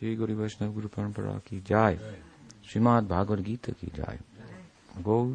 श्री 0.00 0.14
गुरु 0.16 0.34
वैष्णव 0.34 0.72
गुरु 0.72 0.88
परंपरा 0.88 1.32
की 1.46 1.58
जाय 1.68 1.96
श्रीमद 2.66 3.08
भागवत 3.08 3.38
गीता 3.44 3.72
की 3.80 3.86
जाय 3.96 4.18
गौर 5.04 5.34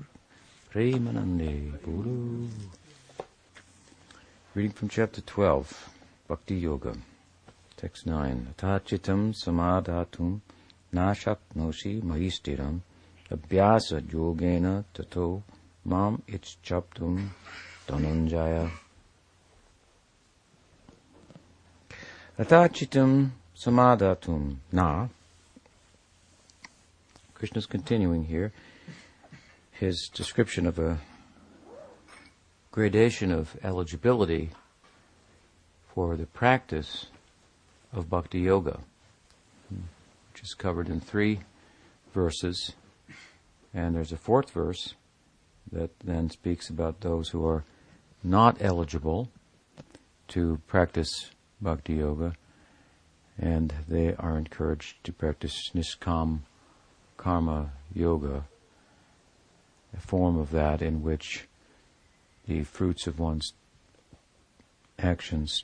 प्रेमानंदे 0.72 1.52
Guru. 1.84 2.48
Reading 4.56 4.72
from 4.72 4.90
chapter 4.90 5.22
12, 5.22 5.76
Bhakti 6.28 6.56
Yoga, 6.56 6.96
text 7.78 8.08
9. 8.08 8.56
Atachitam 8.56 9.36
samadhatum 9.44 10.42
nashaknoshi 10.92 12.02
mahistiram 12.02 12.82
abhyasa 13.30 14.02
yogena 14.18 14.84
tato 14.94 15.44
mam 15.86 16.22
ichchaptum 16.28 17.24
dhananjaya. 17.88 18.68
Atachitam 22.40 23.30
samadhatum 23.56 24.58
na. 24.72 25.08
Krishna's 27.34 27.66
continuing 27.66 28.26
here 28.26 28.52
his 29.72 30.10
description 30.14 30.66
of 30.66 30.80
a 30.80 31.00
gradation 32.72 33.32
of 33.32 33.58
eligibility 33.64 34.52
for 35.94 36.16
the 36.16 36.26
practice 36.26 37.08
of 37.94 38.10
bhakti 38.10 38.40
yoga, 38.40 38.80
which 39.70 40.44
is 40.44 40.54
covered 40.54 40.88
in 40.90 41.00
three 41.00 41.40
verses. 42.14 42.74
And 43.74 43.96
there's 43.96 44.14
a 44.14 44.18
fourth 44.18 44.52
verse 44.52 44.94
that 45.72 45.92
then 46.00 46.30
speaks 46.30 46.70
about 46.70 47.02
those 47.02 47.30
who 47.30 47.46
are 47.46 47.66
not 48.24 48.58
eligible 48.62 49.30
to 50.30 50.60
practice 50.68 51.32
bhakti 51.62 51.96
yoga, 51.96 52.34
and 53.40 53.74
they 53.88 54.16
are 54.16 54.38
encouraged 54.38 55.04
to 55.04 55.12
practice 55.12 55.72
niskam 55.74 56.40
karma 57.18 57.72
yoga 57.94 58.44
a 59.96 60.00
form 60.00 60.38
of 60.38 60.52
that 60.52 60.82
in 60.82 61.02
which 61.02 61.48
the 62.48 62.64
fruits 62.64 63.08
of 63.08 63.20
one's 63.20 63.54
actions 65.00 65.64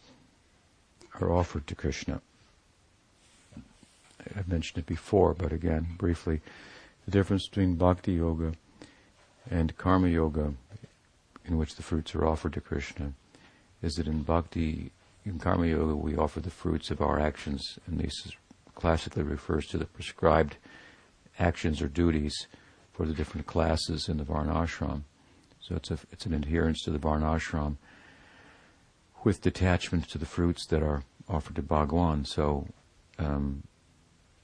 are 1.19 1.31
offered 1.31 1.67
to 1.67 1.75
Krishna. 1.75 2.22
I've 4.35 4.47
mentioned 4.47 4.80
it 4.80 4.85
before, 4.85 5.33
but 5.33 5.52
again, 5.52 5.88
briefly, 5.97 6.41
the 7.06 7.11
difference 7.11 7.47
between 7.47 7.75
bhakti 7.75 8.13
yoga 8.13 8.53
and 9.50 9.75
karma 9.78 10.08
yoga, 10.08 10.53
in 11.45 11.58
which 11.58 11.75
the 11.75 11.83
fruits 11.83 12.16
are 12.16 12.25
offered 12.25 12.53
to 12.53 12.61
Krishna, 12.61 13.13
is 13.81 13.95
that 13.95 14.08
in 14.08 14.22
bhakti, 14.23 14.91
in 15.25 15.39
karma 15.39 15.67
yoga, 15.67 15.95
we 15.95 16.16
offer 16.16 16.39
the 16.39 16.50
fruits 16.50 16.89
of 16.91 17.02
our 17.02 17.19
actions, 17.19 17.80
and 17.86 18.00
this 18.00 18.14
classically 18.75 19.23
refers 19.23 19.67
to 19.67 19.78
the 19.78 19.86
prescribed 19.86 20.58
actions 21.39 21.81
or 21.81 21.88
duties 21.88 22.47
for 22.91 23.05
the 23.05 23.13
different 23.13 23.47
classes 23.47 24.09
in 24.09 24.17
the 24.17 24.23
Varnashram. 24.23 25.03
So 25.59 25.75
it's, 25.75 25.91
a, 25.91 26.00
it's 26.11 26.25
an 26.25 26.33
adherence 26.33 26.83
to 26.83 26.91
the 26.91 27.00
Varnashram 27.00 27.78
with 29.23 29.41
detachment 29.41 30.09
to 30.09 30.17
the 30.17 30.25
fruits 30.25 30.66
that 30.67 30.81
are 30.81 31.03
offered 31.30 31.56
to 31.56 31.61
Bhagwan. 31.61 32.25
So 32.25 32.67
um, 33.19 33.63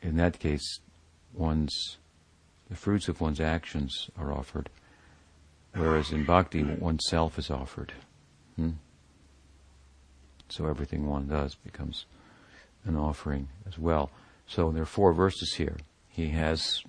in 0.01 0.17
that 0.17 0.39
case, 0.39 0.79
one's 1.33 1.97
the 2.69 2.75
fruits 2.75 3.07
of 3.07 3.21
one's 3.21 3.39
actions 3.39 4.09
are 4.17 4.31
offered, 4.31 4.69
whereas 5.73 6.11
in 6.11 6.25
bhakti, 6.25 6.63
oneself 6.63 7.39
is 7.39 7.49
offered. 7.49 7.93
Hmm? 8.57 8.71
So 10.49 10.67
everything 10.67 11.07
one 11.07 11.27
does 11.27 11.55
becomes 11.55 12.05
an 12.85 12.95
offering 12.95 13.49
as 13.67 13.77
well. 13.77 14.09
So 14.47 14.71
there 14.71 14.83
are 14.83 14.85
four 14.85 15.13
verses 15.13 15.53
here. 15.55 15.77
He 16.09 16.29
has 16.29 16.83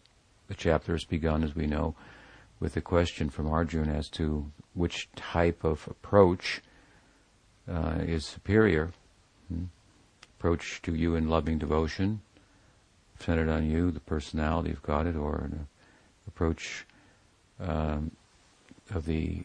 the 0.48 0.54
chapter 0.54 0.92
has 0.92 1.04
begun, 1.04 1.44
as 1.44 1.54
we 1.54 1.66
know, 1.66 1.94
with 2.58 2.76
a 2.76 2.80
question 2.80 3.28
from 3.28 3.48
Arjuna 3.48 3.92
as 3.92 4.08
to 4.10 4.50
which 4.74 5.08
type 5.14 5.62
of 5.62 5.86
approach 5.88 6.62
uh, 7.70 7.98
is 8.00 8.26
superior. 8.26 8.90
Hmm? 9.48 9.64
Approach 10.38 10.80
to 10.82 10.94
you 10.94 11.14
in 11.16 11.28
loving 11.28 11.58
devotion, 11.58 12.20
centered 13.18 13.48
on 13.48 13.68
you, 13.68 13.90
the 13.90 14.00
personality 14.00 14.70
of 14.70 14.82
Godhead, 14.82 15.16
or 15.16 15.36
an 15.36 15.66
approach 16.26 16.86
um, 17.60 18.12
of 18.90 19.04
the 19.04 19.42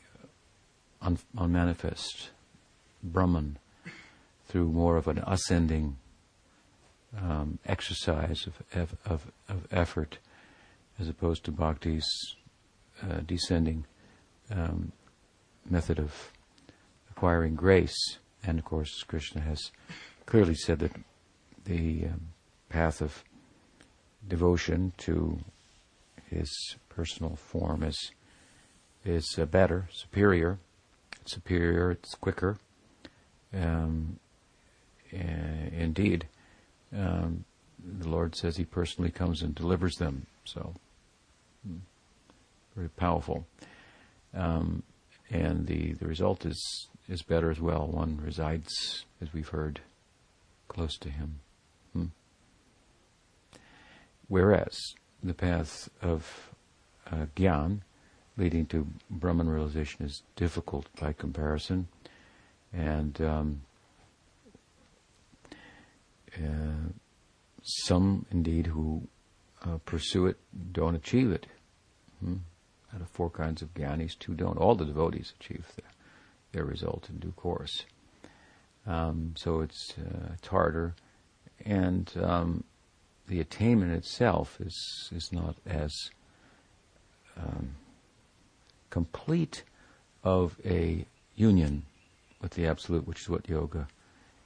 un- 1.01 1.17
unmanifest 1.37 2.29
Brahman 3.03 3.57
through 4.53 4.69
more 4.69 4.97
of 4.97 5.07
an 5.07 5.17
ascending 5.25 5.97
um, 7.19 7.57
exercise 7.65 8.45
of, 8.45 8.87
of, 9.03 9.31
of 9.49 9.67
effort 9.71 10.19
as 10.99 11.09
opposed 11.09 11.43
to 11.43 11.51
bhakti's 11.51 12.05
uh, 13.01 13.21
descending 13.25 13.83
um, 14.51 14.91
method 15.67 15.97
of 15.97 16.31
acquiring 17.09 17.55
grace. 17.55 18.19
And 18.43 18.59
of 18.59 18.65
course, 18.65 19.01
Krishna 19.01 19.41
has 19.41 19.71
clearly 20.27 20.53
said 20.53 20.77
that 20.79 20.91
the 21.65 22.05
um, 22.05 22.21
path 22.69 23.01
of 23.01 23.23
devotion 24.27 24.93
to 24.97 25.39
his 26.29 26.75
personal 26.89 27.35
form 27.35 27.81
is 27.81 28.11
is 29.03 29.35
uh, 29.39 29.45
better, 29.45 29.89
superior, 29.91 30.59
it's 31.21 31.33
superior, 31.33 31.89
it's 31.89 32.13
quicker. 32.13 32.57
Um, 33.51 34.19
indeed, 35.13 36.27
um, 36.95 37.45
the 37.83 38.07
Lord 38.07 38.35
says 38.35 38.57
He 38.57 38.65
personally 38.65 39.11
comes 39.11 39.41
and 39.41 39.53
delivers 39.53 39.95
them. 39.95 40.25
So 40.45 40.73
very 42.75 42.89
powerful. 42.89 43.45
Um, 44.33 44.83
and 45.29 45.67
the, 45.67 45.93
the 45.93 46.07
result 46.07 46.45
is, 46.45 46.87
is 47.07 47.21
better 47.21 47.49
as 47.49 47.59
well. 47.59 47.87
One 47.87 48.19
resides, 48.23 49.05
as 49.21 49.33
we've 49.33 49.49
heard, 49.49 49.81
close 50.67 50.97
to 50.97 51.09
him. 51.09 51.39
Hmm. 51.93 52.05
Whereas 54.27 54.95
the 55.23 55.33
path 55.33 55.89
of 56.01 56.49
uh, 57.11 57.27
Gyan, 57.35 57.81
leading 58.37 58.65
to 58.67 58.87
Brahman 59.09 59.49
realization, 59.49 60.05
is 60.05 60.23
difficult 60.35 60.87
by 60.99 61.13
comparison. 61.13 61.87
And 62.71 63.21
um, 63.21 63.61
uh, 66.37 66.89
some, 67.61 68.25
indeed, 68.31 68.67
who 68.67 69.07
uh, 69.65 69.77
pursue 69.85 70.25
it 70.27 70.37
don't 70.71 70.95
achieve 70.95 71.31
it. 71.31 71.47
Hmm? 72.23 72.37
Out 72.93 73.01
of 73.01 73.07
four 73.07 73.29
kinds 73.29 73.61
of 73.61 73.73
gyanis, 73.73 74.17
two 74.17 74.33
don't. 74.33 74.57
All 74.57 74.75
the 74.75 74.85
devotees 74.85 75.33
achieve 75.39 75.65
their, 75.75 75.91
their 76.51 76.65
result 76.65 77.09
in 77.09 77.17
due 77.17 77.31
course. 77.31 77.85
Um, 78.85 79.33
so 79.35 79.61
it's, 79.61 79.93
uh, 79.97 80.33
it's 80.33 80.47
harder, 80.47 80.93
and 81.65 82.11
um, 82.21 82.63
the 83.27 83.39
attainment 83.39 83.93
itself 83.93 84.59
is 84.59 85.09
is 85.15 85.31
not 85.31 85.55
as 85.65 85.91
um, 87.37 87.75
complete 88.89 89.63
of 90.23 90.59
a 90.65 91.05
union 91.35 91.85
with 92.41 92.51
the 92.51 92.67
absolute, 92.67 93.07
which 93.07 93.21
is 93.21 93.29
what 93.29 93.49
yoga 93.49 93.87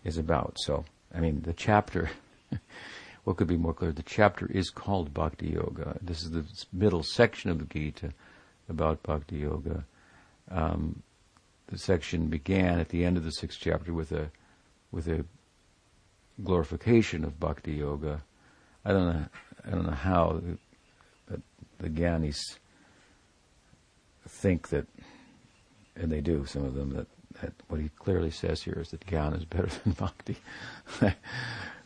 is 0.03 0.17
about. 0.17 0.57
So, 0.59 0.85
I 1.13 1.19
mean, 1.19 1.41
the 1.41 1.53
chapter 1.53 2.09
what 3.23 3.35
could 3.35 3.47
be 3.47 3.57
more 3.57 3.73
clear? 3.73 3.91
The 3.91 4.03
chapter 4.03 4.49
is 4.49 4.69
called 4.69 5.13
Bhakti 5.13 5.49
Yoga. 5.49 5.97
This 6.01 6.23
is 6.23 6.31
the 6.31 6.45
middle 6.71 7.03
section 7.03 7.49
of 7.51 7.59
the 7.59 7.65
Gita 7.65 8.13
about 8.69 9.03
Bhakti 9.03 9.39
Yoga. 9.39 9.83
Um, 10.49 11.03
the 11.67 11.77
section 11.77 12.27
began 12.27 12.79
at 12.79 12.87
the 12.87 13.03
end 13.03 13.17
of 13.17 13.25
the 13.25 13.31
sixth 13.31 13.59
chapter 13.61 13.93
with 13.93 14.13
a 14.13 14.31
with 14.91 15.09
a 15.09 15.25
glorification 16.41 17.25
of 17.25 17.37
Bhakti 17.37 17.73
Yoga. 17.73 18.23
I 18.85 18.93
don't 18.93 19.13
know. 19.13 19.25
I 19.65 19.71
don't 19.71 19.85
know 19.85 19.91
how 19.91 20.41
the, 21.27 21.41
the 21.79 21.89
Gyanis 21.89 22.39
think 24.25 24.69
that, 24.69 24.87
and 25.97 26.09
they 26.09 26.21
do. 26.21 26.45
Some 26.45 26.63
of 26.63 26.75
them 26.75 26.91
that, 26.91 27.07
that 27.41 27.53
what 27.67 27.79
he 27.79 27.89
clearly 27.99 28.31
says 28.31 28.61
here 28.63 28.77
is 28.79 28.89
that 28.89 29.05
Gyan 29.05 29.35
is 29.35 29.45
better 29.45 29.69
than 29.83 29.93
Bhakti. 29.93 30.37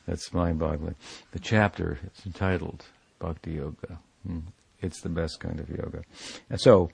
That's 0.07 0.33
mind-boggling. 0.33 0.95
The 1.31 1.39
chapter 1.39 1.99
is 2.03 2.25
entitled 2.25 2.85
Bhakti 3.19 3.51
Yoga. 3.51 3.99
Hmm. 4.25 4.39
It's 4.81 5.01
the 5.01 5.09
best 5.09 5.39
kind 5.39 5.59
of 5.59 5.69
yoga. 5.69 6.01
And 6.49 6.59
so, 6.59 6.89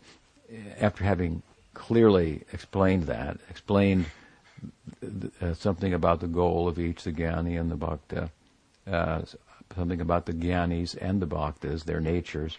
after 0.80 1.06
having 1.06 1.42
clearly 1.74 2.44
explained 2.52 3.04
that, 3.04 3.38
explained 3.50 4.08
uh, 5.42 5.54
something 5.54 5.94
about 5.94 6.20
the 6.20 6.28
goal 6.28 6.68
of 6.68 6.80
each, 6.80 7.04
the 7.04 7.14
Gyani 7.14 7.60
and 7.60 7.72
the 7.72 7.76
Bhakta, 7.76 8.30
uh, 8.86 9.22
something 9.76 10.02
about 10.02 10.26
the 10.26 10.34
Gyanis 10.34 10.98
and 11.00 11.22
the 11.22 11.28
Bhaktas, 11.28 11.86
their 11.86 12.02
natures, 12.02 12.58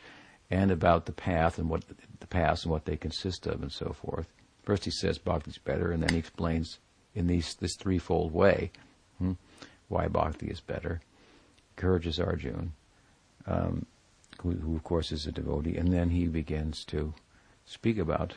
and 0.50 0.70
about 0.70 1.06
the 1.06 1.12
path 1.12 1.58
and 1.58 1.68
what 1.68 1.84
the 2.20 2.26
paths 2.26 2.62
and 2.62 2.72
what 2.72 2.86
they 2.86 2.96
consist 2.96 3.46
of 3.46 3.62
and 3.62 3.72
so 3.72 3.92
forth. 3.92 4.26
First 4.68 4.84
he 4.84 4.90
says 4.90 5.16
Bhakti's 5.16 5.56
better, 5.56 5.92
and 5.92 6.02
then 6.02 6.10
he 6.10 6.18
explains 6.18 6.78
in 7.14 7.26
these, 7.26 7.54
this 7.54 7.74
threefold 7.74 8.34
way. 8.34 8.70
Hmm, 9.16 9.32
why 9.88 10.08
bhakti 10.08 10.48
is 10.48 10.60
better. 10.60 11.00
encourages 11.74 12.20
Arjuna, 12.20 12.68
um, 13.46 13.86
who, 14.42 14.50
who, 14.50 14.76
of 14.76 14.84
course 14.84 15.10
is 15.10 15.24
a 15.24 15.32
devotee, 15.32 15.78
and 15.78 15.90
then 15.90 16.10
he 16.10 16.26
begins 16.26 16.84
to 16.84 17.14
speak 17.64 17.96
about 17.96 18.34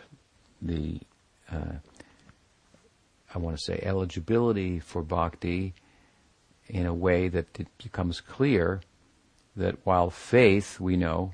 the, 0.61 1.01
uh, 1.51 1.79
I 3.35 3.37
want 3.37 3.57
to 3.57 3.63
say, 3.65 3.81
eligibility 3.83 4.79
for 4.79 5.01
bhakti 5.01 5.73
in 6.69 6.85
a 6.85 6.93
way 6.93 7.27
that 7.27 7.59
it 7.59 7.67
becomes 7.77 8.21
clear 8.21 8.79
that 9.57 9.85
while 9.85 10.09
faith, 10.09 10.79
we 10.79 10.95
know, 10.95 11.33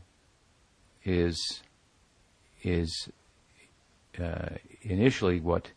is 1.06 1.62
is 2.64 3.10
uh, 4.20 4.56
initially 4.90 5.40
what 5.40 5.72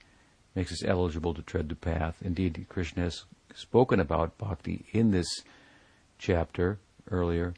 makes 0.55 0.73
us 0.73 0.85
eligible 0.85 1.35
to 1.35 1.43
tread 1.43 1.69
the 1.69 1.75
path. 1.75 2.17
Indeed, 2.23 2.67
Krishna 2.69 3.05
has 3.05 3.25
spoken 3.55 4.01
about 4.01 4.39
bhakti 4.39 4.85
in 4.93 5.11
this 5.11 5.43
chapter 6.19 6.79
earlier 7.11 7.55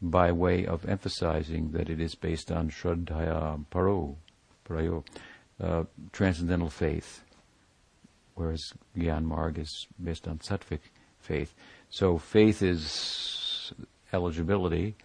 by 0.00 0.32
way 0.32 0.66
of 0.66 0.86
emphasizing 0.86 1.72
that 1.72 1.88
it 1.88 2.00
is 2.00 2.14
based 2.14 2.50
on 2.50 2.70
Shraddhaya 2.70 3.64
Paro, 3.70 4.16
Prayo, 4.68 5.04
uh, 5.62 5.84
transcendental 6.12 6.68
faith, 6.70 7.22
whereas 8.34 8.62
Gyan 8.96 9.24
Marg 9.24 9.58
is 9.58 9.86
based 10.02 10.28
on 10.28 10.38
Sattvic 10.38 10.80
faith. 11.20 11.54
So 11.88 12.18
faith 12.18 12.62
is 12.62 13.72
eligibility 14.12 14.96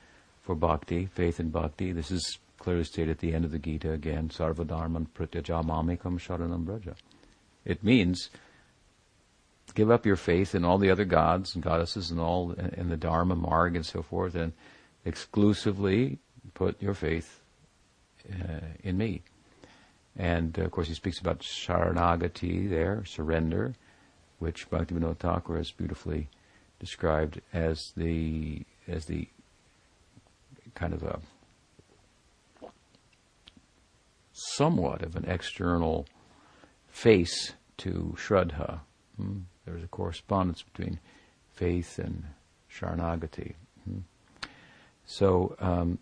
for 0.41 0.55
bhakti, 0.55 1.05
faith 1.05 1.39
in 1.39 1.49
bhakti. 1.49 1.91
This 1.91 2.11
is 2.11 2.39
clearly 2.69 2.83
stated 2.83 3.09
at 3.09 3.17
the 3.17 3.33
end 3.33 3.45
of 3.45 3.51
the 3.51 3.57
Gita 3.57 3.91
again, 3.91 4.29
Sarvadharman 4.29 5.07
pratyajamamikam 5.17 6.19
sharanam 6.19 6.65
braja. 6.65 6.93
It 7.65 7.83
means 7.83 8.29
give 9.73 9.89
up 9.89 10.05
your 10.05 10.15
faith 10.15 10.53
in 10.53 10.63
all 10.63 10.77
the 10.77 10.91
other 10.91 11.03
gods 11.03 11.55
and 11.55 11.63
goddesses 11.63 12.11
and 12.11 12.19
all 12.19 12.51
in 12.51 12.89
the 12.89 12.95
Dharma, 12.95 13.35
Marg, 13.35 13.75
and 13.75 13.83
so 13.83 14.03
forth, 14.03 14.35
and 14.35 14.53
exclusively 15.03 16.19
put 16.53 16.79
your 16.79 16.93
faith 16.93 17.39
uh, 18.31 18.59
in 18.83 18.99
me. 18.99 19.23
And 20.15 20.59
uh, 20.59 20.61
of 20.61 20.69
course, 20.69 20.89
he 20.89 20.93
speaks 20.93 21.17
about 21.17 21.39
sharanagati 21.39 22.69
there, 22.69 23.03
surrender, 23.03 23.73
which 24.37 24.69
Bhaktivinoda 24.69 25.17
Thakur 25.17 25.57
has 25.57 25.71
beautifully 25.71 26.27
described 26.79 27.41
as 27.51 27.93
the 27.97 28.61
as 28.87 29.05
the 29.05 29.27
kind 30.75 30.93
of 30.93 31.01
a 31.01 31.19
somewhat 34.55 35.01
of 35.01 35.15
an 35.15 35.25
external 35.25 36.07
face 36.87 37.53
to 37.77 38.15
Shraddha. 38.17 38.81
Hmm? 39.17 39.39
There's 39.65 39.83
a 39.83 39.87
correspondence 39.87 40.63
between 40.63 40.99
faith 41.53 41.99
and 41.99 42.25
Sharanagati. 42.71 43.55
Hmm? 43.85 43.99
So, 45.05 45.55
um, 45.59 45.99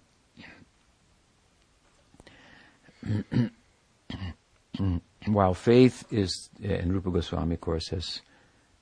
while 5.27 5.53
faith 5.53 6.03
is, 6.11 6.49
and 6.63 6.93
Rupa 6.93 7.11
Goswami, 7.11 7.55
of 7.55 7.61
course, 7.61 7.89
has 7.89 8.21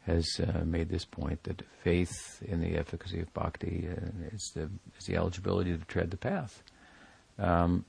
has 0.06 0.40
uh, 0.40 0.64
made 0.64 0.90
this 0.90 1.06
point 1.06 1.44
that 1.44 1.64
faith 1.84 2.44
in 2.44 2.62
the 2.62 2.76
efficacy 2.78 3.20
of 3.20 3.34
bhakti 3.34 3.88
uh, 3.90 3.96
is, 4.32 4.52
the, 4.54 4.70
is 5.00 5.06
the 5.08 5.16
eligibility 5.16 5.76
to 5.76 5.84
tread 5.86 6.12
the 6.12 6.18
path. 6.18 6.62
Um, 7.40 7.86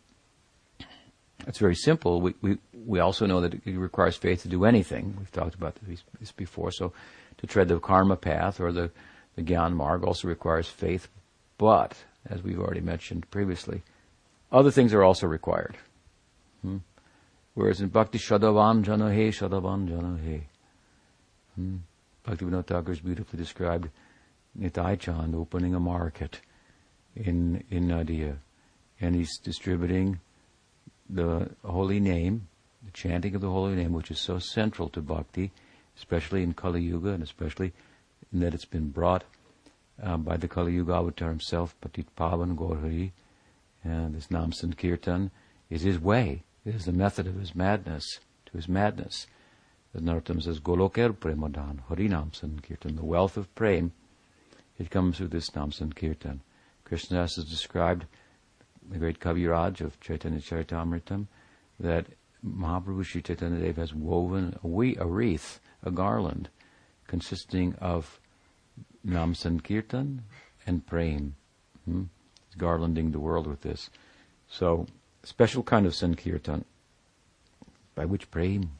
it's 1.46 1.58
very 1.58 1.74
simple. 1.74 2.20
We, 2.20 2.34
we, 2.40 2.58
we 2.86 3.00
also 3.00 3.26
know 3.26 3.40
that 3.40 3.54
it 3.54 3.76
requires 3.76 4.16
faith 4.16 4.42
to 4.42 4.48
do 4.48 4.64
anything. 4.64 5.14
We've 5.18 5.32
talked 5.32 5.54
about 5.54 5.76
this 6.20 6.32
before. 6.32 6.70
So 6.70 6.92
to 7.38 7.46
tread 7.46 7.68
the 7.68 7.78
karma 7.78 8.16
path 8.16 8.60
or 8.60 8.72
the, 8.72 8.90
the 9.34 9.42
Gyan 9.42 9.74
Marg 9.74 10.04
also 10.04 10.28
requires 10.28 10.68
faith. 10.68 11.08
But, 11.58 11.96
as 12.28 12.42
we've 12.42 12.58
already 12.58 12.80
mentioned 12.80 13.30
previously, 13.30 13.82
other 14.52 14.70
things 14.70 14.94
are 14.94 15.02
also 15.02 15.26
required. 15.26 15.76
Hmm? 16.62 16.78
Whereas 17.54 17.80
in 17.80 17.88
Bhakti 17.88 18.18
Shadavan 18.18 18.84
Janahe, 18.84 19.28
Shadavan 19.28 19.88
Janahe. 19.88 20.42
Hmm? 21.54 21.76
Bhaktivinoda 22.26 22.66
Thakur 22.66 22.92
is 22.92 23.00
beautifully 23.00 23.38
described 23.38 23.88
Nitai 24.58 24.98
Chand 24.98 25.34
opening 25.34 25.74
a 25.74 25.80
market 25.80 26.40
in, 27.14 27.62
in 27.70 27.88
Nadia. 27.88 28.36
And 29.00 29.14
he's 29.14 29.38
distributing 29.38 30.20
the 31.08 31.50
holy 31.64 32.00
name, 32.00 32.48
the 32.84 32.90
chanting 32.92 33.34
of 33.34 33.40
the 33.40 33.50
holy 33.50 33.74
name, 33.74 33.92
which 33.92 34.10
is 34.10 34.20
so 34.20 34.38
central 34.38 34.88
to 34.90 35.00
bhakti, 35.00 35.52
especially 35.96 36.42
in 36.42 36.54
Kali 36.54 36.82
Yuga, 36.82 37.10
and 37.10 37.22
especially 37.22 37.72
in 38.32 38.40
that 38.40 38.54
it's 38.54 38.64
been 38.64 38.90
brought 38.90 39.24
uh, 40.02 40.16
by 40.16 40.36
the 40.36 40.48
Kali 40.48 40.74
Yuga 40.74 40.94
avatar 40.94 41.28
himself, 41.28 41.74
Patit 41.80 42.06
Pavan 42.16 42.56
Gaurhari, 42.56 43.12
and 43.84 44.14
this 44.14 44.30
Nam 44.30 44.52
Sankirtan 44.52 45.30
is 45.70 45.82
his 45.82 45.98
way. 45.98 46.42
It 46.64 46.74
is 46.74 46.84
the 46.84 46.92
method 46.92 47.26
of 47.26 47.36
his 47.36 47.54
madness, 47.54 48.18
to 48.46 48.56
his 48.56 48.68
madness. 48.68 49.26
As 49.94 50.02
Narottam 50.02 50.42
says, 50.42 50.60
Goloker 50.60 51.12
Premadan, 51.12 51.80
Harinam 51.88 52.32
Sankirtan, 52.34 52.96
the 52.96 53.04
wealth 53.04 53.36
of 53.36 53.54
prem, 53.54 53.92
it 54.78 54.90
comes 54.90 55.16
through 55.16 55.28
this 55.28 55.54
Nam 55.54 55.70
Sankirtan. 55.72 56.40
Krishna 56.84 57.20
has 57.20 57.34
described 57.36 58.06
the 58.90 58.98
great 58.98 59.20
Kaviraj 59.20 59.80
of 59.80 60.00
Chaitanya 60.00 60.40
Charitamritam, 60.40 61.26
that 61.80 62.06
Mahaprabhu 62.44 63.04
Sri 63.04 63.22
Chaitanya 63.22 63.60
Dev 63.60 63.76
has 63.76 63.94
woven 63.94 64.58
a, 64.62 65.06
wreath, 65.06 65.60
a 65.82 65.90
garland, 65.90 66.48
consisting 67.06 67.74
of 67.80 68.20
Nam 69.04 69.34
Sankirtan 69.34 70.22
and 70.66 70.86
Prem. 70.86 71.34
Hmm? 71.84 72.04
He's 72.48 72.60
garlanding 72.60 73.12
the 73.12 73.20
world 73.20 73.46
with 73.46 73.62
this. 73.62 73.90
So, 74.48 74.86
special 75.22 75.62
kind 75.62 75.86
of 75.86 75.94
Sankirtan, 75.94 76.64
by 77.94 78.04
which 78.04 78.30
Prem 78.30 78.70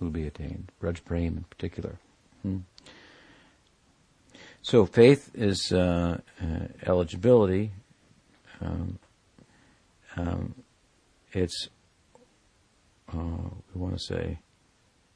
will 0.00 0.10
be 0.10 0.26
attained, 0.26 0.70
Braj 0.80 1.04
Prem 1.04 1.38
in 1.38 1.44
particular. 1.44 1.98
Hmm? 2.42 2.58
So 4.62 4.84
faith 4.84 5.30
is 5.34 5.72
uh, 5.72 6.18
uh, 6.42 6.44
eligibility. 6.86 7.70
Um, 8.60 8.98
um, 10.16 10.54
it's, 11.32 11.68
uh, 13.12 13.50
we 13.74 13.80
want 13.80 13.98
to 13.98 14.04
say, 14.04 14.38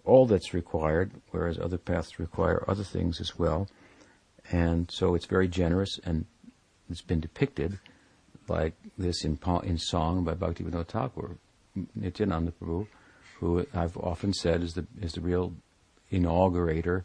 all 0.05 0.27
that's 0.27 0.53
required, 0.53 1.13
whereas 1.31 1.59
other 1.59 1.79
paths 1.79 2.19
require 2.19 2.65
other 2.69 2.85
things 2.85 3.21
as 3.21 3.39
well. 3.39 3.69
And 4.51 4.91
so 4.91 5.15
it's 5.15 5.27
very 5.27 5.49
generous, 5.49 6.01
and 6.05 6.27
it's 6.91 7.03
been 7.03 7.21
depicted 7.21 7.79
like 8.49 8.75
this 8.99 9.25
in, 9.25 9.39
in 9.63 9.79
song 9.79 10.25
by 10.25 10.35
Bhakti 10.35 10.65
Bhaktivinoda 10.65 10.87
Thakur, 10.87 11.37
Nityananda 11.95 12.53
Prabhu, 12.61 12.87
who 13.39 13.67
I've 13.73 13.97
often 13.97 14.33
said 14.33 14.63
is 14.63 14.75
the 14.75 14.87
is 15.01 15.13
the 15.13 15.21
real 15.21 15.55
inaugurator 16.11 17.05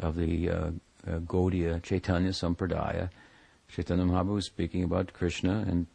of 0.00 0.16
the 0.16 0.48
uh, 0.48 0.70
uh, 1.06 1.18
Gaudiya 1.18 1.82
Chaitanya 1.82 2.30
Sampradaya. 2.30 3.10
Chaitanya 3.68 4.04
Mahaprabhu 4.04 4.34
was 4.34 4.46
speaking 4.46 4.82
about 4.82 5.12
Krishna 5.12 5.64
and 5.68 5.86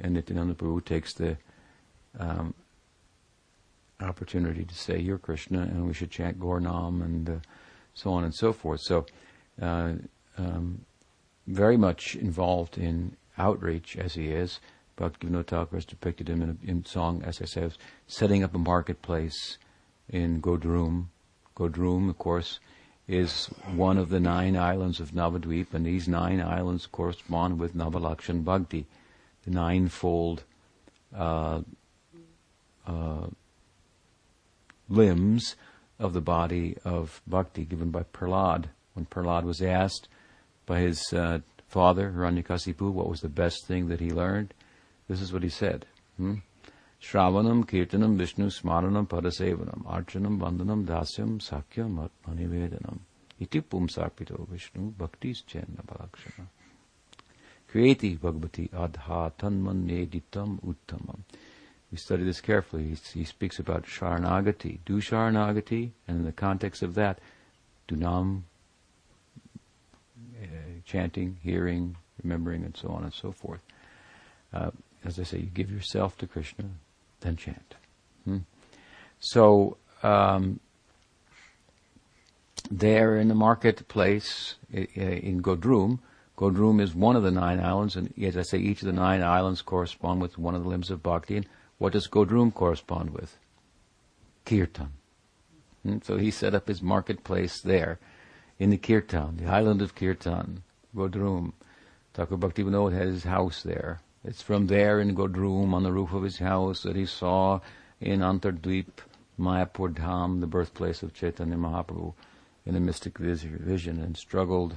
and 0.00 0.14
Nityananda 0.14 0.54
Prabhu 0.54 0.84
takes 0.84 1.14
the 1.14 1.36
um, 2.18 2.54
opportunity 4.00 4.64
to 4.64 4.74
say, 4.74 4.98
You're 4.98 5.18
Krishna, 5.18 5.60
and 5.60 5.86
we 5.86 5.94
should 5.94 6.10
chant 6.10 6.38
Gaur-Nam, 6.38 7.02
and 7.02 7.28
uh, 7.28 7.34
so 7.94 8.12
on 8.12 8.24
and 8.24 8.34
so 8.34 8.52
forth. 8.52 8.80
So, 8.82 9.06
uh, 9.60 9.92
um, 10.38 10.84
very 11.46 11.76
much 11.76 12.16
involved 12.16 12.76
in 12.76 13.16
outreach 13.38 13.96
as 13.96 14.14
he 14.14 14.28
is. 14.28 14.60
Bhaktivinoda 14.98 15.46
Thakur 15.46 15.76
has 15.76 15.84
depicted 15.84 16.28
him 16.28 16.42
in, 16.42 16.58
a, 16.62 16.70
in 16.70 16.84
song, 16.84 17.22
as 17.22 17.40
I 17.40 17.44
said, 17.44 17.76
setting 18.06 18.42
up 18.42 18.54
a 18.54 18.58
marketplace 18.58 19.58
in 20.08 20.40
Godrum. 20.40 21.06
Godrum, 21.54 22.08
of 22.08 22.18
course, 22.18 22.60
is 23.06 23.46
one 23.74 23.98
of 23.98 24.08
the 24.08 24.20
nine 24.20 24.56
islands 24.56 25.00
of 25.00 25.12
Navadvip, 25.12 25.72
and 25.72 25.86
these 25.86 26.08
nine 26.08 26.40
islands 26.40 26.86
correspond 26.86 27.58
with 27.58 27.76
Navalakshan 27.76 28.44
Bhakti 28.44 28.86
the 29.46 29.52
ninefold 29.52 30.44
uh, 31.16 31.60
uh, 32.86 33.26
limbs 34.88 35.56
of 35.98 36.12
the 36.12 36.20
body 36.20 36.76
of 36.84 37.22
bhakti 37.26 37.64
given 37.64 37.90
by 37.90 38.02
Prahlad. 38.02 38.66
When 38.94 39.06
Prahlad 39.06 39.44
was 39.44 39.62
asked 39.62 40.08
by 40.66 40.80
his 40.80 41.00
uh, 41.12 41.38
father, 41.68 42.12
Hiranyakasipu, 42.14 42.92
what 42.92 43.08
was 43.08 43.20
the 43.20 43.28
best 43.28 43.66
thing 43.66 43.88
that 43.88 44.00
he 44.00 44.10
learned, 44.10 44.52
this 45.08 45.20
is 45.20 45.32
what 45.32 45.42
he 45.42 45.48
said. 45.48 45.86
Hmm? 46.16 46.36
Shravanam, 47.00 47.64
Kirtanam, 47.66 48.16
Vishnu, 48.16 48.48
Smaranam, 48.48 49.06
Padasevanam, 49.06 49.84
Archanam, 49.84 50.38
Vandanam, 50.38 50.84
Dasyam, 50.84 51.40
Sakyam, 51.40 52.08
Atmanivedanam. 52.26 52.98
Iti 53.38 53.60
pumsarpito 53.60 54.48
Vishnu, 54.48 54.92
Bhaktis 54.92 55.44
Chenna 55.44 55.84
Balakshana. 55.86 56.46
Kriyeti 57.76 58.18
Bhagavati 58.18 58.70
Adha 58.70 59.30
Tanmaneditam 59.38 60.58
Uttamam. 60.64 61.18
We 61.92 61.98
study 61.98 62.24
this 62.24 62.40
carefully. 62.40 62.84
He, 62.84 63.18
he, 63.18 63.24
speaks 63.24 63.58
about 63.58 63.84
Sharanagati. 63.84 64.78
Do 64.86 65.02
Sharanagati, 65.02 65.90
and 66.08 66.20
in 66.20 66.24
the 66.24 66.32
context 66.32 66.82
of 66.82 66.94
that, 66.94 67.18
Dunam 67.86 68.44
uh, 70.42 70.46
chanting, 70.86 71.36
hearing, 71.42 71.98
remembering, 72.22 72.64
and 72.64 72.74
so 72.74 72.88
on 72.88 73.04
and 73.04 73.12
so 73.12 73.30
forth. 73.30 73.60
Uh, 74.54 74.70
as 75.04 75.20
I 75.20 75.24
say, 75.24 75.40
you 75.40 75.50
give 75.52 75.70
yourself 75.70 76.16
to 76.18 76.26
Krishna, 76.26 76.64
then 77.20 77.36
chant. 77.36 77.74
Hmm? 78.24 78.38
So, 79.20 79.76
um, 80.02 80.60
there 82.70 83.18
in 83.18 83.28
the 83.28 83.34
marketplace 83.34 84.54
in 84.72 85.42
Godrum, 85.42 85.98
Godrum 86.36 86.80
is 86.80 86.94
one 86.94 87.16
of 87.16 87.22
the 87.22 87.30
nine 87.30 87.60
islands, 87.60 87.96
and 87.96 88.12
as 88.22 88.36
I 88.36 88.42
say, 88.42 88.58
each 88.58 88.82
of 88.82 88.86
the 88.86 88.92
nine 88.92 89.22
islands 89.22 89.62
correspond 89.62 90.20
with 90.20 90.36
one 90.36 90.54
of 90.54 90.62
the 90.62 90.68
limbs 90.68 90.90
of 90.90 91.02
bhakti. 91.02 91.38
And 91.38 91.46
what 91.78 91.92
does 91.92 92.08
Godrum 92.08 92.52
correspond 92.52 93.10
with? 93.10 93.38
Kirtan. 94.44 94.92
Hmm? 95.82 95.98
So 96.02 96.18
he 96.18 96.30
set 96.30 96.54
up 96.54 96.68
his 96.68 96.82
marketplace 96.82 97.60
there 97.60 97.98
in 98.58 98.70
the 98.70 98.76
Kirtan, 98.76 99.38
the 99.38 99.46
island 99.46 99.80
of 99.80 99.94
Kirtan, 99.94 100.62
Godrum. 100.94 101.52
Thakur 102.14 102.36
Bhaktivinoda 102.36 102.92
had 102.92 103.08
his 103.08 103.24
house 103.24 103.62
there. 103.62 104.00
It's 104.24 104.42
from 104.42 104.66
there 104.66 105.00
in 105.00 105.14
Godrum, 105.14 105.72
on 105.72 105.82
the 105.82 105.92
roof 105.92 106.12
of 106.12 106.22
his 106.22 106.38
house, 106.38 106.82
that 106.82 106.96
he 106.96 107.06
saw 107.06 107.60
in 108.00 108.20
Antardweep, 108.20 109.00
Mayapur 109.38 109.92
Dham, 109.94 110.40
the 110.40 110.46
birthplace 110.46 111.02
of 111.02 111.14
Chaitanya 111.14 111.56
Mahaprabhu, 111.56 112.14
in 112.64 112.74
a 112.74 112.80
mystic 112.80 113.18
vision, 113.18 114.00
and 114.00 114.16
struggled 114.16 114.76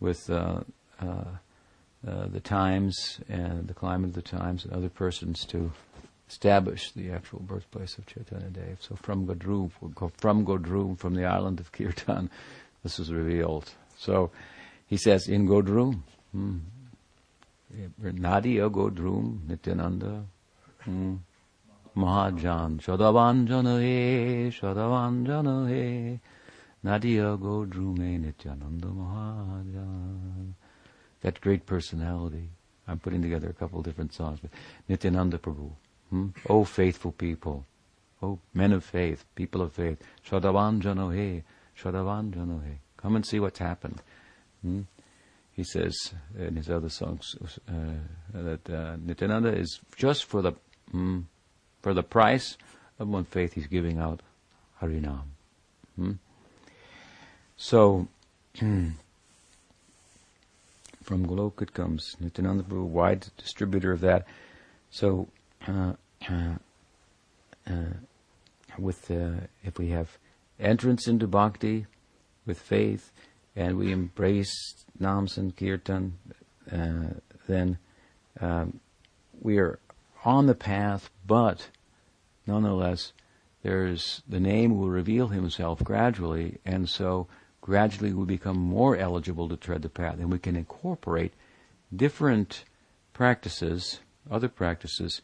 with 0.00 0.30
uh, 0.30 0.60
uh, 1.00 1.24
uh, 2.06 2.26
the 2.28 2.40
times 2.40 3.20
and 3.28 3.66
the 3.66 3.74
climate 3.74 4.10
of 4.10 4.14
the 4.14 4.22
times 4.22 4.64
and 4.64 4.72
other 4.72 4.88
persons 4.88 5.44
to 5.46 5.72
establish 6.28 6.92
the 6.92 7.10
actual 7.10 7.40
birthplace 7.40 7.98
of 7.98 8.06
Chaitanya 8.06 8.50
Dev. 8.50 8.78
So 8.80 8.94
from 8.96 9.26
Godrum, 9.26 9.70
from 10.16 10.46
Godrum, 10.46 10.98
from 10.98 11.14
the 11.14 11.24
island 11.24 11.58
of 11.58 11.72
Kirtan, 11.72 12.30
this 12.82 12.98
was 12.98 13.12
revealed. 13.12 13.70
So 13.96 14.30
he 14.86 14.96
says 14.96 15.28
in 15.28 15.48
Godrum, 15.48 16.02
hmm, 16.32 16.58
Nadia 17.98 18.70
Godrum, 18.70 19.48
Nityananda, 19.48 20.24
hmm, 20.82 21.16
Mahajan, 21.96 22.80
Shadavanjana 22.80 23.80
he, 23.80 24.50
Shadavanjana 24.50 25.68
he, 25.68 26.20
Nadia 26.82 27.36
Godrume 27.36 28.20
Nityananda 28.20 28.86
Mahajan. 28.86 30.52
That 31.22 31.40
great 31.40 31.66
personality. 31.66 32.48
I'm 32.86 32.98
putting 32.98 33.22
together 33.22 33.48
a 33.48 33.52
couple 33.52 33.80
of 33.80 33.84
different 33.84 34.14
songs. 34.14 34.38
But 34.40 34.50
Nityananda 34.88 35.38
Prabhu. 35.38 35.70
Hmm? 36.10 36.28
Oh, 36.48 36.64
faithful 36.64 37.12
people. 37.12 37.66
Oh, 38.22 38.38
men 38.54 38.72
of 38.72 38.84
faith, 38.84 39.24
people 39.34 39.62
of 39.62 39.72
faith. 39.72 39.98
Shadavanjano 40.28 41.14
he, 41.14 41.42
Shadavanjano 41.80 42.64
he. 42.64 42.78
Come 42.96 43.16
and 43.16 43.26
see 43.26 43.38
what's 43.38 43.58
happened. 43.58 44.00
Hmm? 44.62 44.82
He 45.52 45.64
says 45.64 46.14
in 46.38 46.56
his 46.56 46.70
other 46.70 46.88
songs 46.88 47.34
uh, 47.68 47.72
that 48.32 48.70
uh, 48.70 48.96
Nityananda 48.96 49.56
is 49.56 49.80
just 49.96 50.24
for 50.24 50.40
the 50.40 50.52
mm, 50.94 51.24
for 51.82 51.94
the 51.94 52.02
price 52.02 52.56
of 52.98 53.08
one 53.08 53.24
faith 53.24 53.54
he's 53.54 53.66
giving 53.66 53.98
out 53.98 54.20
Harinam. 54.80 55.22
Hmm? 55.96 56.12
So, 57.60 58.06
from 58.54 58.94
Golok 61.02 61.60
it 61.60 61.74
comes 61.74 62.14
Nityananda 62.20 62.62
Prabhu, 62.62 62.84
wide 62.84 63.26
distributor 63.36 63.90
of 63.90 64.00
that. 64.00 64.26
So, 64.90 65.26
uh, 65.66 65.94
uh, 66.30 66.54
uh, 67.68 67.94
with 68.78 69.10
if 69.10 69.76
we 69.76 69.88
have 69.88 70.18
entrance 70.60 71.08
into 71.08 71.26
bhakti 71.26 71.86
with 72.46 72.60
faith, 72.60 73.10
and 73.56 73.76
we 73.76 73.90
embrace 73.90 74.84
Nam 75.00 75.26
Sankirtan, 75.26 76.12
uh, 76.70 77.18
then 77.48 77.78
um, 78.40 78.78
we 79.40 79.58
are 79.58 79.80
on 80.24 80.46
the 80.46 80.54
path, 80.54 81.10
but 81.26 81.70
nonetheless, 82.46 83.12
there's 83.64 84.22
the 84.28 84.38
name 84.38 84.78
will 84.78 84.88
reveal 84.88 85.28
himself 85.28 85.82
gradually, 85.82 86.58
and 86.64 86.88
so 86.88 87.26
gradually 87.68 88.14
we 88.14 88.24
become 88.24 88.56
more 88.56 88.96
eligible 88.96 89.46
to 89.46 89.54
tread 89.54 89.82
the 89.82 89.90
path 89.90 90.14
and 90.18 90.32
we 90.32 90.38
can 90.38 90.56
incorporate 90.56 91.34
different 91.94 92.64
practices, 93.12 94.00
other 94.30 94.48
practices, 94.48 95.20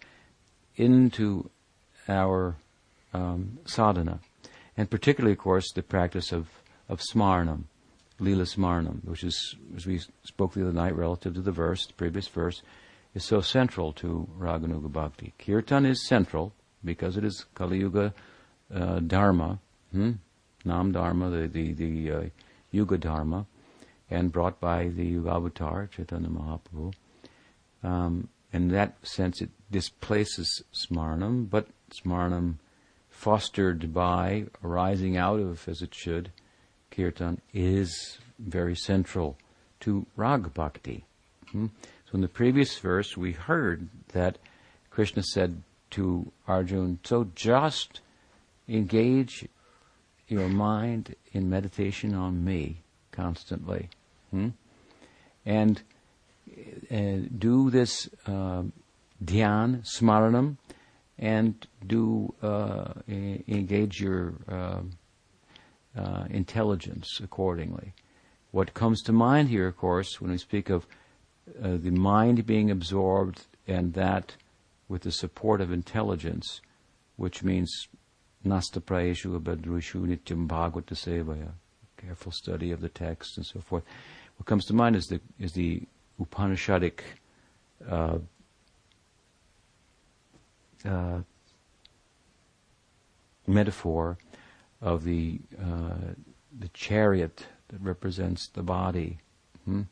into 0.76 1.48
our 2.06 2.56
um, 3.14 3.58
sadhana. 3.64 4.20
And 4.76 4.90
particularly, 4.90 5.32
of 5.32 5.38
course, 5.38 5.72
the 5.72 5.82
practice 5.82 6.32
of, 6.32 6.48
of 6.86 7.00
smarnam, 7.00 7.64
lila 8.18 8.44
smarnam, 8.44 9.02
which 9.04 9.24
is, 9.24 9.56
as 9.74 9.86
we 9.86 10.02
spoke 10.24 10.52
the 10.52 10.64
other 10.64 10.72
night 10.72 10.94
relative 10.94 11.32
to 11.34 11.40
the 11.40 11.50
verse, 11.50 11.86
the 11.86 11.94
previous 11.94 12.28
verse, 12.28 12.60
is 13.14 13.24
so 13.24 13.40
central 13.40 13.94
to 13.94 14.28
Raganuga 14.38 14.92
Bhakti. 14.92 15.32
Kirtan 15.38 15.86
is 15.86 16.06
central 16.06 16.52
because 16.84 17.16
it 17.16 17.24
is 17.24 17.46
Kali 17.54 17.78
Yuga 17.78 18.12
uh, 18.74 18.98
Dharma. 19.00 19.60
Hmm? 19.92 20.12
Nam 20.64 20.92
Dharma, 20.92 21.30
the, 21.30 21.46
the, 21.46 21.72
the 21.72 22.10
uh, 22.10 22.22
Yuga 22.70 22.98
Dharma, 22.98 23.46
and 24.10 24.32
brought 24.32 24.60
by 24.60 24.88
the 24.88 25.16
Avatar, 25.16 25.86
Chaitanya 25.86 26.28
Mahaprabhu. 26.28 26.92
Um, 27.82 28.28
in 28.52 28.68
that 28.68 28.94
sense, 29.02 29.40
it 29.40 29.50
displaces 29.70 30.62
Smarnam, 30.72 31.50
but 31.50 31.68
Smarnam, 31.90 32.54
fostered 33.10 33.92
by, 33.92 34.46
arising 34.62 35.16
out 35.16 35.40
of, 35.40 35.68
as 35.68 35.82
it 35.82 35.94
should, 35.94 36.30
Kirtan, 36.90 37.40
is 37.52 38.18
very 38.38 38.76
central 38.76 39.36
to 39.80 40.06
Rag 40.16 40.54
Bhakti. 40.54 41.04
Hmm? 41.52 41.66
So 42.06 42.14
in 42.14 42.20
the 42.20 42.28
previous 42.28 42.78
verse, 42.78 43.16
we 43.16 43.32
heard 43.32 43.88
that 44.12 44.38
Krishna 44.90 45.22
said 45.22 45.62
to 45.90 46.30
Arjun, 46.46 46.98
so 47.04 47.30
just 47.34 48.00
engage 48.68 49.46
your 50.28 50.48
mind 50.48 51.14
in 51.32 51.48
meditation 51.48 52.14
on 52.14 52.44
me 52.44 52.82
constantly. 53.12 53.88
Hmm? 54.30 54.48
And 55.46 55.82
uh, 56.90 57.28
do 57.36 57.70
this 57.70 58.08
uh, 58.26 58.62
dhyan, 59.24 59.82
smaranam, 59.84 60.56
and 61.18 61.66
do 61.86 62.34
uh, 62.42 62.94
engage 63.08 64.00
your 64.00 64.34
uh, 64.48 64.80
uh, 65.96 66.24
intelligence 66.30 67.20
accordingly. 67.22 67.92
What 68.50 68.74
comes 68.74 69.02
to 69.02 69.12
mind 69.12 69.48
here, 69.48 69.66
of 69.66 69.76
course, 69.76 70.20
when 70.20 70.30
we 70.30 70.38
speak 70.38 70.70
of 70.70 70.86
uh, 71.62 71.76
the 71.76 71.90
mind 71.90 72.46
being 72.46 72.70
absorbed 72.70 73.46
and 73.66 73.94
that 73.94 74.36
with 74.88 75.02
the 75.02 75.12
support 75.12 75.60
of 75.60 75.72
intelligence, 75.72 76.60
which 77.16 77.42
means 77.42 77.88
Nasta 78.44 78.80
prayeshu 78.80 79.40
abhadrushu 79.40 80.06
nityam 80.06 80.46
bhagavata 80.46 80.94
sevaya. 80.94 81.52
Careful 81.96 82.32
study 82.32 82.70
of 82.70 82.80
the 82.80 82.90
text 82.90 83.38
and 83.38 83.46
so 83.46 83.60
forth. 83.60 83.84
What 84.36 84.46
comes 84.46 84.66
to 84.66 84.74
mind 84.74 84.96
is 84.96 85.06
the 85.06 85.20
is 85.38 85.52
the 85.52 85.82
Upanishadic 86.20 87.00
uh, 87.88 88.18
uh, 90.84 91.20
metaphor 93.46 94.18
of 94.80 95.04
the 95.04 95.40
uh, 95.60 96.12
the 96.58 96.68
chariot 96.68 97.46
that 97.68 97.80
represents 97.80 98.48
the 98.48 98.62
body, 98.62 99.18
hmm? 99.64 99.82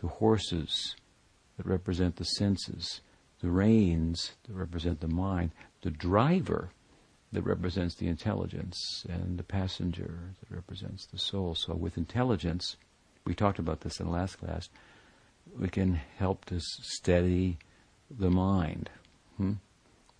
the 0.00 0.08
horses 0.08 0.96
that 1.56 1.66
represent 1.66 2.16
the 2.16 2.24
senses, 2.24 3.02
the 3.40 3.50
reins 3.50 4.32
that 4.44 4.54
represent 4.54 5.00
the 5.00 5.08
mind, 5.08 5.50
the 5.82 5.90
driver 5.90 6.70
that 7.32 7.42
represents 7.42 7.94
the 7.94 8.08
intelligence 8.08 9.06
and 9.08 9.38
the 9.38 9.42
passenger 9.42 10.34
that 10.40 10.54
represents 10.54 11.06
the 11.06 11.18
soul. 11.18 11.54
So 11.54 11.74
with 11.74 11.96
intelligence, 11.96 12.76
we 13.24 13.34
talked 13.34 13.58
about 13.58 13.80
this 13.80 14.00
in 14.00 14.06
the 14.06 14.12
last 14.12 14.36
class, 14.36 14.68
we 15.58 15.68
can 15.68 15.94
help 16.18 16.44
to 16.46 16.60
steady 16.60 17.58
the 18.10 18.30
mind. 18.30 18.90
Hmm? 19.36 19.54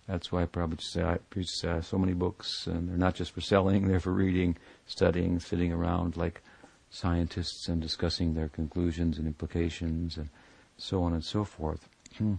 That's 0.07 0.31
why 0.31 0.43
I 0.43 0.45
preach 0.47 1.49
uh, 1.63 1.81
so 1.81 1.97
many 1.97 2.13
books, 2.13 2.67
and 2.67 2.89
they're 2.89 2.97
not 2.97 3.15
just 3.15 3.31
for 3.31 3.41
selling, 3.41 3.87
they're 3.87 3.99
for 3.99 4.11
reading, 4.11 4.57
studying, 4.85 5.39
sitting 5.39 5.71
around 5.71 6.17
like 6.17 6.41
scientists 6.89 7.67
and 7.67 7.81
discussing 7.81 8.33
their 8.33 8.49
conclusions 8.49 9.17
and 9.17 9.27
implications 9.27 10.17
and 10.17 10.29
so 10.77 11.03
on 11.03 11.13
and 11.13 11.23
so 11.23 11.43
forth. 11.43 11.87
Hmm. 12.17 12.35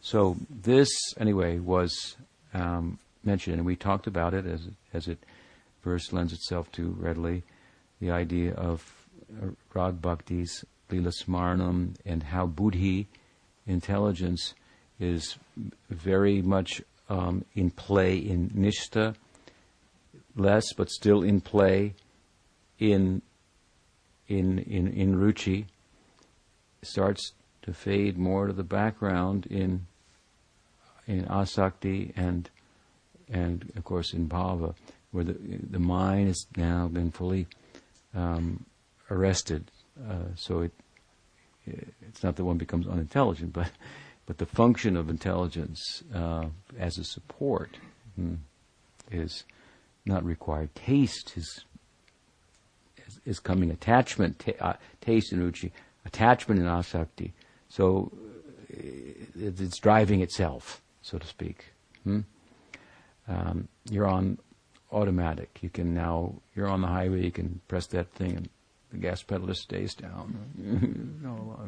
So 0.00 0.36
this, 0.48 0.88
anyway, 1.18 1.58
was 1.58 2.16
um, 2.54 2.98
mentioned, 3.26 3.56
and 3.56 3.66
we 3.66 3.76
talked 3.76 4.06
about 4.06 4.34
it 4.34 4.46
as 4.46 4.68
as 4.92 5.08
it 5.08 5.18
verse 5.82 6.12
lends 6.12 6.32
itself 6.32 6.70
to 6.72 6.96
readily, 6.98 7.44
the 8.00 8.10
idea 8.10 8.52
of 8.54 9.06
uh, 9.40 9.46
rag 9.72 10.00
bhaktis, 10.00 10.64
lila 10.90 11.10
smarnam, 11.10 11.94
and 12.04 12.24
how 12.24 12.46
buddhi, 12.46 13.06
intelligence, 13.66 14.54
is 14.98 15.36
very 15.90 16.42
much 16.42 16.82
um, 17.08 17.44
in 17.54 17.70
play 17.70 18.16
in 18.16 18.50
nishta, 18.50 19.14
less 20.34 20.72
but 20.72 20.90
still 20.90 21.22
in 21.22 21.40
play 21.40 21.94
in 22.78 23.22
in 24.28 24.58
in 24.58 24.88
in 24.88 25.14
ruchi, 25.14 25.66
starts 26.82 27.32
to 27.62 27.72
fade 27.72 28.18
more 28.18 28.46
to 28.46 28.52
the 28.52 28.64
background 28.64 29.46
in 29.46 29.86
in 31.06 31.24
asakti 31.26 32.12
and 32.16 32.50
and 33.30 33.72
of 33.76 33.84
course 33.84 34.12
in 34.12 34.28
bhava, 34.28 34.74
where 35.10 35.24
the 35.24 35.36
the 35.70 35.78
mind 35.78 36.28
has 36.28 36.46
now 36.56 36.88
been 36.88 37.10
fully 37.10 37.46
um, 38.14 38.64
arrested. 39.10 39.70
Uh, 40.08 40.34
so 40.34 40.60
it 40.60 40.72
it's 41.66 42.22
not 42.22 42.36
that 42.36 42.44
one 42.44 42.58
becomes 42.58 42.86
unintelligent, 42.86 43.52
but 43.52 43.70
but 44.26 44.38
the 44.38 44.46
function 44.46 44.96
of 44.96 45.08
intelligence 45.08 46.02
uh, 46.14 46.46
as 46.78 46.98
a 46.98 47.04
support 47.04 47.78
hmm, 48.16 48.34
is 49.10 49.44
not 50.04 50.24
required. 50.24 50.74
Taste 50.74 51.32
is 51.36 51.64
is, 53.06 53.20
is 53.24 53.38
coming. 53.38 53.70
Attachment, 53.70 54.38
ta- 54.38 54.52
uh, 54.60 54.74
taste 55.00 55.32
in 55.32 55.40
ruchi, 55.40 55.70
attachment 56.04 56.60
in 56.60 56.66
asakti. 56.66 57.32
So 57.68 58.12
uh, 58.72 58.76
it's 59.36 59.78
driving 59.78 60.20
itself, 60.20 60.82
so 61.02 61.18
to 61.18 61.26
speak. 61.26 61.66
Hmm? 62.04 62.20
Um, 63.28 63.68
you're 63.90 64.06
on 64.06 64.38
automatic. 64.92 65.58
You 65.60 65.70
can 65.70 65.94
now, 65.94 66.34
you're 66.54 66.68
on 66.68 66.80
the 66.80 66.86
highway, 66.88 67.24
you 67.24 67.32
can 67.32 67.60
press 67.68 67.86
that 67.88 68.10
thing 68.12 68.36
and 68.36 68.48
the 68.92 68.98
gas 68.98 69.22
pedal 69.22 69.46
just 69.46 69.62
stays 69.62 69.94
down. 69.94 70.38
no, 71.22 71.58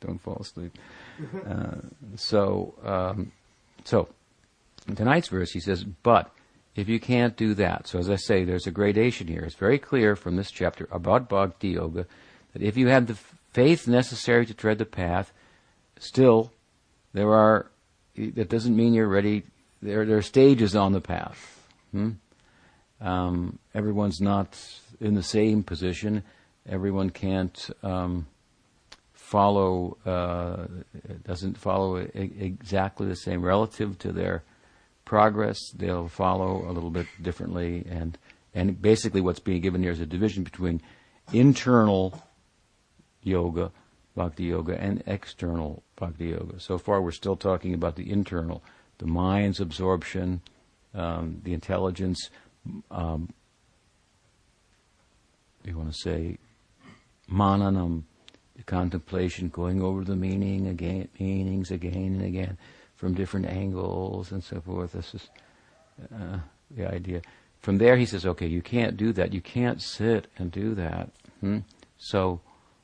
don't 0.00 0.20
fall 0.20 0.38
asleep. 0.40 0.76
Uh, 1.46 1.76
so, 2.16 2.74
um, 2.82 3.30
so, 3.84 4.08
in 4.88 4.96
tonight's 4.96 5.28
verse, 5.28 5.50
he 5.50 5.60
says, 5.60 5.84
but 5.84 6.30
if 6.74 6.88
you 6.88 6.98
can't 6.98 7.36
do 7.36 7.52
that, 7.54 7.86
so 7.86 7.98
as 7.98 8.08
I 8.08 8.16
say, 8.16 8.44
there's 8.44 8.66
a 8.66 8.70
gradation 8.70 9.26
here. 9.26 9.42
It's 9.42 9.54
very 9.54 9.78
clear 9.78 10.16
from 10.16 10.36
this 10.36 10.50
chapter 10.50 10.88
about 10.90 11.28
bhakti 11.28 11.70
yoga 11.70 12.06
that 12.54 12.62
if 12.62 12.78
you 12.78 12.88
have 12.88 13.06
the 13.06 13.18
faith 13.52 13.86
necessary 13.86 14.46
to 14.46 14.54
tread 14.54 14.78
the 14.78 14.86
path, 14.86 15.32
still, 15.98 16.52
there 17.12 17.32
are, 17.34 17.70
that 18.16 18.48
doesn't 18.48 18.74
mean 18.74 18.94
you're 18.94 19.08
ready. 19.08 19.42
There, 19.82 20.04
there 20.04 20.18
are 20.18 20.22
stages 20.22 20.76
on 20.76 20.92
the 20.92 21.00
path. 21.00 21.66
Hmm? 21.92 22.10
Um, 23.00 23.58
everyone's 23.74 24.20
not 24.20 24.58
in 25.00 25.14
the 25.14 25.22
same 25.22 25.62
position. 25.62 26.22
Everyone 26.68 27.10
can't 27.10 27.70
um, 27.82 28.26
follow, 29.30 29.96
uh, 30.04 30.66
doesn't 31.24 31.56
follow 31.56 31.96
exactly 31.96 33.06
the 33.06 33.16
same 33.16 33.42
relative 33.42 33.98
to 34.00 34.12
their 34.12 34.42
progress. 35.04 35.58
They'll 35.74 36.08
follow 36.08 36.68
a 36.68 36.72
little 36.72 36.90
bit 36.90 37.06
differently. 37.22 37.86
And, 37.88 38.18
and 38.54 38.80
basically, 38.80 39.20
what's 39.20 39.40
being 39.40 39.62
given 39.62 39.82
here 39.82 39.92
is 39.92 40.00
a 40.00 40.06
division 40.06 40.44
between 40.44 40.82
internal 41.32 42.22
yoga, 43.22 43.70
bhakti 44.14 44.44
yoga, 44.44 44.80
and 44.80 45.02
external 45.06 45.82
bhakti 45.96 46.28
yoga. 46.28 46.60
So 46.60 46.76
far, 46.76 47.00
we're 47.00 47.12
still 47.12 47.36
talking 47.36 47.72
about 47.72 47.96
the 47.96 48.10
internal, 48.10 48.62
the 49.00 49.06
mind's 49.06 49.60
absorption, 49.60 50.42
um, 50.94 51.40
the 51.42 51.54
intelligence, 51.54 52.28
um, 52.90 53.32
you 55.64 55.76
want 55.76 55.90
to 55.90 55.98
say 55.98 56.36
mananam, 57.32 58.02
the 58.56 58.62
contemplation, 58.62 59.48
going 59.48 59.82
over 59.82 60.04
the 60.04 60.14
meaning 60.14 60.66
again, 60.68 61.08
meanings 61.18 61.70
again 61.70 62.20
and 62.20 62.22
again 62.22 62.58
from 62.94 63.14
different 63.14 63.46
angles 63.46 64.32
and 64.32 64.44
so 64.44 64.60
forth. 64.60 64.92
This 64.92 65.14
is 65.14 65.30
uh, 66.14 66.38
the 66.70 66.86
idea. 66.92 67.22
From 67.60 67.78
there, 67.78 67.96
he 67.96 68.04
says, 68.04 68.26
okay, 68.26 68.46
you 68.46 68.60
can't 68.60 68.98
do 68.98 69.14
that. 69.14 69.32
You 69.32 69.40
can't 69.40 69.80
sit 69.80 70.26
and 70.36 70.52
do 70.52 70.74
that. 70.74 71.10
Hmm? 71.40 71.58
So, 71.96 72.40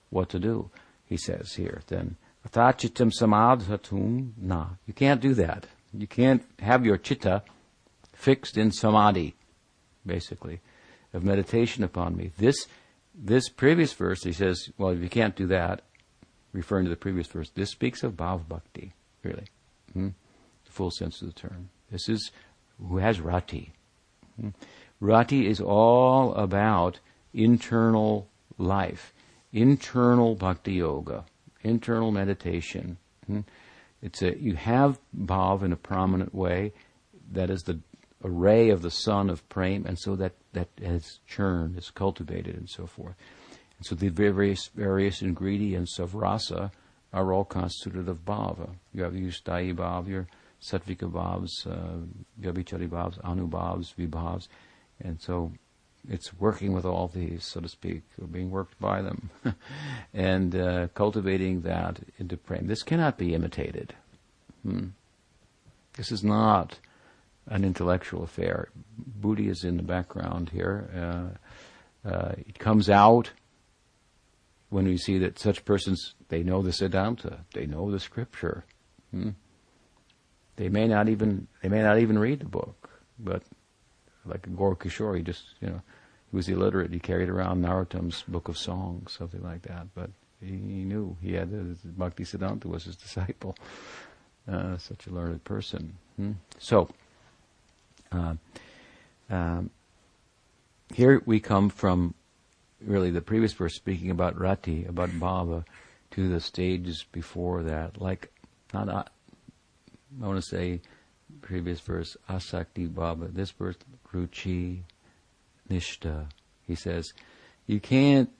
what 0.08 0.30
to 0.30 0.38
do? 0.38 0.70
He 1.04 1.18
says 1.18 1.54
here, 1.54 1.82
then, 1.88 2.16
atachitam 2.48 3.12
samadhatum, 3.12 4.32
na. 4.40 4.68
You 4.86 4.94
can't 4.94 5.20
do 5.20 5.34
that. 5.34 5.66
You 5.96 6.06
can't 6.06 6.44
have 6.60 6.84
your 6.84 6.96
chitta 6.96 7.42
fixed 8.12 8.56
in 8.56 8.70
samadhi 8.72 9.34
basically, 10.06 10.60
of 11.12 11.24
meditation 11.24 11.82
upon 11.82 12.16
me. 12.16 12.30
This, 12.38 12.66
this 13.14 13.48
previous 13.48 13.92
verse, 13.92 14.22
he 14.22 14.32
says, 14.32 14.70
well, 14.78 14.90
if 14.90 15.00
you 15.00 15.08
can't 15.08 15.36
do 15.36 15.46
that, 15.48 15.82
referring 16.52 16.84
to 16.84 16.90
the 16.90 16.96
previous 16.96 17.26
verse, 17.26 17.50
this 17.50 17.70
speaks 17.70 18.02
of 18.02 18.12
bhav 18.12 18.48
bhakti, 18.48 18.92
really, 19.22 19.46
hmm? 19.92 20.08
the 20.64 20.72
full 20.72 20.90
sense 20.90 21.20
of 21.20 21.28
the 21.28 21.40
term. 21.40 21.70
This 21.90 22.08
is 22.08 22.30
who 22.78 22.98
has 22.98 23.20
rati. 23.20 23.72
Hmm? 24.40 24.50
Rati 25.00 25.46
is 25.46 25.60
all 25.60 26.34
about 26.34 27.00
internal 27.34 28.28
life, 28.58 29.12
internal 29.52 30.34
bhakti 30.34 30.74
yoga, 30.74 31.24
internal 31.62 32.10
meditation. 32.10 32.96
Hmm? 33.26 33.40
It's 34.06 34.22
a 34.22 34.38
you 34.38 34.54
have 34.54 35.00
bhav 35.18 35.64
in 35.64 35.72
a 35.72 35.76
prominent 35.76 36.32
way. 36.32 36.72
That 37.32 37.50
is 37.50 37.64
the 37.64 37.80
ray 38.22 38.70
of 38.70 38.80
the 38.82 38.90
sun 38.90 39.28
of 39.28 39.46
prema, 39.48 39.88
and 39.88 39.98
so 39.98 40.14
that, 40.14 40.34
that 40.52 40.68
has 40.80 41.18
churned, 41.26 41.76
is 41.76 41.90
cultivated, 41.90 42.54
and 42.56 42.70
so 42.70 42.86
forth. 42.86 43.16
And 43.78 43.84
so 43.84 43.96
the 43.96 44.08
various, 44.08 44.68
various 44.68 45.22
ingredients 45.22 45.98
of 45.98 46.14
rasa 46.14 46.70
are 47.12 47.32
all 47.32 47.44
constituted 47.44 48.08
of 48.08 48.24
bhava. 48.24 48.70
You 48.94 49.02
have 49.02 49.16
your 49.16 49.32
sthayi 49.32 49.74
bhav, 49.74 50.06
your 50.06 50.28
sattvika 50.62 51.10
bhavs, 51.10 51.66
uh, 51.66 52.06
vyabhichari 52.40 52.88
bhavs, 52.88 53.94
vibhavs, 53.98 54.46
and 55.00 55.20
so 55.20 55.50
it's 56.08 56.32
working 56.38 56.72
with 56.72 56.84
all 56.84 57.08
these, 57.08 57.44
so 57.44 57.60
to 57.60 57.68
speak, 57.68 58.02
or 58.20 58.26
being 58.26 58.50
worked 58.50 58.78
by 58.80 59.02
them, 59.02 59.30
and 60.14 60.54
uh, 60.54 60.88
cultivating 60.94 61.62
that 61.62 61.98
into 62.18 62.36
prema. 62.36 62.66
This 62.66 62.82
cannot 62.82 63.18
be 63.18 63.34
imitated. 63.34 63.94
Hmm. 64.62 64.88
This 65.96 66.12
is 66.12 66.22
not 66.22 66.78
an 67.46 67.64
intellectual 67.64 68.22
affair. 68.22 68.68
Buddhi 68.96 69.48
is 69.48 69.64
in 69.64 69.76
the 69.76 69.82
background 69.82 70.50
here. 70.50 70.90
Uh, 72.04 72.08
uh, 72.08 72.32
it 72.38 72.58
comes 72.58 72.88
out 72.90 73.30
when 74.68 74.86
we 74.86 74.96
see 74.96 75.18
that 75.18 75.38
such 75.38 75.64
persons, 75.64 76.14
they 76.28 76.42
know 76.42 76.62
the 76.62 76.70
Siddhanta, 76.70 77.40
they 77.54 77.66
know 77.66 77.90
the 77.90 78.00
scripture. 78.00 78.64
Hmm? 79.10 79.30
They 80.56 80.68
may 80.68 80.88
not 80.88 81.08
even, 81.08 81.46
they 81.62 81.68
may 81.68 81.82
not 81.82 81.98
even 81.98 82.18
read 82.18 82.40
the 82.40 82.46
book, 82.46 82.90
but 83.18 83.42
like 84.24 84.54
Gaur 84.56 84.74
Kishore, 84.74 85.16
he 85.16 85.22
just, 85.22 85.44
you 85.60 85.68
know, 85.68 85.82
was 86.36 86.48
illiterate. 86.48 86.92
He 86.92 87.00
carried 87.00 87.28
around 87.28 87.64
Narottam's 87.64 88.22
book 88.28 88.48
of 88.48 88.58
songs, 88.58 89.12
something 89.12 89.42
like 89.42 89.62
that. 89.62 89.88
But 89.94 90.10
he, 90.40 90.52
he 90.52 90.84
knew 90.84 91.16
he 91.20 91.32
had 91.32 91.50
Bhakti 91.98 92.24
Siddhanta 92.24 92.66
was 92.66 92.84
his 92.84 92.96
disciple. 93.06 93.56
Uh, 94.46 94.76
such 94.78 95.08
a 95.08 95.10
learned 95.10 95.42
person. 95.42 95.96
Hmm? 96.16 96.32
So, 96.60 96.88
uh, 98.12 98.34
um, 99.28 99.70
here 100.94 101.20
we 101.26 101.40
come 101.40 101.68
from 101.68 102.14
really 102.80 103.10
the 103.10 103.20
previous 103.20 103.52
verse 103.52 103.74
speaking 103.74 104.10
about 104.10 104.38
rati, 104.38 104.84
about 104.84 105.10
bhava, 105.10 105.64
to 106.12 106.28
the 106.28 106.38
stages 106.38 107.04
before 107.10 107.64
that. 107.64 108.00
Like, 108.00 108.30
not, 108.72 108.88
uh, 108.88 109.02
I 110.22 110.26
want 110.26 110.40
to 110.40 110.48
say, 110.48 110.80
previous 111.42 111.80
verse, 111.80 112.16
asakti 112.28 112.88
bhava. 112.88 113.34
This 113.34 113.50
verse, 113.50 113.76
ruchi, 114.12 114.82
nishta. 115.70 116.26
He 116.66 116.74
says, 116.74 117.12
you 117.66 117.80
can't 117.80 118.30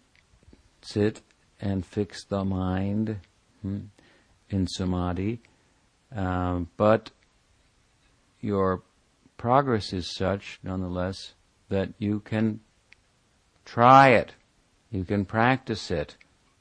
sit 0.82 1.22
and 1.60 1.84
fix 1.84 2.24
the 2.24 2.44
mind 2.44 3.18
hmm, 3.62 3.78
in 4.50 4.66
samadhi, 4.66 5.40
um, 6.14 6.68
but 6.76 7.10
your 8.40 8.82
progress 9.36 9.92
is 9.92 10.14
such, 10.14 10.58
nonetheless, 10.62 11.34
that 11.68 11.92
you 11.98 12.20
can 12.20 12.60
try 13.64 14.10
it, 14.10 14.34
you 14.90 15.04
can 15.04 15.24
practice 15.24 15.90
it, 15.90 16.16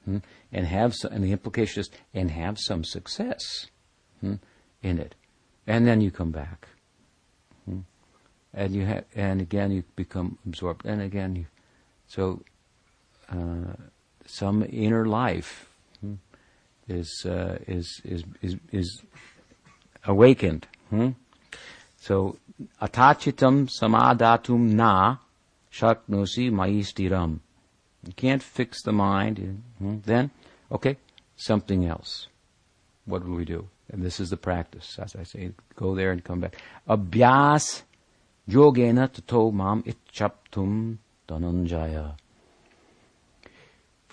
hmm, 0.06 0.18
and 0.52 0.66
have 0.66 0.96
some, 0.96 1.12
and 1.12 1.24
the 1.24 1.32
implication 1.32 1.82
is, 1.82 1.90
and 2.14 2.32
have 2.32 2.58
some 2.60 2.84
success 2.84 3.68
hmm, 4.22 4.36
in 4.82 5.00
it, 5.00 5.16
and 5.68 5.86
then 5.86 6.02
you 6.02 6.10
come 6.10 6.32
back, 6.32 6.68
and 8.56 8.74
you 8.74 8.86
have, 8.86 9.04
and 9.16 9.42
again 9.42 9.72
you 9.72 9.84
become 9.96 10.38
absorbed, 10.48 10.86
and 10.86 11.02
again 11.02 11.36
you, 11.36 11.46
so 12.08 12.42
uh, 13.30 13.74
some 14.26 14.66
inner 14.72 15.06
life 15.06 15.70
hmm, 16.00 16.16
is, 16.88 17.26
uh, 17.26 17.60
is 17.68 18.02
is 18.06 18.24
is 18.42 18.56
is 18.72 19.04
awakened. 20.06 20.68
Hmm? 20.90 21.10
So 22.00 22.38
atachitam 22.82 23.70
samadatum 23.70 24.74
na 24.74 25.18
shaknosi 25.72 26.50
maistiram. 26.52 27.40
You 28.06 28.14
can't 28.14 28.42
fix 28.42 28.84
the 28.84 28.94
mind. 28.94 29.64
Hmm? 29.80 29.98
Then, 30.06 30.32
okay, 30.72 30.98
something 31.36 31.86
else. 31.86 32.28
What 33.06 33.26
do 33.26 33.34
we 33.34 33.46
do? 33.46 33.68
And 33.92 34.04
this 34.04 34.20
is 34.20 34.30
the 34.30 34.38
practice, 34.38 34.98
as 35.00 35.16
I 35.16 35.24
say. 35.24 35.52
Go 35.76 35.96
there 35.96 36.12
and 36.12 36.24
come 36.24 36.40
back. 36.40 36.56
Abhyas 36.88 37.84
yogena 38.50 39.12
tato 39.12 39.52
mam 39.52 39.84
itchaptum 39.84 40.98
dhananjaya. 41.28 42.16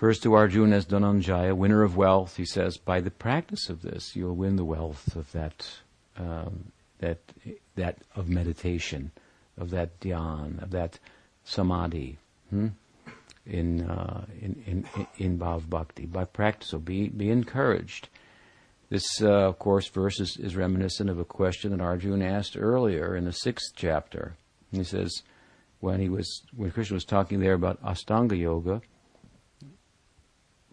First 0.02 0.24
to 0.24 0.34
Arjuna 0.34 0.74
as 0.74 0.86
Dhananjaya, 0.86 1.56
winner 1.56 1.84
of 1.84 1.96
wealth, 1.96 2.36
he 2.36 2.44
says, 2.44 2.76
by 2.76 3.00
the 3.00 3.12
practice 3.12 3.68
of 3.68 3.82
this, 3.82 4.16
you'll 4.16 4.34
win 4.34 4.56
the 4.56 4.64
wealth 4.64 5.14
of 5.14 5.30
that, 5.30 5.64
um, 6.16 6.72
that, 6.98 7.18
that 7.76 7.98
of 8.16 8.28
meditation, 8.28 9.12
of 9.56 9.70
that 9.70 10.00
dhyan, 10.00 10.60
of 10.60 10.72
that 10.72 10.98
samadhi, 11.44 12.18
hmm? 12.50 12.70
in, 13.46 13.88
uh, 13.88 14.24
in, 14.40 14.60
in, 14.66 15.06
in 15.18 15.38
bhav 15.38 15.70
bhakti. 15.70 16.06
By 16.06 16.24
practice, 16.24 16.70
so 16.70 16.80
be, 16.80 17.08
be 17.08 17.30
encouraged. 17.30 18.08
This, 18.92 19.22
uh, 19.22 19.48
of 19.48 19.58
course, 19.58 19.88
verse 19.88 20.20
is, 20.20 20.36
is, 20.36 20.54
reminiscent 20.54 21.08
of 21.08 21.18
a 21.18 21.24
question 21.24 21.70
that 21.70 21.80
Arjuna 21.80 22.26
asked 22.26 22.58
earlier 22.58 23.16
in 23.16 23.24
the 23.24 23.32
sixth 23.32 23.72
chapter. 23.74 24.34
He 24.70 24.84
says, 24.84 25.22
when 25.80 25.98
he 25.98 26.10
was, 26.10 26.42
when 26.54 26.70
Krishna 26.70 26.96
was 26.96 27.06
talking 27.06 27.40
there 27.40 27.54
about 27.54 27.82
Astanga 27.82 28.38
Yoga, 28.38 28.82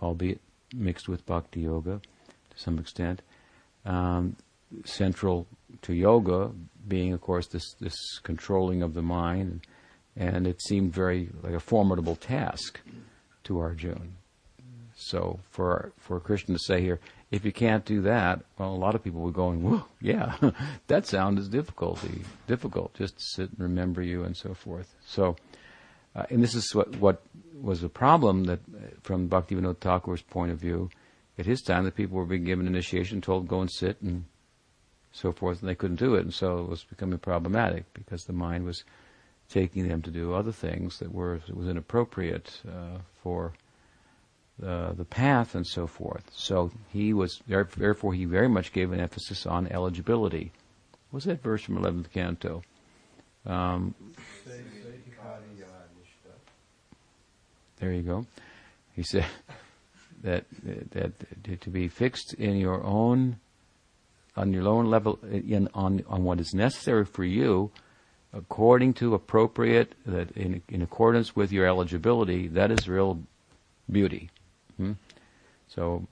albeit 0.01 0.41
mixed 0.75 1.07
with 1.07 1.25
bhakti 1.25 1.61
yoga 1.61 2.01
to 2.49 2.59
some 2.59 2.77
extent. 2.77 3.21
Um, 3.85 4.35
central 4.83 5.47
to 5.83 5.93
yoga 5.93 6.51
being, 6.89 7.13
of 7.13 7.21
course, 7.21 7.47
this, 7.47 7.73
this 7.79 8.19
controlling 8.23 8.83
of 8.83 8.95
the 8.95 9.01
mind, 9.01 9.61
and 10.17 10.45
it 10.45 10.61
seemed 10.61 10.93
very 10.93 11.29
like 11.41 11.53
a 11.53 11.59
formidable 11.61 12.17
task 12.17 12.81
to 13.45 13.59
Arjuna. 13.59 14.01
So 14.97 15.39
for 15.49 15.93
for 15.97 16.19
Krishna 16.19 16.55
to 16.55 16.59
say 16.59 16.81
here, 16.81 16.99
if 17.31 17.45
you 17.45 17.51
can't 17.51 17.85
do 17.85 18.01
that, 18.01 18.41
well, 18.57 18.73
a 18.73 18.75
lot 18.75 18.95
of 18.95 19.03
people 19.03 19.21
were 19.21 19.31
going, 19.31 19.61
"Whoa, 19.63 19.85
yeah, 20.01 20.35
that 20.87 21.05
sound 21.05 21.37
is 21.37 21.47
difficulty, 21.47 22.23
difficult. 22.47 22.93
Just 22.95 23.17
to 23.17 23.23
sit 23.23 23.51
and 23.51 23.59
remember 23.59 24.01
you 24.01 24.23
and 24.23 24.35
so 24.35 24.53
forth." 24.53 24.95
So, 25.05 25.35
uh, 26.15 26.23
and 26.29 26.41
this 26.43 26.55
is 26.55 26.73
what 26.73 26.95
what 26.97 27.21
was 27.61 27.83
a 27.83 27.89
problem 27.89 28.45
that, 28.45 28.59
from 29.03 29.29
Bhaktivinoda 29.29 29.77
Thakur's 29.77 30.21
point 30.21 30.51
of 30.51 30.59
view, 30.59 30.89
at 31.37 31.45
his 31.45 31.61
time, 31.61 31.85
the 31.85 31.91
people 31.91 32.17
were 32.17 32.25
being 32.25 32.45
given 32.45 32.67
initiation, 32.67 33.21
told 33.21 33.47
go 33.47 33.61
and 33.61 33.71
sit 33.71 34.01
and 34.01 34.25
so 35.11 35.31
forth, 35.31 35.61
and 35.61 35.69
they 35.69 35.75
couldn't 35.75 35.99
do 35.99 36.15
it, 36.15 36.21
and 36.21 36.33
so 36.33 36.59
it 36.59 36.69
was 36.69 36.83
becoming 36.83 37.19
problematic 37.19 37.93
because 37.93 38.23
the 38.23 38.33
mind 38.33 38.65
was 38.65 38.83
taking 39.49 39.87
them 39.87 40.01
to 40.01 40.11
do 40.11 40.33
other 40.33 40.51
things 40.51 40.99
that 40.99 41.13
were 41.13 41.41
was 41.53 41.67
inappropriate 41.67 42.61
uh, 42.67 42.99
for 43.21 43.53
the 44.59 44.93
the 44.95 45.05
path 45.05 45.55
and 45.55 45.65
so 45.65 45.87
forth. 45.87 46.29
So 46.33 46.71
he 46.91 47.13
was 47.13 47.41
therefore 47.47 48.13
he 48.13 48.25
very 48.25 48.49
much 48.49 48.73
gave 48.73 48.91
an 48.91 48.99
emphasis 48.99 49.45
on 49.45 49.67
eligibility. 49.67 50.51
What's 51.11 51.25
that 51.25 51.41
verse 51.41 51.63
from 51.63 51.77
eleventh 51.77 52.11
canto? 52.11 52.61
Um, 53.45 53.95
There 57.79 57.93
you 57.93 58.01
go. 58.01 58.25
He 58.95 59.03
said 59.03 59.25
that 60.23 60.45
that 60.91 61.61
to 61.61 61.69
be 61.69 61.87
fixed 61.87 62.33
in 62.33 62.57
your 62.57 62.83
own 62.83 63.39
on 64.35 64.53
your 64.53 64.67
own 64.67 64.85
level 64.85 65.19
in 65.31 65.69
on 65.73 66.03
on 66.07 66.23
what 66.23 66.39
is 66.39 66.53
necessary 66.53 67.05
for 67.05 67.23
you 67.23 67.71
according 68.33 68.93
to 68.93 69.13
appropriate 69.13 69.95
that 70.05 70.31
in 70.31 70.61
in 70.67 70.81
accordance 70.81 71.35
with 71.35 71.51
your 71.51 71.65
eligibility 71.65 72.47
that 72.47 72.71
is 72.71 72.87
real 72.87 73.21
beauty 73.89 74.29
hmm? 74.79 74.93
so 75.67 76.07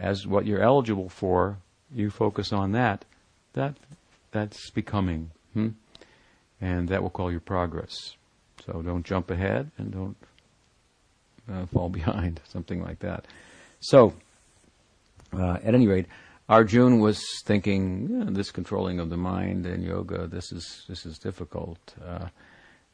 as 0.00 0.26
what 0.26 0.46
you're 0.46 0.62
eligible 0.62 1.08
for 1.08 1.58
you 1.94 2.10
focus 2.10 2.52
on 2.52 2.72
that 2.72 3.04
that 3.52 3.74
that's 4.30 4.70
becoming 4.70 5.30
hmm? 5.52 5.68
and 6.60 6.88
that 6.88 7.02
will 7.02 7.10
call 7.10 7.30
your 7.30 7.40
progress 7.40 8.16
so 8.64 8.80
don't 8.82 9.04
jump 9.04 9.30
ahead 9.30 9.70
and 9.76 9.92
don't 9.92 10.16
uh, 11.50 11.66
fall 11.66 11.88
behind, 12.00 12.40
something 12.48 12.82
like 12.82 13.00
that. 13.00 13.26
So, 13.80 14.14
uh, 15.32 15.58
at 15.62 15.74
any 15.74 15.86
rate, 15.86 16.06
Arjun 16.48 17.00
was 17.00 17.22
thinking 17.44 18.08
yeah, 18.10 18.24
this 18.28 18.50
controlling 18.50 19.00
of 19.00 19.10
the 19.10 19.16
mind 19.16 19.66
in 19.66 19.82
yoga. 19.82 20.26
This 20.26 20.52
is 20.52 20.84
this 20.88 21.06
is 21.06 21.18
difficult, 21.18 21.78
uh, 22.04 22.28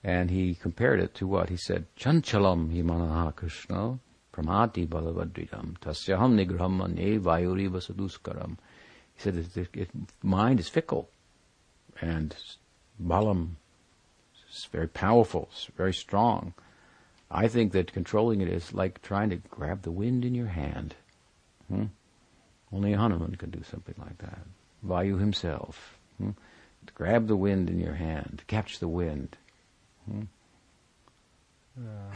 and 0.05 0.31
he 0.31 0.55
compared 0.55 1.01
it 1.01 1.15
to 1.17 1.27
what 1.27 1.49
he 1.49 1.57
said. 1.57 1.87
Chanchalam 1.99 2.73
himanaha 2.73 3.35
Krishna 3.35 3.99
pramati 4.39 4.87
balavadridam 4.87 5.79
tasyaham 5.79 6.35
nigraham 6.35 6.83
ane 6.85 7.19
vayuri 7.19 7.69
vasaduskaram. 7.69 8.57
He 9.17 9.23
said 9.23 9.37
it, 9.37 9.57
it, 9.57 9.69
it, 9.75 9.91
mind 10.23 10.61
is 10.61 10.69
fickle, 10.69 11.09
and 12.01 12.37
balam 13.03 13.57
is 14.51 14.69
very 14.71 14.89
powerful, 14.89 15.49
it's 15.53 15.67
very 15.77 15.95
strong. 15.95 16.55
I 17.31 17.49
think 17.49 17.73
that 17.73 17.93
controlling 17.93 18.41
it 18.41 18.49
is 18.49 18.73
like 18.73 19.03
trying 19.03 19.31
to 19.31 19.37
grab 19.37 19.83
the 19.83 19.91
wind 19.91 20.25
in 20.25 20.35
your 20.35 20.47
hand. 20.47 20.95
Hmm? 21.69 21.87
Only 22.73 22.93
Hanuman 22.93 23.35
can 23.35 23.51
do 23.51 23.63
something 23.63 23.95
like 23.99 24.19
that. 24.19 24.41
Vayu 24.87 25.19
himself. 25.19 25.99
Hmm? 26.19 26.31
Grab 26.95 27.27
the 27.27 27.37
wind 27.37 27.69
in 27.69 27.79
your 27.81 27.95
hand, 27.95 28.43
catch 28.47 28.79
the 28.79 28.89
wind. 28.89 29.37
Hmm? 30.11 30.23
Uh, 31.79 32.15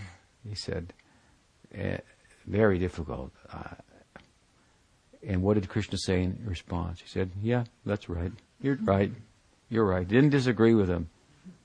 he 0.49 0.55
said, 0.55 0.95
eh, 1.75 1.99
very 2.47 2.79
difficult. 2.79 3.33
Uh, 3.53 3.75
and 5.27 5.43
what 5.43 5.55
did 5.55 5.69
Krishna 5.69 5.99
say 5.99 6.23
in 6.23 6.39
response? 6.45 7.01
He 7.01 7.09
said, 7.09 7.31
yeah, 7.41 7.65
that's 7.87 8.09
right. 8.09 8.33
You're 8.61 8.79
right. 8.83 9.13
You're 9.69 9.85
right. 9.85 10.07
Didn't 10.07 10.31
disagree 10.31 10.75
with 10.75 10.89
him. 10.89 11.09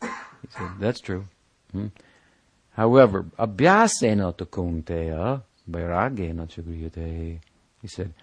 He 0.02 0.08
said, 0.50 0.70
that's 0.80 1.00
true. 1.00 1.26
Hmm? 1.72 1.88
However, 2.72 3.26
abhyasena 3.40 4.38
to 4.38 4.46
kunteya, 4.46 5.42
vairagena 5.70 6.48
chagriyate. 6.48 7.40
He 7.82 7.88
said, 7.88 8.14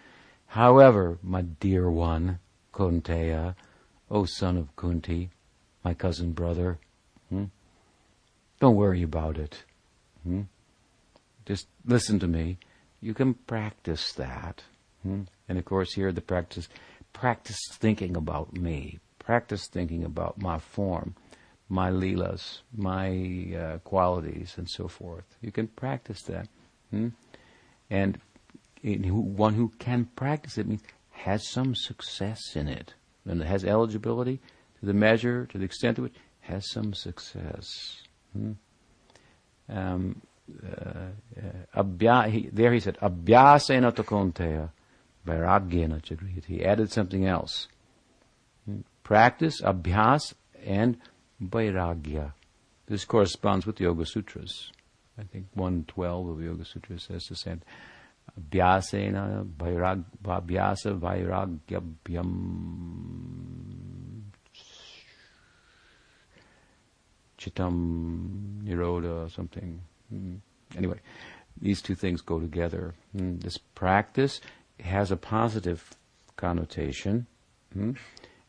however, 0.47 1.19
my 1.23 1.43
dear 1.43 1.91
one, 1.91 2.39
Kunteya, 2.73 3.55
O 4.11 4.25
son 4.25 4.57
of 4.57 4.75
Kunti, 4.77 5.31
my 5.85 5.95
cousin 5.95 6.33
brother, 6.33 6.79
hmm? 7.29 7.45
don't 8.61 8.77
worry 8.77 9.03
about 9.03 9.39
it. 9.39 9.63
Hmm? 10.23 10.43
Just 11.47 11.67
listen 11.85 12.19
to 12.21 12.27
me. 12.27 12.59
You 13.01 13.15
can 13.15 13.35
practice 13.35 14.13
that. 14.13 14.63
Hmm? 15.03 15.23
And 15.49 15.59
of 15.59 15.65
course, 15.65 15.95
here 15.95 16.13
the 16.13 16.21
practice, 16.21 16.69
practice 17.13 17.59
thinking 17.71 18.17
about 18.17 18.55
me, 18.55 18.99
practice 19.19 19.69
thinking 19.69 20.05
about 20.05 20.41
my 20.41 20.59
form 20.59 21.15
my 21.69 21.91
leelas, 21.91 22.61
my 22.77 23.57
uh, 23.57 23.79
qualities, 23.79 24.55
and 24.57 24.69
so 24.69 24.89
forth. 24.89 25.25
You 25.41 25.51
can 25.51 25.69
practice 25.69 26.23
that. 26.23 26.49
Hmm? 26.91 27.09
And 27.91 28.19
one 28.83 29.55
who 29.55 29.73
can 29.79 30.07
practice 30.17 30.59
it 30.59 30.67
means 30.67 30.83
has 31.11 31.49
some 31.49 31.75
success 31.75 32.55
in 32.55 32.69
it, 32.69 32.95
and 33.25 33.43
has 33.43 33.65
eligibility 33.65 34.41
to 34.81 34.87
the 34.87 34.93
measure, 34.93 35.47
to 35.47 35.59
the 35.59 35.65
extent 35.65 35.99
of 35.99 36.07
it, 36.07 36.13
has 36.41 36.71
some 36.71 36.93
success. 36.93 38.03
Hmm? 38.33 38.53
Um, 39.69 40.21
uh, 40.51 41.11
uh, 41.75 42.23
he, 42.29 42.49
there 42.53 42.73
he 42.73 42.81
said, 42.81 42.99
abhyasena 42.99 43.93
takonteya, 43.93 44.71
vairagyena 45.27 46.03
chagriyati. 46.03 46.45
He 46.45 46.65
added 46.65 46.93
something 46.93 47.27
else. 47.27 47.69
Hmm? 48.67 48.81
Practice, 49.03 49.61
abhyas, 49.63 50.35
and 50.65 50.99
vairagya. 51.43 52.33
This 52.87 53.05
corresponds 53.05 53.67
with 53.67 53.77
the 53.77 53.85
Yoga 53.85 54.05
Sutras. 54.05 54.71
I 55.19 55.23
think 55.23 55.47
112 55.55 56.29
of 56.29 56.39
the 56.39 56.45
Yoga 56.45 56.65
Sutras 56.65 57.05
says 57.05 57.27
the 57.27 57.37
same. 57.37 57.63
Vyasena 58.51 59.47
vairag, 59.47 60.05
vyasa 60.23 60.91
vairagyabhyam 60.91 62.65
chitam 67.39 68.63
niroda 68.65 69.27
or 69.27 69.29
something. 69.31 69.81
Mm. 70.13 70.39
Anyway, 70.77 70.99
these 71.61 71.83
two 71.83 71.95
things 71.95 72.21
go 72.21 72.41
together. 72.41 72.95
Mm. 73.17 73.43
This 73.43 73.59
practice 73.59 74.41
has 74.81 75.11
a 75.11 75.17
positive 75.17 75.91
connotation, 76.37 77.27
mm. 77.77 77.97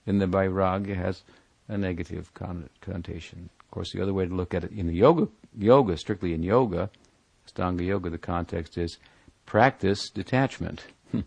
and 0.07 0.21
the 0.21 0.25
vairagya 0.25 0.95
has 0.95 1.23
a 1.67 1.77
negative 1.77 2.31
connotation. 2.33 3.49
Of 3.59 3.71
course, 3.71 3.91
the 3.91 4.01
other 4.01 4.13
way 4.13 4.25
to 4.25 4.33
look 4.33 4.53
at 4.53 4.63
it 4.63 4.71
in 4.71 4.87
the 4.87 4.93
yoga, 4.93 5.27
yoga, 5.57 5.97
strictly 5.97 6.33
in 6.33 6.43
yoga, 6.43 6.89
Astanga 7.47 7.85
Yoga, 7.85 8.09
the 8.09 8.17
context 8.17 8.77
is 8.77 8.97
practice 9.45 10.09
detachment. 10.09 10.85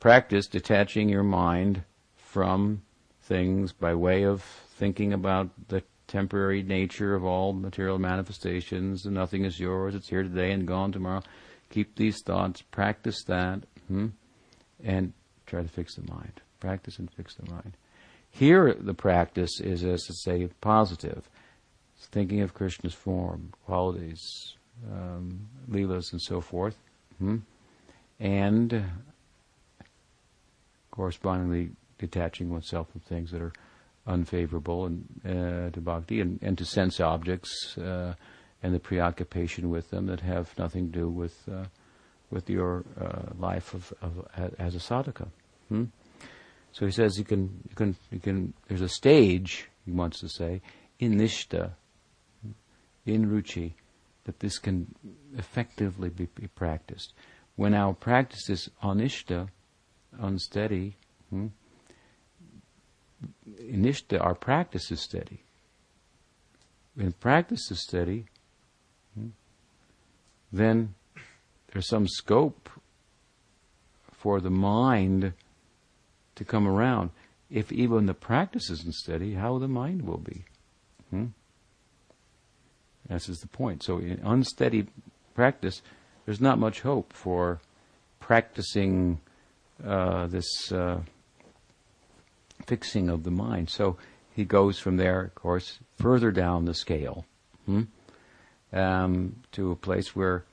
practice 0.00 0.46
detaching 0.46 1.08
your 1.08 1.22
mind 1.22 1.82
from 2.16 2.82
things 3.22 3.72
by 3.72 3.94
way 3.94 4.24
of 4.24 4.42
thinking 4.42 5.12
about 5.12 5.50
the 5.68 5.82
temporary 6.08 6.62
nature 6.62 7.14
of 7.14 7.24
all 7.24 7.52
material 7.52 7.98
manifestations, 7.98 9.04
and 9.06 9.14
nothing 9.14 9.44
is 9.44 9.60
yours, 9.60 9.94
it's 9.94 10.08
here 10.08 10.22
today 10.22 10.50
and 10.50 10.66
gone 10.66 10.90
tomorrow. 10.90 11.22
Keep 11.70 11.96
these 11.96 12.22
thoughts, 12.24 12.62
practice 12.62 13.22
that, 13.26 13.60
hmm, 13.86 14.06
and 14.82 15.12
try 15.46 15.62
to 15.62 15.68
fix 15.68 15.94
the 15.94 16.12
mind. 16.12 16.40
Practice 16.58 16.98
and 16.98 17.10
fix 17.12 17.34
the 17.36 17.50
mind. 17.50 17.74
Here, 18.30 18.74
the 18.74 18.94
practice 18.94 19.60
is, 19.60 19.84
as 19.84 20.02
to 20.04 20.14
say, 20.14 20.48
positive. 20.60 21.28
It's 21.96 22.06
thinking 22.06 22.40
of 22.40 22.54
Krishna's 22.54 22.94
form, 22.94 23.52
qualities, 23.64 24.54
um, 24.90 25.48
leelas, 25.70 26.12
and 26.12 26.20
so 26.20 26.40
forth. 26.40 26.76
hmm? 27.18 27.38
and 28.20 28.84
correspondingly 30.90 31.70
detaching 31.98 32.50
oneself 32.50 32.90
from 32.90 33.00
things 33.02 33.30
that 33.30 33.40
are 33.40 33.52
unfavorable 34.08 34.86
and 34.86 35.04
uh, 35.24 35.70
to 35.70 35.80
bhakti 35.80 36.20
and, 36.20 36.38
and, 36.42 36.58
to 36.58 36.64
sense 36.64 36.98
objects 36.98 37.76
uh, 37.78 38.14
and 38.62 38.74
the 38.74 38.80
preoccupation 38.80 39.70
with 39.70 39.90
them 39.90 40.06
that 40.06 40.20
have 40.20 40.58
nothing 40.58 40.90
to 40.90 40.98
do 40.98 41.08
with 41.08 41.36
uh, 41.52 41.64
with 42.30 42.50
your 42.50 42.84
uh, 43.00 43.32
life 43.38 43.72
of, 43.74 43.92
of, 44.02 44.26
as 44.58 44.74
a 44.74 44.78
sadhaka. 44.78 45.28
Hmm? 45.68 45.84
So 46.72 46.84
he 46.84 46.92
says 46.92 47.18
you 47.18 47.24
can 47.24 47.62
you 47.68 47.74
can 47.74 47.96
you 48.10 48.20
can. 48.20 48.54
There's 48.66 48.80
a 48.80 48.88
stage 48.88 49.68
he 49.84 49.92
wants 49.92 50.20
to 50.20 50.28
say 50.28 50.60
in 50.98 51.14
nishta, 51.16 51.72
in 53.06 53.30
ruchi, 53.30 53.72
that 54.24 54.40
this 54.40 54.58
can 54.58 54.94
effectively 55.36 56.10
be, 56.10 56.28
be 56.34 56.48
practiced. 56.48 57.14
When 57.56 57.74
our 57.74 57.94
practice 57.94 58.50
is 58.50 58.68
anishta, 58.82 59.48
unsteady, 60.18 60.96
hmm, 61.30 61.48
inishta, 63.60 64.20
our 64.20 64.34
practice 64.34 64.90
is 64.90 65.00
steady. 65.00 65.42
When 66.94 67.12
practice 67.12 67.70
is 67.70 67.82
steady, 67.82 68.26
hmm, 69.14 69.28
then 70.52 70.94
there's 71.72 71.88
some 71.88 72.08
scope 72.08 72.68
for 74.12 74.40
the 74.40 74.50
mind 74.50 75.32
to 76.34 76.44
come 76.44 76.66
around. 76.66 77.10
If 77.50 77.72
even 77.72 78.06
the 78.06 78.14
practice 78.14 78.68
isn't 78.70 78.94
steady, 78.94 79.34
how 79.34 79.58
the 79.58 79.68
mind 79.68 80.02
will 80.02 80.18
be. 80.18 80.44
Hmm? 81.10 81.26
This 83.08 83.28
is 83.28 83.38
the 83.38 83.48
point. 83.48 83.82
So, 83.82 83.98
in 83.98 84.20
unsteady 84.22 84.86
practice, 85.34 85.80
there's 86.26 86.40
not 86.40 86.58
much 86.58 86.80
hope 86.80 87.12
for 87.12 87.60
practicing 88.20 89.20
uh, 89.84 90.26
this 90.26 90.70
uh, 90.72 91.00
fixing 92.68 93.08
of 93.08 93.24
the 93.24 93.30
mind. 93.30 93.70
So, 93.70 93.96
he 94.38 94.44
goes 94.44 94.78
from 94.78 94.98
there, 94.98 95.22
of 95.22 95.34
course, 95.34 95.80
further 95.96 96.30
down 96.30 96.64
the 96.64 96.72
scale 96.72 97.24
hmm? 97.66 97.82
um, 98.72 99.34
to 99.50 99.72
a 99.72 99.74
place 99.76 100.14
where 100.14 100.44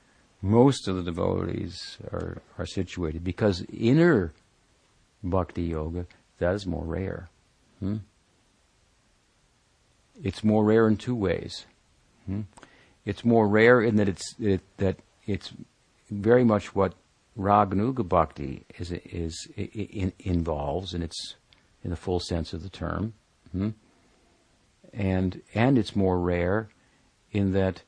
most 0.42 0.88
of 0.88 0.96
the 0.96 1.04
devotees 1.04 1.96
are, 2.12 2.42
are 2.58 2.66
situated 2.66 3.22
because 3.22 3.64
inner 3.72 4.32
bhakti 5.22 5.62
yoga 5.62 6.06
that 6.38 6.52
is 6.56 6.66
more 6.66 6.84
rare. 6.84 7.28
Hmm? 7.78 7.98
It's 10.20 10.42
more 10.42 10.64
rare 10.64 10.88
in 10.88 10.96
two 10.96 11.14
ways. 11.14 11.66
Hmm? 12.26 12.42
It's 13.04 13.24
more 13.24 13.46
rare 13.46 13.80
in 13.80 13.94
that 13.96 14.08
it's 14.08 14.34
it, 14.40 14.62
that 14.78 14.96
it's 15.28 15.52
very 16.10 16.42
much 16.42 16.74
what 16.74 16.94
Raganuga 17.38 18.02
bhakti 18.08 18.64
is 18.78 18.90
is 18.90 19.46
in, 19.56 20.12
involves, 20.18 20.92
and 20.92 21.04
it's 21.04 21.36
in 21.86 21.90
the 21.90 21.96
full 21.96 22.18
sense 22.18 22.52
of 22.52 22.64
the 22.64 22.68
term. 22.68 23.14
Hmm? 23.52 23.68
And 24.92 25.40
and 25.54 25.78
it's 25.78 25.94
more 25.94 26.18
rare 26.18 26.68
in 27.30 27.52
that 27.52 27.82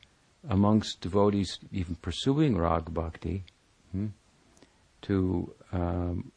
amongst 0.49 1.01
devotees 1.01 1.59
even 1.73 1.97
pursuing 1.97 2.57
rag 2.57 2.95
bhakti 2.95 3.43
hmm, 3.91 4.07
to 5.03 5.53
um, 5.73 6.31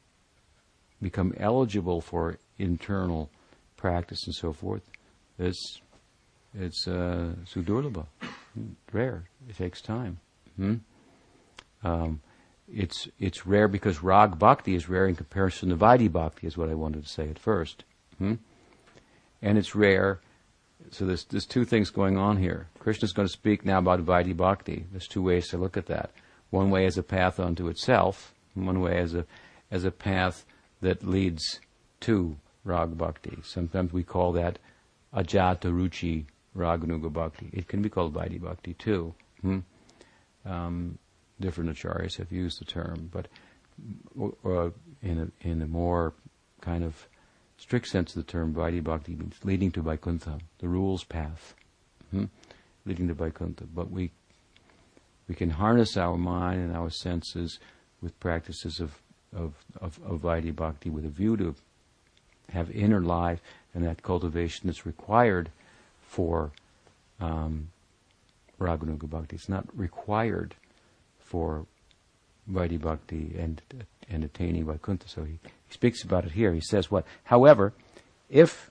become 0.99 1.35
eligible 1.37 2.01
for 2.01 2.39
internal 2.57 3.29
practice 3.77 4.25
and 4.25 4.33
so 4.33 4.53
forth, 4.53 4.81
it's 5.37 5.81
it's 6.55 6.87
uh, 6.87 7.33
sudurlabha, 7.45 8.07
hmm, 8.55 8.71
rare. 8.91 9.25
It 9.47 9.55
takes 9.55 9.81
time. 9.83 10.19
Hmm? 10.55 10.77
Um, 11.83 12.21
it's 12.73 13.07
it's 13.19 13.45
rare 13.45 13.67
because 13.67 14.01
rag 14.01 14.39
bhakti 14.39 14.75
is 14.75 14.89
rare 14.89 15.07
in 15.07 15.15
comparison 15.15 15.69
to 15.69 15.75
vaidhi 15.75 16.11
bhakti, 16.11 16.47
is 16.47 16.57
what 16.57 16.69
I 16.69 16.73
wanted 16.75 17.03
to 17.03 17.09
say 17.09 17.29
at 17.29 17.39
first. 17.39 17.83
Hmm? 18.17 18.35
And 19.41 19.57
it's 19.57 19.75
rare 19.75 20.21
so 20.89 21.05
there's, 21.05 21.25
there's 21.25 21.45
two 21.45 21.65
things 21.65 21.89
going 21.89 22.17
on 22.17 22.37
here. 22.37 22.67
Krishna 22.79 23.05
is 23.05 23.13
going 23.13 23.27
to 23.27 23.31
speak 23.31 23.65
now 23.65 23.79
about 23.79 24.05
Vaidhi 24.05 24.35
Bhakti. 24.35 24.85
There's 24.91 25.07
two 25.07 25.21
ways 25.21 25.47
to 25.49 25.57
look 25.57 25.77
at 25.77 25.85
that. 25.87 26.11
One 26.49 26.69
way 26.69 26.85
as 26.85 26.97
a 26.97 27.03
path 27.03 27.39
unto 27.39 27.67
itself, 27.67 28.33
one 28.55 28.81
way 28.81 28.97
as 28.97 29.13
a, 29.13 29.25
as 29.69 29.85
a 29.85 29.91
path 29.91 30.45
that 30.81 31.05
leads 31.05 31.59
to 32.01 32.37
Rag 32.65 32.97
Bhakti. 32.97 33.37
Sometimes 33.43 33.93
we 33.93 34.03
call 34.03 34.33
that 34.33 34.59
Ajata 35.13 35.71
Ruchi 35.71 36.25
Raganuga 36.57 37.11
Bhakti. 37.11 37.49
It 37.53 37.67
can 37.67 37.81
be 37.81 37.89
called 37.89 38.13
Vaidhi 38.13 38.41
Bhakti 38.41 38.73
too. 38.73 39.13
Hmm? 39.41 39.59
Um, 40.45 40.97
different 41.41 41.69
acharyas 41.69 42.17
have 42.17 42.31
used 42.31 42.59
the 42.59 42.65
term, 42.65 43.09
but 43.11 43.27
uh, 44.45 44.69
in, 45.01 45.31
a, 45.43 45.47
in 45.47 45.61
a 45.61 45.67
more 45.67 46.13
kind 46.61 46.83
of 46.83 47.07
strict 47.57 47.87
sense 47.87 48.15
of 48.15 48.25
the 48.25 48.31
term, 48.31 48.53
Vaidhi 48.53 48.83
Bhakti 48.83 49.15
means 49.15 49.35
leading 49.43 49.71
to 49.71 49.81
Vaikuntha, 49.81 50.39
the 50.59 50.67
rules 50.67 51.03
path, 51.03 51.55
hmm? 52.11 52.25
leading 52.85 53.07
to 53.07 53.13
Vaikuntha. 53.13 53.65
But 53.65 53.91
we 53.91 54.11
we 55.27 55.35
can 55.35 55.51
harness 55.51 55.95
our 55.95 56.17
mind 56.17 56.61
and 56.61 56.75
our 56.75 56.89
senses 56.89 57.59
with 58.01 58.19
practices 58.19 58.79
of 58.79 59.01
of, 59.33 59.53
of, 59.79 59.99
of 60.05 60.21
Vaidhi 60.21 60.55
Bhakti 60.55 60.89
with 60.89 61.05
a 61.05 61.09
view 61.09 61.37
to 61.37 61.55
have 62.49 62.69
inner 62.71 63.01
life 63.01 63.41
and 63.73 63.85
that 63.85 64.03
cultivation 64.03 64.67
that's 64.67 64.85
required 64.85 65.49
for 66.01 66.51
um, 67.19 67.69
Bhakti. 68.59 69.35
It's 69.35 69.49
not 69.49 69.65
required 69.77 70.55
for 71.31 71.65
Vaidhi 72.51 72.79
Bhakti 72.79 73.35
and 73.39 73.61
and 74.09 74.23
attaining 74.23 74.65
Vaikuntha. 74.65 75.07
So 75.07 75.23
he, 75.23 75.39
he 75.67 75.73
speaks 75.73 76.03
about 76.03 76.25
it 76.25 76.33
here. 76.33 76.53
He 76.53 76.61
says 76.61 76.91
what? 76.91 77.05
However, 77.23 77.73
if 78.29 78.69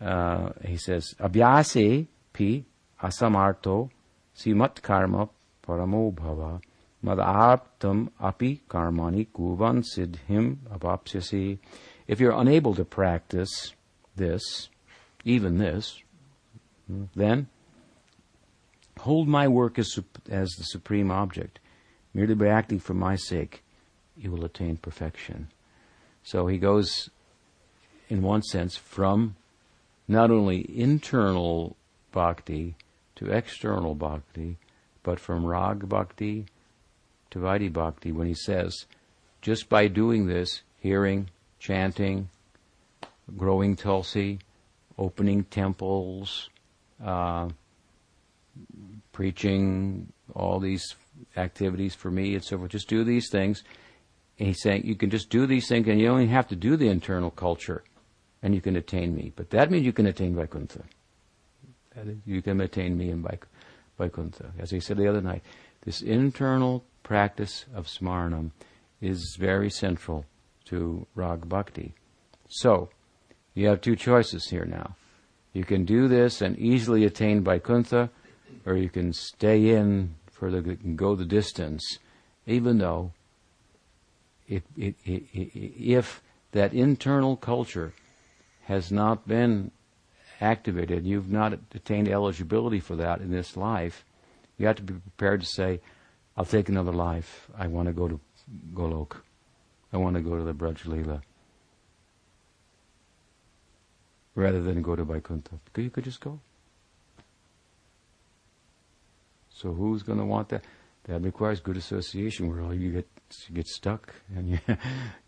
uh, 0.00 0.50
he 0.64 0.76
says 0.76 1.14
abhyase 1.18 2.06
pi 2.34 2.64
asamarto 3.02 3.90
simat 4.36 4.82
karma 4.82 5.28
paramo 5.66 6.12
bhava 6.12 6.60
madaptam 7.04 8.10
api 8.20 8.60
karmani 8.68 9.26
kuvan 9.28 9.82
siddhim 9.82 10.56
apapsyasi. 10.74 11.58
If 12.06 12.20
you're 12.20 12.38
unable 12.44 12.74
to 12.74 12.84
practice 12.84 13.72
this, 14.16 14.68
even 15.24 15.56
this, 15.56 16.02
then 17.16 17.48
hold 18.98 19.28
my 19.28 19.48
work 19.48 19.78
as, 19.78 19.98
as 20.28 20.50
the 20.58 20.64
supreme 20.64 21.10
object. 21.10 21.58
Merely 22.14 22.34
by 22.34 22.48
acting 22.48 22.78
for 22.78 22.94
my 22.94 23.16
sake, 23.16 23.62
you 24.16 24.30
will 24.30 24.44
attain 24.44 24.76
perfection. 24.76 25.48
So 26.22 26.46
he 26.46 26.58
goes, 26.58 27.10
in 28.08 28.22
one 28.22 28.42
sense, 28.42 28.76
from 28.76 29.36
not 30.06 30.30
only 30.30 30.66
internal 30.78 31.76
bhakti 32.12 32.76
to 33.16 33.30
external 33.30 33.94
bhakti, 33.94 34.58
but 35.02 35.18
from 35.18 35.46
rag 35.46 35.88
bhakti 35.88 36.46
to 37.30 37.38
vaidhi 37.38 37.72
bhakti 37.72 38.12
when 38.12 38.26
he 38.26 38.34
says, 38.34 38.86
just 39.40 39.68
by 39.68 39.88
doing 39.88 40.26
this, 40.26 40.62
hearing, 40.78 41.28
chanting, 41.58 42.28
growing 43.36 43.74
tulsi, 43.74 44.38
opening 44.98 45.44
temples, 45.44 46.50
uh, 47.04 47.48
preaching, 49.12 50.12
all 50.34 50.60
these 50.60 50.94
activities 51.36 51.94
for 51.94 52.10
me 52.10 52.34
and 52.34 52.44
so 52.44 52.58
forth. 52.58 52.70
Just 52.70 52.88
do 52.88 53.04
these 53.04 53.28
things, 53.30 53.62
and 54.38 54.48
he's 54.48 54.62
saying 54.62 54.82
you 54.84 54.96
can 54.96 55.10
just 55.10 55.30
do 55.30 55.46
these 55.46 55.68
things 55.68 55.86
and 55.88 56.00
you 56.00 56.08
only 56.08 56.26
have 56.26 56.48
to 56.48 56.56
do 56.56 56.76
the 56.76 56.88
internal 56.88 57.30
culture 57.30 57.84
and 58.42 58.54
you 58.54 58.60
can 58.60 58.76
attain 58.76 59.14
me. 59.14 59.32
But 59.34 59.50
that 59.50 59.70
means 59.70 59.86
you 59.86 59.92
can 59.92 60.06
attain 60.06 60.34
Vaikuntha. 60.34 60.82
You 62.26 62.42
can 62.42 62.60
attain 62.60 62.96
me 62.96 63.10
in 63.10 63.26
Vaikuntha. 63.98 64.52
As 64.58 64.72
I 64.72 64.78
said 64.78 64.96
the 64.96 65.08
other 65.08 65.20
night, 65.20 65.42
this 65.84 66.02
internal 66.02 66.84
practice 67.02 67.66
of 67.74 67.86
smaranam 67.86 68.50
is 69.00 69.36
very 69.38 69.70
central 69.70 70.24
to 70.64 71.06
Rag 71.14 71.48
Bhakti. 71.48 71.94
So, 72.48 72.90
you 73.54 73.68
have 73.68 73.80
two 73.80 73.96
choices 73.96 74.48
here 74.48 74.64
now. 74.64 74.96
You 75.52 75.64
can 75.64 75.84
do 75.84 76.08
this 76.08 76.40
and 76.40 76.58
easily 76.58 77.04
attain 77.04 77.44
Vaikuntha, 77.44 78.10
or 78.64 78.76
you 78.76 78.88
can 78.88 79.12
stay 79.12 79.70
in 79.70 80.14
for 80.42 80.50
the 80.50 80.60
go 80.60 81.14
the 81.14 81.24
distance, 81.24 82.00
even 82.48 82.78
though 82.78 83.12
it, 84.48 84.64
it, 84.76 84.96
it, 85.04 85.22
if 85.32 86.20
that 86.50 86.74
internal 86.74 87.36
culture 87.36 87.92
has 88.64 88.90
not 88.90 89.28
been 89.28 89.70
activated, 90.40 91.06
you've 91.06 91.30
not 91.30 91.52
attained 91.76 92.08
eligibility 92.08 92.80
for 92.80 92.96
that 92.96 93.20
in 93.20 93.30
this 93.30 93.56
life, 93.56 94.04
you 94.58 94.66
have 94.66 94.74
to 94.74 94.82
be 94.82 94.94
prepared 94.94 95.42
to 95.42 95.46
say, 95.46 95.80
I'll 96.36 96.44
take 96.44 96.68
another 96.68 96.90
life. 96.90 97.48
I 97.56 97.68
want 97.68 97.86
to 97.86 97.92
go 97.92 98.08
to 98.08 98.18
Golok. 98.74 99.18
I 99.92 99.96
want 99.96 100.16
to 100.16 100.22
go 100.22 100.36
to 100.36 100.42
the 100.42 100.54
Braj. 100.54 101.20
Rather 104.34 104.60
than 104.60 104.82
go 104.82 104.96
to 104.96 105.04
Vaikuntha. 105.04 105.60
You 105.76 105.90
could 105.90 106.02
just 106.02 106.18
go. 106.18 106.40
So 109.62 109.72
who's 109.72 110.02
going 110.02 110.18
to 110.18 110.24
want 110.24 110.48
that? 110.50 110.64
that 111.04 111.20
requires 111.22 111.60
good 111.60 111.76
association 111.76 112.48
where 112.48 112.72
you 112.74 112.92
get 112.92 113.08
you 113.48 113.54
get 113.54 113.66
stuck 113.66 114.14
and 114.36 114.48
you 114.48 114.58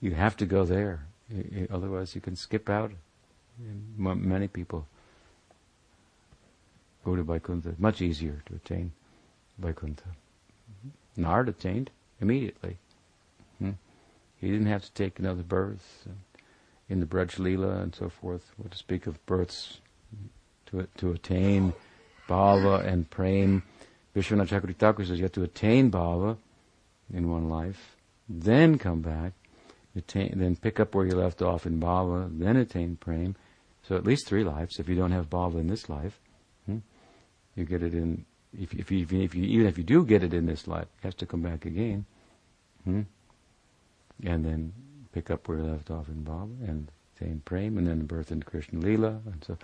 you 0.00 0.12
have 0.12 0.36
to 0.36 0.46
go 0.46 0.64
there. 0.64 1.06
Otherwise, 1.70 2.14
you 2.14 2.20
can 2.20 2.36
skip 2.36 2.68
out. 2.68 2.92
Many 3.96 4.46
people 4.48 4.86
go 7.04 7.16
to 7.16 7.22
Vaikuntha. 7.22 7.74
Much 7.78 8.02
easier 8.02 8.42
to 8.46 8.54
attain 8.54 8.92
Vaikuntha. 9.58 10.08
Narad 11.18 11.48
attained 11.48 11.90
immediately. 12.20 12.76
Hmm? 13.58 13.70
He 14.36 14.50
didn't 14.50 14.66
have 14.66 14.82
to 14.82 14.92
take 14.92 15.18
another 15.18 15.42
birth 15.42 16.06
in 16.88 17.00
the 17.00 17.06
Braj 17.06 17.36
Leela 17.38 17.82
and 17.82 17.94
so 17.94 18.08
forth. 18.08 18.52
What 18.58 18.72
to 18.72 18.78
speak 18.78 19.06
of 19.06 19.24
births 19.26 19.80
to 20.66 20.86
to 20.98 21.12
attain 21.12 21.72
bhava 22.28 22.86
and 22.86 23.08
prem. 23.08 23.62
Vishwanath 24.14 24.48
Chakravarti 24.48 25.06
says 25.06 25.18
you 25.18 25.24
have 25.24 25.32
to 25.32 25.42
attain 25.42 25.90
bhava 25.90 26.36
in 27.12 27.30
one 27.30 27.48
life, 27.48 27.96
then 28.28 28.78
come 28.78 29.00
back, 29.00 29.32
attain, 29.96 30.34
then 30.36 30.56
pick 30.56 30.78
up 30.78 30.94
where 30.94 31.04
you 31.04 31.14
left 31.14 31.42
off 31.42 31.66
in 31.66 31.80
bhava, 31.80 32.28
then 32.38 32.56
attain 32.56 32.96
prem. 32.96 33.34
So 33.86 33.96
at 33.96 34.04
least 34.04 34.26
three 34.26 34.44
lives. 34.44 34.78
If 34.78 34.88
you 34.88 34.94
don't 34.94 35.10
have 35.10 35.28
bhava 35.28 35.56
in 35.56 35.66
this 35.66 35.88
life, 35.88 36.20
hmm, 36.66 36.78
you 37.56 37.64
get 37.64 37.82
it 37.82 37.92
in. 37.92 38.24
If, 38.58 38.72
if, 38.72 38.90
you, 38.92 39.02
if 39.02 39.34
you, 39.34 39.44
even 39.44 39.66
if 39.66 39.76
you 39.76 39.84
do 39.84 40.04
get 40.04 40.22
it 40.22 40.32
in 40.32 40.46
this 40.46 40.68
life, 40.68 40.86
it 40.98 41.04
has 41.04 41.14
to 41.16 41.26
come 41.26 41.42
back 41.42 41.66
again, 41.66 42.06
hmm, 42.84 43.02
and 44.24 44.44
then 44.44 44.72
pick 45.12 45.28
up 45.28 45.48
where 45.48 45.58
you 45.58 45.64
left 45.64 45.90
off 45.90 46.08
in 46.08 46.24
bhava 46.24 46.68
and 46.68 46.88
attain 47.16 47.42
prem, 47.44 47.76
and 47.78 47.86
then 47.86 48.06
birth 48.06 48.30
into 48.30 48.46
Krishna 48.46 48.78
Lila, 48.78 49.20
and 49.26 49.44
so. 49.44 49.58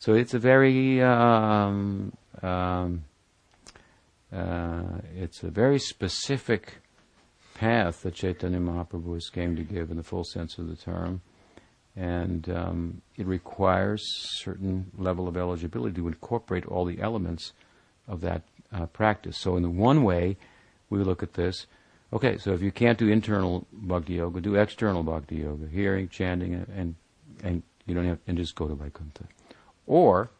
So 0.00 0.14
it's 0.14 0.32
a 0.32 0.38
very 0.38 1.02
um, 1.02 2.12
um, 2.40 3.02
uh, 4.32 5.00
it's 5.16 5.42
a 5.42 5.50
very 5.50 5.78
specific 5.78 6.74
path 7.54 8.02
that 8.02 8.14
Chaitanya 8.14 8.58
Mahaprabhu 8.58 9.20
came 9.32 9.56
to 9.56 9.62
give 9.62 9.90
in 9.90 9.96
the 9.96 10.02
full 10.02 10.24
sense 10.24 10.58
of 10.58 10.68
the 10.68 10.76
term. 10.76 11.20
And 11.96 12.48
um, 12.50 13.02
it 13.16 13.26
requires 13.26 14.02
certain 14.40 14.92
level 14.96 15.26
of 15.26 15.36
eligibility 15.36 15.96
to 15.96 16.06
incorporate 16.06 16.64
all 16.64 16.84
the 16.84 17.00
elements 17.00 17.52
of 18.06 18.20
that 18.20 18.42
uh, 18.72 18.86
practice. 18.86 19.36
So 19.36 19.56
in 19.56 19.62
the 19.62 19.70
one 19.70 20.04
way, 20.04 20.36
we 20.90 21.02
look 21.02 21.22
at 21.22 21.34
this. 21.34 21.66
Okay, 22.12 22.38
so 22.38 22.52
if 22.52 22.62
you 22.62 22.70
can't 22.70 22.98
do 22.98 23.08
internal 23.08 23.66
bhakti 23.72 24.14
yoga, 24.14 24.40
do 24.40 24.54
external 24.54 25.02
bhakti 25.02 25.36
yoga, 25.36 25.66
hearing, 25.68 26.08
chanting, 26.08 26.54
and 26.74 26.94
and 27.42 27.62
you 27.86 27.94
don't 27.94 28.06
have 28.06 28.18
and 28.26 28.36
just 28.38 28.54
go 28.54 28.68
to 28.68 28.74
Vaikuntha. 28.74 29.24
Or, 29.86 30.30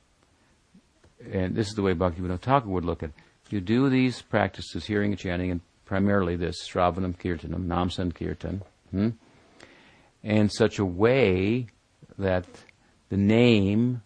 and 1.33 1.55
this 1.55 1.69
is 1.69 1.75
the 1.75 1.83
way 1.83 1.95
Bhaktivinoda 1.95 2.41
Thakur 2.41 2.69
would 2.69 2.85
look 2.85 3.03
at 3.03 3.11
it, 3.11 3.15
you 3.53 3.61
do 3.61 3.89
these 3.89 4.23
practices, 4.23 4.87
hearing 4.87 5.13
and 5.13 5.19
chanting, 5.19 5.51
and 5.51 5.61
primarily 5.85 6.37
this, 6.37 6.69
Shravanam 6.69 7.17
Kirtanam, 7.17 7.67
Nam 7.67 7.91
Sankirtan, 7.91 8.63
hmm, 8.91 9.11
in 10.23 10.49
such 10.49 10.79
a 10.79 10.85
way 10.85 11.67
that 12.19 12.45
the 13.09 13.17
name 13.17 14.03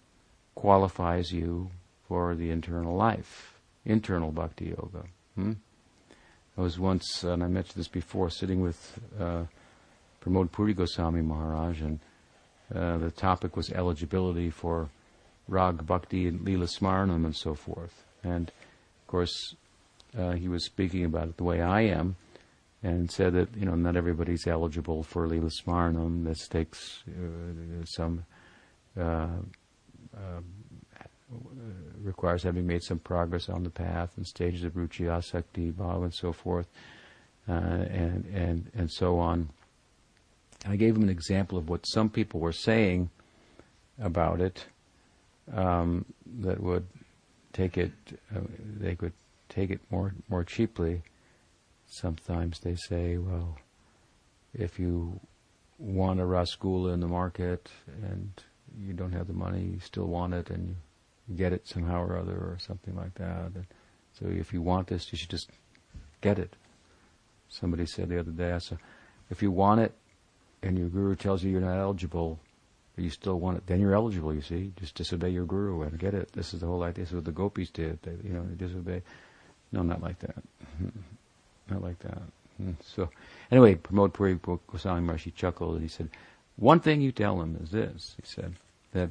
qualifies 0.54 1.32
you 1.32 1.70
for 2.06 2.34
the 2.34 2.50
internal 2.50 2.94
life, 2.94 3.58
internal 3.84 4.30
bhakti 4.30 4.66
yoga. 4.66 5.04
Hmm? 5.34 5.52
I 6.56 6.60
was 6.60 6.78
once, 6.78 7.24
and 7.24 7.42
I 7.42 7.46
mentioned 7.46 7.80
this 7.80 7.88
before, 7.88 8.28
sitting 8.28 8.60
with 8.60 9.00
uh, 9.18 9.44
Pramod 10.22 10.52
Puri 10.52 10.74
Goswami 10.74 11.22
Maharaj, 11.22 11.80
and 11.80 12.00
uh, 12.74 12.98
the 12.98 13.10
topic 13.10 13.56
was 13.56 13.70
eligibility 13.70 14.50
for 14.50 14.90
Rag 15.48 15.86
Bhakti 15.86 16.28
and 16.28 16.40
Leela 16.40 16.68
Smaranam 16.68 17.24
and 17.24 17.34
so 17.34 17.54
forth. 17.54 18.04
And 18.22 18.52
course, 19.12 19.54
uh, 20.18 20.32
he 20.32 20.48
was 20.48 20.64
speaking 20.64 21.04
about 21.04 21.28
it 21.28 21.36
the 21.36 21.44
way 21.44 21.60
I 21.60 21.82
am, 21.82 22.16
and 22.82 23.10
said 23.10 23.34
that 23.34 23.54
you 23.54 23.66
know 23.66 23.74
not 23.74 23.94
everybody's 23.94 24.46
eligible 24.46 25.02
for 25.02 25.28
Leela 25.28 25.52
Smaranam. 25.52 26.24
This 26.24 26.48
takes 26.48 27.04
uh, 27.06 27.84
some 27.84 28.24
uh, 28.98 29.28
um, 30.16 30.44
requires 32.02 32.42
having 32.42 32.66
made 32.66 32.82
some 32.82 32.98
progress 32.98 33.50
on 33.50 33.64
the 33.64 33.70
path 33.70 34.16
and 34.16 34.26
stages 34.26 34.64
of 34.64 34.72
ruchi, 34.72 35.06
asakti, 35.06 35.72
bhava, 35.72 36.04
and 36.04 36.14
so 36.14 36.32
forth, 36.32 36.68
uh, 37.48 37.52
and 37.52 38.24
and 38.34 38.70
and 38.74 38.90
so 38.90 39.18
on. 39.18 39.50
I 40.66 40.76
gave 40.76 40.96
him 40.96 41.02
an 41.02 41.10
example 41.10 41.58
of 41.58 41.68
what 41.68 41.84
some 41.86 42.08
people 42.08 42.40
were 42.40 42.52
saying 42.52 43.10
about 44.00 44.40
it 44.40 44.64
um, 45.52 46.06
that 46.40 46.60
would 46.60 46.86
take 47.52 47.76
it, 47.76 47.92
uh, 48.34 48.40
they 48.80 48.94
could 48.94 49.12
take 49.48 49.70
it 49.70 49.80
more 49.90 50.14
more 50.28 50.44
cheaply. 50.44 51.02
Sometimes 51.86 52.60
they 52.60 52.74
say, 52.74 53.18
well, 53.18 53.58
if 54.54 54.78
you 54.78 55.20
want 55.78 56.20
a 56.20 56.24
rasgulla 56.24 56.94
in 56.94 57.00
the 57.00 57.08
market 57.08 57.68
and 58.02 58.32
you 58.80 58.94
don't 58.94 59.12
have 59.12 59.26
the 59.26 59.32
money, 59.32 59.62
you 59.62 59.80
still 59.80 60.06
want 60.06 60.32
it, 60.32 60.48
and 60.48 60.76
you 61.28 61.36
get 61.36 61.52
it 61.52 61.68
somehow 61.68 62.02
or 62.02 62.16
other, 62.16 62.32
or 62.32 62.56
something 62.58 62.96
like 62.96 63.14
that. 63.16 63.52
And 63.54 63.66
so 64.18 64.26
if 64.26 64.52
you 64.52 64.62
want 64.62 64.86
this, 64.88 65.12
you 65.12 65.18
should 65.18 65.28
just 65.28 65.50
get 66.20 66.38
it. 66.38 66.56
Somebody 67.48 67.84
said 67.84 68.08
the 68.08 68.18
other 68.18 68.30
day, 68.30 68.52
I 68.52 68.58
said, 68.58 68.78
if 69.30 69.42
you 69.42 69.50
want 69.50 69.80
it, 69.80 69.92
and 70.62 70.78
your 70.78 70.88
guru 70.88 71.14
tells 71.16 71.42
you 71.42 71.50
you're 71.50 71.60
not 71.60 71.78
eligible, 71.78 72.38
but 72.94 73.04
you 73.04 73.10
still 73.10 73.40
want 73.40 73.56
it, 73.56 73.66
then 73.66 73.80
you're 73.80 73.94
eligible, 73.94 74.34
you 74.34 74.42
see. 74.42 74.72
Just 74.78 74.94
disobey 74.94 75.30
your 75.30 75.46
guru 75.46 75.82
and 75.82 75.98
get 75.98 76.14
it. 76.14 76.32
This 76.32 76.52
is 76.52 76.60
the 76.60 76.66
whole 76.66 76.82
idea. 76.82 77.04
This 77.04 77.10
is 77.10 77.14
what 77.16 77.24
the 77.24 77.32
gopis 77.32 77.70
did. 77.70 77.98
They, 78.02 78.12
you 78.22 78.34
know, 78.34 78.44
they 78.44 78.54
disobey. 78.54 79.02
No, 79.72 79.82
not 79.82 80.02
like 80.02 80.18
that. 80.18 80.36
not 81.70 81.82
like 81.82 81.98
that. 82.00 82.22
So, 82.84 83.08
anyway, 83.50 83.76
Pramod 83.76 84.12
Puri 84.12 84.38
Goswami 84.66 85.06
Maharshi 85.06 85.34
chuckled 85.34 85.74
and 85.74 85.82
he 85.82 85.88
said, 85.88 86.10
one 86.56 86.80
thing 86.80 87.00
you 87.00 87.12
tell 87.12 87.38
them 87.38 87.58
is 87.62 87.70
this, 87.70 88.14
he 88.20 88.26
said, 88.26 88.54
that 88.92 89.10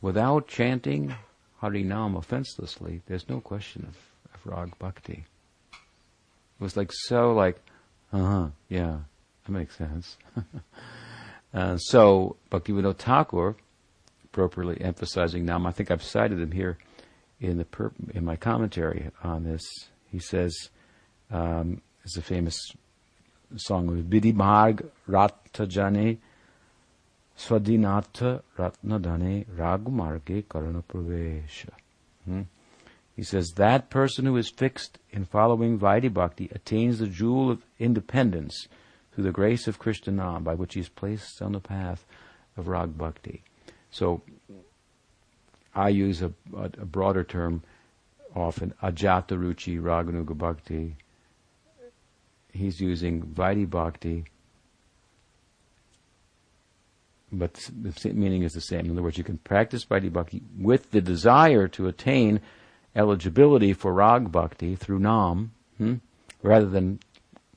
without 0.00 0.48
chanting 0.48 1.14
Harinam 1.62 2.18
offenselessly, 2.18 3.02
there's 3.06 3.28
no 3.28 3.40
question 3.40 3.86
of, 3.88 3.96
of 4.34 4.46
rag 4.46 4.76
bhakti. 4.78 5.24
It 5.72 6.62
was 6.62 6.76
like 6.76 6.90
so 6.92 7.32
like, 7.32 7.60
uh-huh, 8.12 8.48
yeah, 8.68 8.98
that 9.46 9.52
makes 9.52 9.76
sense. 9.76 10.16
Uh, 11.54 11.76
so 11.76 12.36
Bhaktivinoda 12.50 12.96
Thakur, 12.96 13.56
appropriately 14.24 14.80
emphasizing 14.80 15.44
Nam, 15.44 15.66
I 15.66 15.72
think 15.72 15.90
I've 15.90 16.02
cited 16.02 16.40
him 16.40 16.52
here 16.52 16.78
in 17.40 17.58
the 17.58 17.64
per- 17.64 17.92
in 18.14 18.24
my 18.24 18.36
commentary 18.36 19.10
on 19.22 19.44
this. 19.44 19.62
He 20.10 20.18
says, 20.18 20.70
um, 21.30 21.82
it's 22.04 22.16
a 22.16 22.22
famous 22.22 22.58
song 23.56 23.88
of 23.88 24.04
Bidi 24.06 24.34
Marg 24.34 24.86
Ratajane 25.08 26.18
Swadinatha 27.36 28.42
Ratnadane 28.58 29.46
Ragumarge 29.46 30.44
Karana 30.44 30.82
Pravesha. 30.84 31.70
Hmm? 32.24 32.42
He 33.14 33.22
says, 33.22 33.52
that 33.56 33.90
person 33.90 34.24
who 34.24 34.36
is 34.36 34.50
fixed 34.50 34.98
in 35.10 35.26
following 35.26 35.78
Vaidhi 35.78 36.12
Bhakti 36.12 36.48
attains 36.54 36.98
the 36.98 37.06
jewel 37.06 37.50
of 37.50 37.66
independence 37.78 38.68
through 39.14 39.24
the 39.24 39.32
grace 39.32 39.68
of 39.68 39.78
Krishna 39.78 40.12
Nam, 40.12 40.44
by 40.44 40.54
which 40.54 40.74
he 40.74 40.80
is 40.80 40.88
placed 40.88 41.42
on 41.42 41.52
the 41.52 41.60
path 41.60 42.04
of 42.56 42.68
Rag 42.68 42.96
Bhakti. 42.96 43.42
So, 43.90 44.22
I 45.74 45.88
use 45.88 46.22
a, 46.22 46.32
a, 46.56 46.64
a 46.64 46.86
broader 46.86 47.24
term 47.24 47.62
often, 48.34 48.74
Ajata 48.82 49.36
Ruchi 49.36 49.80
Raganuga 49.80 50.36
Bhakti. 50.36 50.96
He's 52.52 52.80
using 52.80 53.22
Vaidhi 53.22 53.68
Bhakti, 53.68 54.24
but 57.32 57.54
the 57.74 58.12
meaning 58.12 58.42
is 58.42 58.52
the 58.52 58.60
same. 58.60 58.84
In 58.86 58.90
other 58.92 59.02
words, 59.02 59.16
you 59.16 59.24
can 59.24 59.38
practice 59.38 59.84
Vaidhi 59.84 60.12
Bhakti 60.12 60.42
with 60.58 60.90
the 60.90 61.00
desire 61.00 61.66
to 61.68 61.88
attain 61.88 62.40
eligibility 62.94 63.72
for 63.72 63.92
Rag 63.92 64.30
Bhakti 64.30 64.76
through 64.76 64.98
Nam, 64.98 65.52
hmm, 65.78 65.94
rather 66.42 66.66
than 66.66 67.00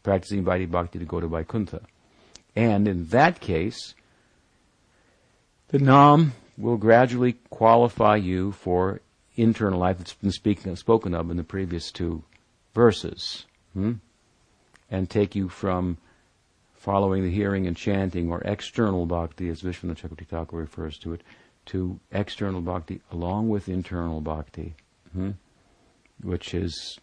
practicing 0.05 0.45
Vaidhi 0.45 0.69
Bhakti 0.69 0.99
to 0.99 1.05
go 1.05 1.19
to 1.19 1.27
Vaikuntha. 1.27 1.81
And 2.55 2.87
in 2.87 3.07
that 3.07 3.41
case, 3.41 3.95
the 5.69 5.79
Nam 5.79 6.33
will 6.57 6.77
gradually 6.77 7.33
qualify 7.49 8.15
you 8.15 8.51
for 8.51 9.01
internal 9.35 9.79
life 9.79 9.97
that's 9.97 10.13
been 10.13 10.31
speaking, 10.31 10.73
spoken 10.75 11.15
of 11.15 11.31
in 11.31 11.37
the 11.37 11.43
previous 11.43 11.91
two 11.91 12.23
verses. 12.75 13.45
Hmm? 13.73 13.93
And 14.91 15.09
take 15.09 15.35
you 15.35 15.49
from 15.49 15.97
following 16.75 17.23
the 17.23 17.31
hearing 17.31 17.65
and 17.65 17.75
chanting, 17.75 18.31
or 18.31 18.41
external 18.41 19.07
bhakti, 19.07 19.49
as 19.49 19.63
Vishwanath 19.63 19.97
Chakravarti 19.97 20.27
Thakur 20.27 20.57
refers 20.57 20.99
to 20.99 21.13
it, 21.13 21.21
to 21.65 21.99
external 22.11 22.61
bhakti 22.61 23.01
along 23.11 23.49
with 23.49 23.67
internal 23.67 24.21
bhakti, 24.21 24.75
hmm? 25.13 25.31
which 26.21 26.53
is 26.53 26.99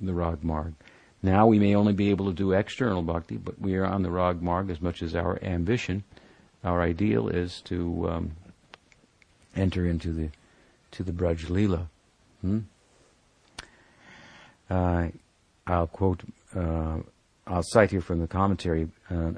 the 0.00 0.14
Rag 0.14 0.44
Marg. 0.44 0.74
Now 1.22 1.46
we 1.46 1.58
may 1.58 1.74
only 1.74 1.92
be 1.92 2.10
able 2.10 2.26
to 2.26 2.32
do 2.32 2.52
external 2.52 3.02
bhakti, 3.02 3.36
but 3.36 3.60
we 3.60 3.74
are 3.76 3.86
on 3.86 4.02
the 4.02 4.10
rag 4.10 4.42
marg 4.42 4.70
as 4.70 4.80
much 4.80 5.02
as 5.02 5.14
our 5.14 5.42
ambition, 5.42 6.04
our 6.62 6.82
ideal 6.82 7.28
is 7.28 7.60
to 7.62 8.08
um, 8.08 8.30
enter 9.54 9.86
into 9.86 10.12
the 10.12 10.30
to 10.92 11.02
the 11.02 11.12
Braj 11.12 11.46
Leela. 11.46 11.86
Hmm? 12.40 12.60
Uh, 14.68 15.08
I'll 15.66 15.86
quote, 15.86 16.22
uh, 16.54 16.98
I'll 17.46 17.62
cite 17.62 17.90
here 17.90 18.00
from 18.00 18.20
the 18.20 18.26
commentary 18.26 18.88
uh, 19.10 19.32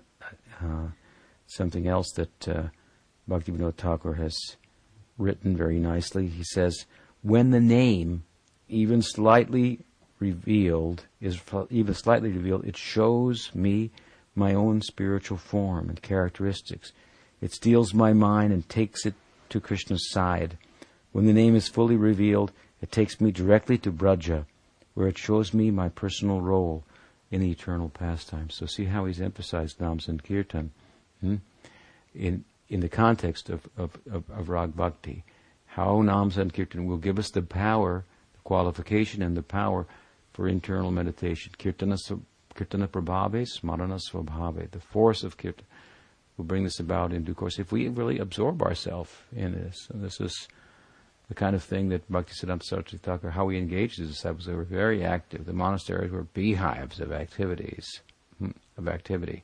uh, 0.63 0.89
something 1.47 1.87
else 1.87 2.13
that 2.13 2.49
uh, 2.49 2.63
Bhaktivinoda 3.29 3.75
Thakur 3.75 4.15
has 4.15 4.37
written 5.17 5.57
very 5.57 5.79
nicely. 5.79 6.29
He 6.29 6.45
says, 6.45 6.87
when 7.23 7.51
the 7.51 7.61
name, 7.61 8.25
even 8.69 9.03
slightly 9.03 9.81
revealed, 10.21 11.07
is 11.21 11.41
even 11.71 11.95
slightly 11.95 12.31
revealed, 12.31 12.65
it 12.65 12.77
shows 12.77 13.51
me 13.55 13.91
my 14.35 14.55
own 14.55 14.81
spiritual 14.83 15.37
form 15.37 15.89
and 15.89 16.01
characteristics. 16.01 16.93
It 17.41 17.53
steals 17.53 17.95
my 17.95 18.13
mind 18.13 18.53
and 18.53 18.69
takes 18.69 19.07
it 19.07 19.15
to 19.51 19.61
Krishna's 19.61 20.11
side. 20.11 20.59
When 21.13 21.27
the 21.27 21.33
name 21.33 21.55
is 21.55 21.69
fully 21.69 21.97
revealed, 21.97 22.53
it 22.81 22.93
takes 22.93 23.21
me 23.21 23.31
directly 23.31 23.79
to 23.79 23.91
Braja, 23.91 24.47
where 24.95 25.09
it 25.09 25.19
shows 25.19 25.55
me 25.55 25.71
my 25.71 25.89
personal 25.89 26.41
role 26.41 26.85
in 27.31 27.41
the 27.41 27.51
eternal 27.51 27.89
pastime. 27.89 28.51
So 28.51 28.67
see 28.67 28.85
how 28.85 29.05
he's 29.05 29.21
emphasized 29.21 29.81
Nam 29.81 30.01
Sankirtan 30.01 30.71
hmm? 31.21 31.37
in 32.15 32.45
in 32.69 32.81
the 32.81 32.89
context 32.89 33.49
of, 33.49 33.67
of, 33.77 33.99
of, 34.11 34.25
of 34.31 34.49
Rag 34.49 34.77
Bhakti. 34.77 35.25
How 35.67 36.03
Nam 36.03 36.31
Sankirtan 36.31 36.87
will 36.87 36.99
give 36.99 37.19
us 37.19 37.31
the 37.31 37.43
power, 37.43 38.05
the 38.35 38.41
qualification 38.45 39.23
and 39.23 39.37
the 39.37 39.43
power 39.43 39.87
for 40.39 40.47
internal 40.47 40.93
meditation. 40.93 41.53
Kirtana, 41.59 41.99
kirtana 42.55 42.87
prabhave, 42.87 43.49
smarana 43.61 43.99
svabhave. 43.99 44.71
The 44.71 44.79
force 44.79 45.25
of 45.25 45.37
kirtana 45.37 45.65
will 46.37 46.45
bring 46.45 46.63
this 46.63 46.79
about 46.79 47.13
in 47.13 47.25
due 47.25 47.35
course 47.35 47.59
if 47.59 47.73
we 47.73 47.89
really 47.89 48.21
absorb 48.21 48.63
ourselves 48.63 49.11
in 49.35 49.51
this. 49.51 49.89
And 49.93 50.01
this 50.01 50.21
is 50.21 50.47
the 51.27 51.35
kind 51.35 51.57
of 51.57 51.65
thing 51.65 51.89
that 51.89 52.09
Bhaktisiddhanta 52.09 52.63
Saraswati 52.63 52.99
Thakur, 52.99 53.31
how 53.31 53.49
he 53.49 53.59
engaged 53.59 53.99
his 53.99 54.11
disciples. 54.11 54.47
They 54.47 54.55
were 54.55 54.63
very 54.63 55.05
active. 55.05 55.45
The 55.45 55.53
monasteries 55.53 56.13
were 56.13 56.23
beehives 56.23 57.01
of 57.01 57.11
activities, 57.11 58.01
hmm, 58.39 58.53
of 58.77 58.87
activity. 58.87 59.43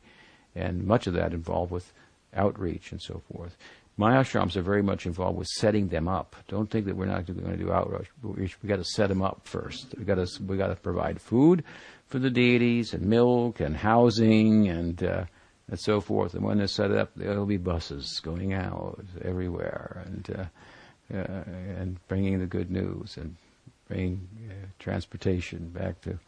And 0.54 0.86
much 0.86 1.08
of 1.08 1.14
that 1.14 1.32
involved 1.32 1.72
with 1.72 1.92
outreach 2.32 2.92
and 2.92 3.02
so 3.02 3.20
forth. 3.32 3.56
My 3.96 4.14
ashrams 4.14 4.56
are 4.56 4.62
very 4.62 4.82
much 4.82 5.06
involved 5.06 5.38
with 5.38 5.46
setting 5.46 5.88
them 5.88 6.08
up. 6.08 6.34
Don't 6.48 6.68
think 6.68 6.86
that 6.86 6.96
we're 6.96 7.06
not 7.06 7.26
going 7.26 7.40
to 7.40 7.56
do 7.56 7.72
outreach. 7.72 8.08
We've 8.22 8.68
got 8.68 8.78
to 8.78 8.84
set 8.84 9.08
them 9.08 9.22
up 9.22 9.42
first. 9.44 9.94
We 9.96 10.04
got 10.04 10.16
to 10.16 10.42
we 10.42 10.56
got 10.56 10.68
to 10.68 10.76
provide 10.76 11.20
food 11.20 11.62
for 12.08 12.18
the 12.18 12.30
deities 12.30 12.92
and 12.92 13.06
milk 13.06 13.60
and 13.60 13.76
housing 13.76 14.68
and 14.68 15.02
uh, 15.02 15.24
and 15.68 15.78
so 15.78 16.00
forth. 16.00 16.34
And 16.34 16.42
when 16.42 16.58
they're 16.58 16.66
set 16.66 16.90
up, 16.90 17.10
there'll 17.14 17.46
be 17.46 17.56
buses 17.56 18.20
going 18.20 18.52
out 18.52 19.04
everywhere 19.22 20.02
and 20.06 20.36
uh, 20.38 21.16
uh, 21.16 21.44
and 21.78 21.98
bringing 22.08 22.40
the 22.40 22.46
good 22.46 22.70
news 22.70 23.16
and 23.16 23.36
bringing 23.88 24.26
uh, 24.48 24.66
transportation 24.78 25.68
back 25.68 26.00
to 26.00 26.18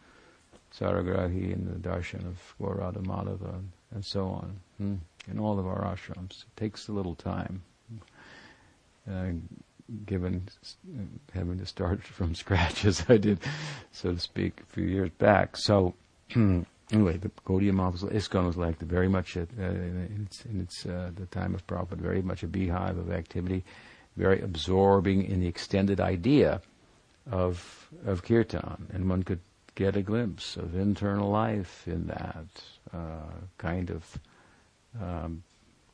Saragrahi 0.79 1.53
and 1.53 1.67
the 1.67 1.89
darshan 1.89 2.27
of 2.27 2.55
Gaur 2.61 2.77
Radha 2.77 3.01
Madhava 3.01 3.55
and, 3.55 3.71
and 3.93 4.05
so 4.05 4.27
on. 4.27 4.61
Hmm 4.79 4.97
in 5.31 5.39
all 5.39 5.59
of 5.59 5.67
our 5.67 5.83
ashrams. 5.83 6.43
It 6.43 6.57
takes 6.57 6.89
a 6.89 6.93
little 6.93 7.15
time, 7.15 7.63
uh, 9.11 9.27
given 10.05 10.49
having 11.33 11.59
to 11.59 11.67
start 11.67 12.03
from 12.05 12.35
scratch 12.35 12.85
as 12.85 13.05
I 13.09 13.17
did, 13.17 13.41
so 13.93 14.13
to 14.13 14.21
speak, 14.21 14.61
a 14.61 14.73
few 14.75 14.85
years 14.85 15.11
back. 15.19 15.57
So, 15.57 15.95
anyway, 16.37 17.17
the 17.17 17.31
Gaudiya 17.47 17.73
Mahaprabhu 17.73 18.13
ISKCON 18.13 18.47
was 18.47 18.57
like 18.57 18.79
the, 18.79 18.85
very 18.85 19.09
much 19.09 19.37
uh, 19.37 19.41
in 19.59 20.27
its, 20.27 20.45
in 20.45 20.61
its 20.61 20.87
uh, 20.87 21.11
the 21.15 21.27
time 21.27 21.55
of 21.55 21.67
Prabhupada, 21.67 21.97
very 22.01 22.23
much 22.23 22.43
a 22.43 22.47
beehive 22.47 22.99
of 22.99 23.11
activity, 23.11 23.65
very 24.17 24.41
absorbing 24.41 25.25
in 25.25 25.41
the 25.41 25.47
extended 25.47 26.01
idea 26.01 26.61
of 27.31 27.89
of 28.07 28.23
kirtan, 28.23 28.87
and 28.93 29.11
one 29.11 29.25
could 29.25 29.41
get 29.75 29.97
a 29.97 30.01
glimpse 30.01 30.57
of 30.57 30.77
internal 30.77 31.29
life 31.29 31.83
in 31.89 32.07
that 32.07 32.47
uh, 32.95 33.33
kind 33.59 33.91
of 33.91 34.17
um, 35.03 35.43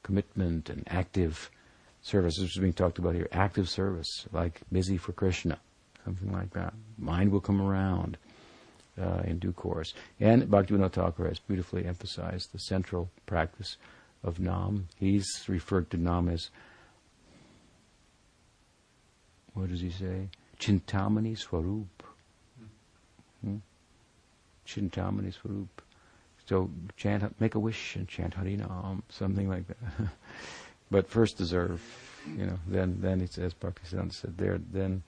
commitment 0.03 0.71
and 0.71 0.85
active 0.89 1.51
service. 2.03 2.37
This 2.39 2.51
is 2.51 2.59
being 2.59 2.73
talked 2.73 2.99
about 2.99 3.15
here. 3.15 3.29
Active 3.33 3.69
service, 3.69 4.27
like 4.33 4.61
busy 4.71 4.97
for 4.97 5.13
Krishna, 5.13 5.59
something 6.05 6.33
like 6.33 6.51
that. 6.53 6.75
Mind 6.99 7.31
will 7.31 7.41
come 7.41 7.61
around 7.61 8.17
uh, 9.01 9.23
in 9.25 9.39
due 9.39 9.53
course. 9.53 9.95
And 10.21 10.45
Bhaktivinoda 10.45 10.93
Thakur 10.93 11.29
has 11.29 11.39
beautifully 11.39 11.85
emphasized 11.85 12.53
the 12.53 12.59
central 12.59 13.11
practice 13.27 13.77
of 14.23 14.39
Nam. 14.39 14.89
He's 14.99 15.45
referred 15.49 15.91
to 15.91 15.97
Nam 15.97 16.29
as, 16.29 16.51
what 19.55 19.69
does 19.69 19.81
he 19.81 19.91
say? 19.91 20.29
Chintamani 20.59 21.37
Swarup. 21.37 22.03
Hmm? 23.43 23.57
Chintamani 24.67 25.33
Swarup. 25.35 25.82
So 26.53 26.69
chant, 26.99 27.41
make 27.41 27.55
a 27.55 27.59
wish 27.59 27.97
and 27.97 28.07
chant 28.07 28.35
Harinam, 28.35 29.01
something 29.09 29.49
like 29.49 29.67
that. 29.69 29.79
but 30.91 31.09
first 31.09 31.39
deserve, 31.39 31.81
you 32.37 32.45
know. 32.45 32.59
Then, 32.67 32.99
then 33.01 33.23
it 33.23 33.33
says 33.33 33.55
Bhaktisiddhanta 33.55 34.13
said, 34.13 34.37
there, 34.37 34.61
then, 34.71 35.03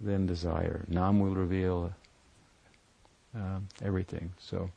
then 0.00 0.26
desire. 0.26 0.84
Nam 0.86 1.18
will 1.18 1.34
reveal 1.34 1.92
um, 3.34 3.66
everything. 3.82 4.32
So, 4.38 4.70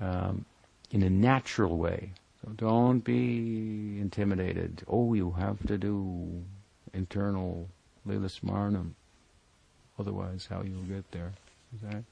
um, 0.00 0.44
in 0.90 1.04
a 1.04 1.10
natural 1.10 1.76
way. 1.76 2.10
So 2.44 2.50
don't 2.56 3.04
be 3.04 4.00
intimidated. 4.00 4.82
Oh, 4.88 5.14
you 5.14 5.30
have 5.30 5.64
to 5.68 5.78
do 5.78 6.42
internal 6.92 7.68
Lila 8.04 8.26
Smarnam. 8.26 8.94
Otherwise, 9.96 10.48
how 10.50 10.62
you'll 10.62 10.82
get 10.82 11.08
there. 11.12 11.34
Is 11.72 11.82
that? 11.82 12.02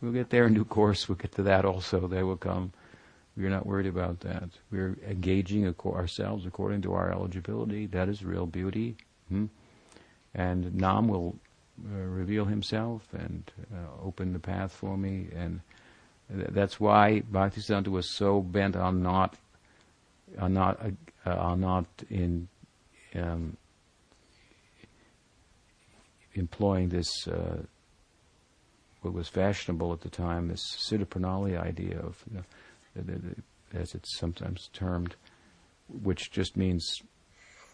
We'll 0.00 0.12
get 0.12 0.30
there 0.30 0.46
in 0.46 0.54
due 0.54 0.64
course. 0.64 1.08
We'll 1.08 1.16
get 1.16 1.32
to 1.32 1.42
that 1.44 1.64
also. 1.64 2.06
They 2.06 2.22
will 2.22 2.36
come. 2.36 2.72
We're 3.36 3.50
not 3.50 3.66
worried 3.66 3.86
about 3.86 4.20
that. 4.20 4.50
We're 4.70 4.96
engaging 5.06 5.66
ourselves 5.84 6.46
according 6.46 6.82
to 6.82 6.94
our 6.94 7.10
eligibility. 7.10 7.86
That 7.86 8.08
is 8.08 8.24
real 8.24 8.46
beauty. 8.46 8.96
Hmm? 9.28 9.46
And 10.34 10.74
Nam 10.74 11.08
will 11.08 11.36
uh, 11.84 11.98
reveal 11.98 12.44
himself 12.44 13.06
and 13.12 13.50
uh, 13.74 14.06
open 14.06 14.32
the 14.32 14.38
path 14.38 14.72
for 14.72 14.96
me. 14.96 15.28
And 15.34 15.60
that's 16.30 16.80
why 16.80 17.22
Bhaktisiddhanta 17.30 17.88
was 17.88 18.08
so 18.08 18.40
bent 18.40 18.76
on 18.76 19.02
not, 19.02 19.36
on 20.38 20.54
not, 20.54 20.80
uh, 21.26 21.36
on 21.36 21.60
not 21.60 21.86
in, 22.10 22.48
um, 23.14 23.56
employing 26.34 26.88
this 26.88 27.28
uh, 27.28 27.58
what 29.06 29.14
was 29.14 29.28
fashionable 29.28 29.92
at 29.92 30.00
the 30.00 30.10
time, 30.10 30.48
this 30.48 30.76
Siddha 30.76 31.06
Pranali 31.06 31.58
idea 31.60 31.98
of, 32.00 32.22
you 32.28 32.38
know, 32.38 32.42
as 33.72 33.94
it's 33.94 34.18
sometimes 34.18 34.68
termed, 34.72 35.14
which 36.02 36.32
just 36.32 36.56
means 36.56 37.02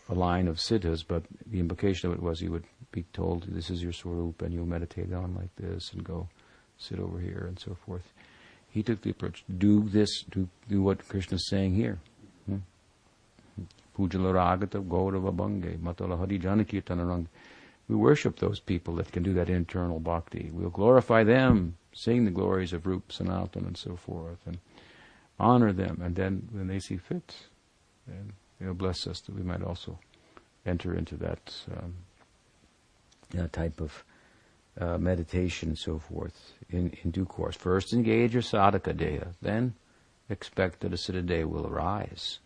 a 0.08 0.14
line 0.14 0.46
of 0.46 0.60
siddhas, 0.60 1.02
but 1.02 1.22
the 1.46 1.58
implication 1.58 2.10
of 2.10 2.16
it 2.16 2.22
was 2.22 2.42
you 2.42 2.50
would 2.50 2.66
be 2.90 3.04
told, 3.14 3.44
this 3.44 3.70
is 3.70 3.82
your 3.82 3.92
swarup, 3.92 4.42
and 4.42 4.52
you'll 4.52 4.66
meditate 4.66 5.12
on 5.12 5.34
like 5.34 5.54
this, 5.56 5.90
and 5.92 6.04
go 6.04 6.28
sit 6.76 6.98
over 6.98 7.18
here, 7.18 7.46
and 7.48 7.58
so 7.58 7.76
forth. 7.86 8.12
He 8.70 8.82
took 8.82 9.00
the 9.00 9.10
approach, 9.10 9.44
do 9.58 9.88
this, 9.88 10.22
do, 10.30 10.48
do 10.68 10.82
what 10.82 11.08
Krishna 11.08 11.36
is 11.36 11.48
saying 11.48 11.74
here. 11.74 11.98
Hmm? 12.46 12.58
Ragata 13.98 14.82
gaurava 14.82 15.32
matala 15.78 16.18
hari 16.18 16.38
we 17.88 17.96
worship 17.96 18.38
those 18.38 18.60
people 18.60 18.94
that 18.96 19.12
can 19.12 19.22
do 19.22 19.34
that 19.34 19.50
internal 19.50 20.00
bhakti. 20.00 20.50
We'll 20.52 20.70
glorify 20.70 21.24
them, 21.24 21.76
sing 21.92 22.24
the 22.24 22.30
glories 22.30 22.72
of 22.72 22.86
Rup, 22.86 23.12
Sanatan, 23.12 23.64
and 23.64 23.76
so 23.76 23.96
forth, 23.96 24.38
and 24.46 24.58
honor 25.38 25.72
them. 25.72 26.00
And 26.02 26.14
then 26.14 26.48
when 26.52 26.68
they 26.68 26.78
see 26.78 26.96
fit, 26.96 27.34
then 28.06 28.32
they'll 28.60 28.74
bless 28.74 29.06
us 29.06 29.20
that 29.22 29.34
we 29.34 29.42
might 29.42 29.62
also 29.62 29.98
enter 30.64 30.94
into 30.94 31.16
that 31.16 31.54
um, 31.76 33.48
type 33.50 33.80
of 33.80 34.04
uh, 34.80 34.96
meditation 34.98 35.70
and 35.70 35.78
so 35.78 35.98
forth 35.98 36.52
in, 36.70 36.92
in 37.02 37.10
due 37.10 37.26
course. 37.26 37.56
First 37.56 37.92
engage 37.92 38.32
your 38.32 38.42
sadhaka 38.42 38.94
deha, 38.94 39.34
then 39.42 39.74
expect 40.30 40.80
that 40.80 40.92
a 40.92 40.96
siddha 40.96 41.26
deha 41.26 41.44
will 41.44 41.66
arise 41.66 42.38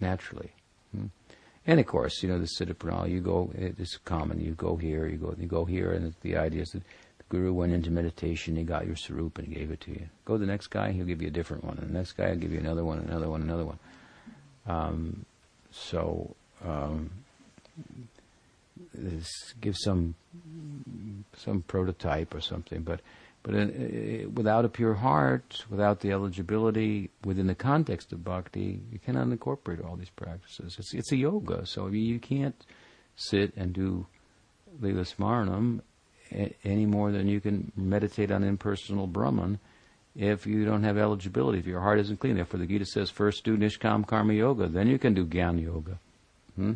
naturally. 0.00 0.52
And 1.68 1.78
of 1.78 1.86
course, 1.86 2.22
you 2.22 2.30
know, 2.30 2.38
the 2.38 2.46
Siddha 2.46 2.72
Pranal, 2.72 3.10
you 3.10 3.20
go, 3.20 3.50
it's 3.54 3.98
common, 3.98 4.40
you 4.40 4.52
go 4.52 4.76
here, 4.76 5.06
you 5.06 5.18
go, 5.18 5.34
you 5.38 5.46
go 5.46 5.66
here, 5.66 5.92
and 5.92 6.14
the 6.22 6.34
idea 6.34 6.62
is 6.62 6.70
that 6.70 6.82
the 7.18 7.24
Guru 7.28 7.52
went 7.52 7.74
into 7.74 7.90
meditation, 7.90 8.56
he 8.56 8.62
got 8.62 8.86
your 8.86 8.96
sarup 8.96 9.36
and 9.36 9.46
he 9.46 9.54
gave 9.54 9.70
it 9.70 9.82
to 9.82 9.90
you. 9.90 10.08
Go 10.24 10.34
to 10.34 10.38
the 10.38 10.46
next 10.46 10.68
guy, 10.68 10.92
he'll 10.92 11.04
give 11.04 11.20
you 11.20 11.28
a 11.28 11.30
different 11.30 11.64
one, 11.64 11.76
and 11.76 11.90
the 11.90 11.92
next 11.92 12.12
guy 12.12 12.30
will 12.30 12.36
give 12.36 12.52
you 12.52 12.58
another 12.58 12.86
one, 12.86 13.00
another 13.00 13.28
one, 13.28 13.42
another 13.42 13.66
one. 13.66 13.78
Um, 14.66 15.26
so, 15.70 16.34
um, 16.64 17.10
this 18.94 19.28
gives 19.60 19.82
some, 19.82 20.14
some 21.36 21.60
prototype 21.68 22.34
or 22.34 22.40
something, 22.40 22.80
but 22.80 23.00
but 23.42 23.54
uh, 23.54 24.28
without 24.34 24.64
a 24.64 24.68
pure 24.68 24.94
heart, 24.94 25.64
without 25.70 26.00
the 26.00 26.10
eligibility 26.12 27.10
within 27.24 27.46
the 27.46 27.54
context 27.54 28.12
of 28.12 28.24
bhakti, 28.24 28.80
you 28.92 28.98
cannot 28.98 29.28
incorporate 29.28 29.80
all 29.80 29.96
these 29.96 30.10
practices. 30.10 30.76
It's, 30.78 30.94
it's 30.94 31.12
a 31.12 31.16
yoga, 31.16 31.64
so 31.64 31.86
you 31.88 32.18
can't 32.18 32.56
sit 33.16 33.52
and 33.56 33.72
do 33.72 34.06
Lila 34.80 35.02
Smarnam 35.02 35.80
a- 36.32 36.54
any 36.64 36.86
more 36.86 37.12
than 37.12 37.28
you 37.28 37.40
can 37.40 37.72
meditate 37.76 38.30
on 38.30 38.44
impersonal 38.44 39.06
Brahman 39.06 39.58
if 40.16 40.46
you 40.46 40.64
don't 40.64 40.82
have 40.82 40.98
eligibility, 40.98 41.58
if 41.58 41.66
your 41.66 41.80
heart 41.80 42.00
isn't 42.00 42.18
clean. 42.18 42.36
Therefore, 42.36 42.58
the 42.58 42.66
Gita 42.66 42.86
says 42.86 43.08
first 43.08 43.44
do 43.44 43.56
Nishkam 43.56 44.06
Karma 44.06 44.34
Yoga, 44.34 44.66
then 44.66 44.88
you 44.88 44.98
can 44.98 45.14
do 45.14 45.24
Gyan 45.24 45.62
Yoga. 45.62 45.98
Hmm? 46.56 46.72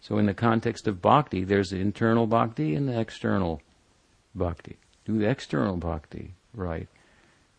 So, 0.00 0.16
in 0.16 0.24
the 0.24 0.34
context 0.34 0.88
of 0.88 1.02
bhakti, 1.02 1.44
there's 1.44 1.70
the 1.70 1.76
internal 1.76 2.26
bhakti 2.26 2.74
and 2.74 2.88
the 2.88 2.98
external 2.98 3.60
bhakti. 4.34 4.76
Do 5.10 5.18
the 5.18 5.28
external 5.28 5.76
bhakti, 5.76 6.34
right? 6.54 6.88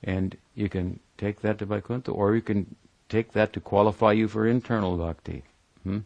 And 0.04 0.38
you 0.56 0.70
can 0.70 0.99
take 1.18 1.41
that 1.41 1.58
to 1.60 1.66
Vaikuntha, 1.66 2.12
or 2.12 2.34
you 2.36 2.41
can 2.41 2.76
take 3.10 3.34
that 3.34 3.52
to 3.54 3.60
qualify 3.60 4.14
you 4.14 4.28
for 4.30 4.47
internal 4.47 4.97
bhakti. 4.97 5.43
Hmm? 5.84 5.99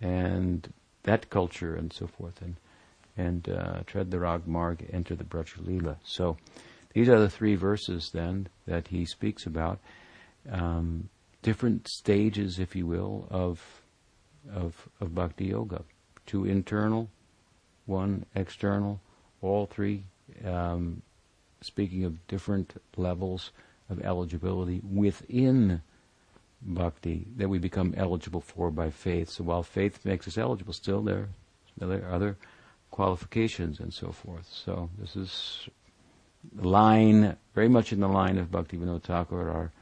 And 0.00 0.70
that 1.04 1.30
culture 1.30 1.74
and 1.74 1.92
so 1.92 2.06
forth. 2.06 2.42
And 2.42 2.56
and 3.16 3.48
uh, 3.48 3.80
tread 3.86 4.10
the 4.10 4.18
rag 4.18 4.46
marg, 4.46 4.86
enter 4.92 5.14
the 5.14 5.24
Braja 5.24 5.58
Leela. 5.60 5.96
So 6.04 6.36
these 6.92 7.08
are 7.08 7.20
the 7.20 7.30
three 7.30 7.54
verses 7.54 8.10
then 8.12 8.48
that 8.66 8.88
he 8.88 9.04
speaks 9.04 9.46
about. 9.46 9.78
Um, 10.50 11.08
different 11.42 11.88
stages, 11.88 12.58
if 12.58 12.76
you 12.76 12.86
will, 12.86 13.26
of 13.30 13.82
of 14.52 14.88
of 15.00 15.14
bhakti 15.14 15.46
yoga. 15.46 15.84
Two 16.26 16.44
internal, 16.44 17.08
one 17.86 18.26
external, 18.34 19.00
all 19.40 19.66
three 19.66 20.04
um, 20.44 21.02
speaking 21.60 22.04
of 22.04 22.26
different 22.26 22.80
levels 22.96 23.50
of 23.90 24.00
eligibility 24.02 24.80
within 24.90 25.82
bhakti 26.62 27.26
that 27.36 27.48
we 27.48 27.58
become 27.58 27.94
eligible 27.96 28.40
for 28.40 28.70
by 28.70 28.90
faith. 28.90 29.28
So 29.28 29.44
while 29.44 29.62
faith 29.62 30.04
makes 30.04 30.26
us 30.26 30.38
eligible, 30.38 30.72
still 30.72 31.02
there, 31.02 31.28
there 31.78 32.06
are 32.06 32.12
other 32.12 32.36
qualifications 32.90 33.80
and 33.80 33.92
so 33.92 34.12
forth. 34.12 34.48
So 34.50 34.90
this 34.98 35.16
is 35.16 35.68
line, 36.56 37.36
very 37.54 37.68
much 37.68 37.92
in 37.92 38.00
the 38.00 38.08
line 38.08 38.38
of 38.38 38.50
Bhakti 38.50 38.76
Vinod 38.76 39.02
Thakur, 39.02 39.50
our 39.50 39.72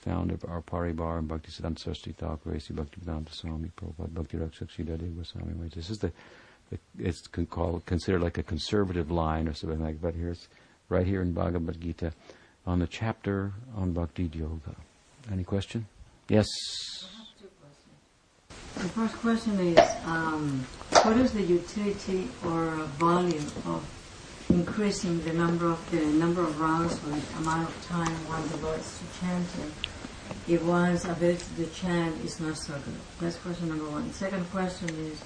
founder 0.00 0.34
of 0.34 0.44
our 0.46 0.60
Paribar 0.60 1.18
and 1.18 1.28
Bhakti 1.28 1.52
Siddhanta 1.52 1.78
Saraswati 1.78 2.12
Thakur, 2.12 2.54
A.C. 2.54 2.74
Bhakti 2.74 2.98
Vedanta 3.00 3.32
Swami 3.32 3.70
Prabhupada, 3.76 4.12
Bhakti 4.12 4.36
Rakshak 4.36 4.68
Sridhar 4.68 5.16
Goswami. 5.16 5.68
This 5.74 5.90
is 5.90 5.98
the 5.98 6.12
it's 6.98 7.26
called, 7.50 7.84
considered 7.86 8.22
like 8.22 8.38
a 8.38 8.42
conservative 8.42 9.10
line 9.10 9.48
or 9.48 9.54
something 9.54 9.80
like 9.80 10.00
that. 10.00 10.02
But 10.02 10.14
here's 10.14 10.48
right 10.88 11.06
here 11.06 11.22
in 11.22 11.32
Bhagavad 11.32 11.80
Gita 11.80 12.12
on 12.66 12.78
the 12.78 12.86
chapter 12.86 13.52
on 13.76 13.92
Bhakti 13.92 14.30
Yoga. 14.32 14.76
Any 15.30 15.44
question? 15.44 15.86
Yes. 16.28 16.46
The 18.74 18.88
first 18.88 19.14
question 19.16 19.58
is, 19.60 19.78
um, 20.06 20.64
what 21.02 21.16
is 21.18 21.32
the 21.32 21.42
utility 21.42 22.28
or 22.44 22.70
value 22.98 23.38
of 23.66 23.84
increasing 24.48 25.22
the 25.24 25.32
number 25.32 25.70
of 25.70 25.90
the 25.90 26.04
number 26.06 26.42
of 26.42 26.60
rounds 26.60 26.94
or 27.04 27.10
the 27.10 27.38
amount 27.38 27.68
of 27.68 27.86
time 27.86 28.12
one 28.28 28.42
devotes 28.48 28.98
to 28.98 29.20
chanting 29.20 29.72
if 30.48 30.62
one's 30.62 31.04
ability 31.04 31.44
to 31.56 31.66
chant 31.66 32.24
is 32.24 32.40
not 32.40 32.56
so 32.56 32.72
good? 32.72 32.94
That's 33.20 33.36
question 33.36 33.68
number 33.68 33.88
one. 33.90 34.12
Second 34.12 34.50
question 34.50 34.88
is, 34.88 35.20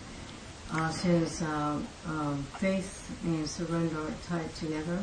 uh, 0.73 0.91
since 0.91 1.43
uh, 1.43 1.79
um, 2.07 2.43
faith 2.59 3.11
and 3.25 3.49
surrender 3.49 4.01
are 4.01 4.15
tied 4.29 4.55
together, 4.55 4.99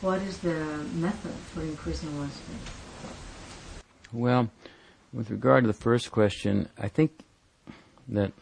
what 0.00 0.20
is 0.22 0.38
the 0.38 0.54
method 0.94 1.32
for 1.52 1.62
increasing 1.62 2.16
one's 2.18 2.36
faith? 2.36 3.82
Well, 4.12 4.50
with 5.12 5.30
regard 5.30 5.64
to 5.64 5.68
the 5.68 5.74
first 5.74 6.10
question, 6.10 6.68
I 6.78 6.88
think 6.88 7.20
that 8.08 8.32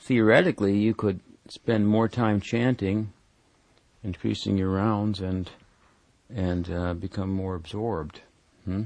theoretically 0.00 0.76
you 0.76 0.94
could 0.94 1.20
spend 1.48 1.86
more 1.86 2.08
time 2.08 2.40
chanting, 2.40 3.12
increasing 4.02 4.56
your 4.56 4.70
rounds, 4.70 5.20
and 5.20 5.50
and 6.34 6.70
uh, 6.70 6.94
become 6.94 7.30
more 7.30 7.54
absorbed. 7.54 8.20
Hmm? 8.64 8.84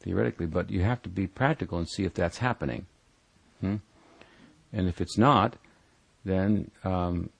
Theoretically, 0.00 0.46
but 0.46 0.70
you 0.70 0.82
have 0.82 1.02
to 1.02 1.08
be 1.08 1.26
practical 1.26 1.78
and 1.78 1.88
see 1.88 2.04
if 2.04 2.14
that's 2.14 2.38
happening. 2.38 2.86
Hmm? 3.60 3.76
And 4.72 4.88
if 4.88 5.00
it's 5.00 5.18
not, 5.18 5.56
then 6.24 6.70
um, 6.84 7.30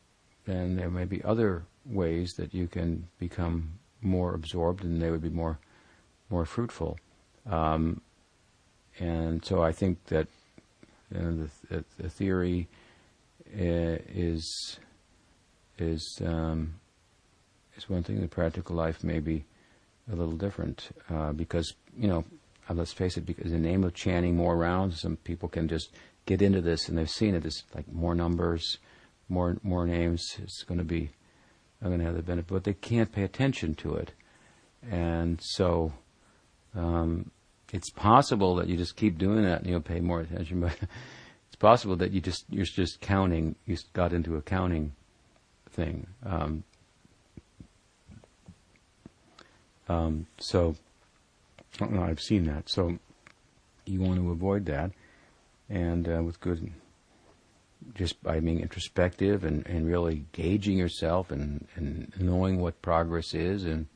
then 0.46 0.76
there 0.76 0.90
may 0.90 1.04
be 1.04 1.22
other 1.22 1.64
ways 1.86 2.34
that 2.34 2.54
you 2.54 2.66
can 2.66 3.08
become 3.18 3.78
more 4.00 4.34
absorbed, 4.34 4.84
and 4.84 5.00
they 5.00 5.10
would 5.10 5.22
be 5.22 5.30
more 5.30 5.58
more 6.28 6.44
fruitful. 6.44 6.98
Um, 7.48 8.00
and 8.98 9.44
so 9.44 9.62
I 9.62 9.72
think 9.72 10.04
that 10.06 10.28
you 11.12 11.20
know, 11.20 11.48
the, 11.68 11.84
the, 11.98 12.08
theory 12.08 12.68
uh, 13.54 13.98
is 14.14 14.78
is 15.78 16.20
um, 16.24 16.74
is 17.76 17.88
one 17.88 18.02
thing. 18.02 18.20
The 18.20 18.28
practical 18.28 18.76
life 18.76 19.02
may 19.02 19.18
be 19.20 19.44
a 20.12 20.14
little 20.14 20.36
different 20.36 20.88
uh, 21.08 21.32
because 21.32 21.74
you 21.96 22.08
know, 22.08 22.24
let's 22.68 22.92
face 22.92 23.16
it. 23.16 23.26
Because 23.26 23.52
in 23.52 23.62
the 23.62 23.68
name 23.68 23.84
of 23.84 23.94
chanting 23.94 24.36
more 24.36 24.56
rounds, 24.56 25.00
some 25.00 25.16
people 25.16 25.48
can 25.48 25.68
just 25.68 25.90
get 26.26 26.42
into 26.42 26.60
this, 26.60 26.88
and 26.88 26.96
they've 26.96 27.10
seen 27.10 27.34
it. 27.34 27.44
It's 27.44 27.64
like 27.74 27.90
more 27.92 28.14
numbers, 28.14 28.78
more 29.28 29.56
more 29.62 29.86
names. 29.86 30.36
It's 30.42 30.62
going 30.62 30.78
to 30.78 30.84
be 30.84 31.10
I'm 31.82 31.88
going 31.88 32.00
to 32.00 32.06
have 32.06 32.16
the 32.16 32.22
benefit, 32.22 32.48
but 32.48 32.64
they 32.64 32.74
can't 32.74 33.12
pay 33.12 33.22
attention 33.22 33.74
to 33.76 33.94
it, 33.94 34.12
and 34.88 35.40
so. 35.42 35.92
Um, 36.72 37.32
it's 37.72 37.90
possible 37.90 38.56
that 38.56 38.68
you 38.68 38.76
just 38.76 38.96
keep 38.96 39.18
doing 39.18 39.42
that 39.42 39.60
and 39.60 39.68
you'll 39.68 39.80
pay 39.80 40.00
more 40.00 40.20
attention, 40.20 40.60
but 40.60 40.76
it's 41.46 41.56
possible 41.58 41.96
that 41.96 42.12
you 42.12 42.20
just 42.20 42.44
you're 42.48 42.64
just 42.64 43.00
counting. 43.00 43.54
You 43.66 43.76
got 43.92 44.12
into 44.12 44.36
a 44.36 44.42
counting 44.42 44.92
thing. 45.70 46.06
Um, 46.24 46.64
um, 49.88 50.26
so 50.38 50.76
I've 51.80 52.20
seen 52.20 52.44
that. 52.44 52.68
So 52.68 52.98
you 53.86 54.00
want 54.00 54.16
to 54.16 54.30
avoid 54.30 54.66
that, 54.66 54.90
and 55.70 56.08
uh, 56.08 56.22
with 56.22 56.40
good, 56.40 56.72
just 57.94 58.22
by 58.22 58.40
being 58.40 58.60
introspective 58.60 59.44
and, 59.44 59.66
and 59.66 59.86
really 59.86 60.26
gauging 60.32 60.76
yourself 60.76 61.30
and, 61.30 61.66
and 61.76 62.12
knowing 62.18 62.60
what 62.60 62.82
progress 62.82 63.32
is 63.32 63.64
and 63.64 63.86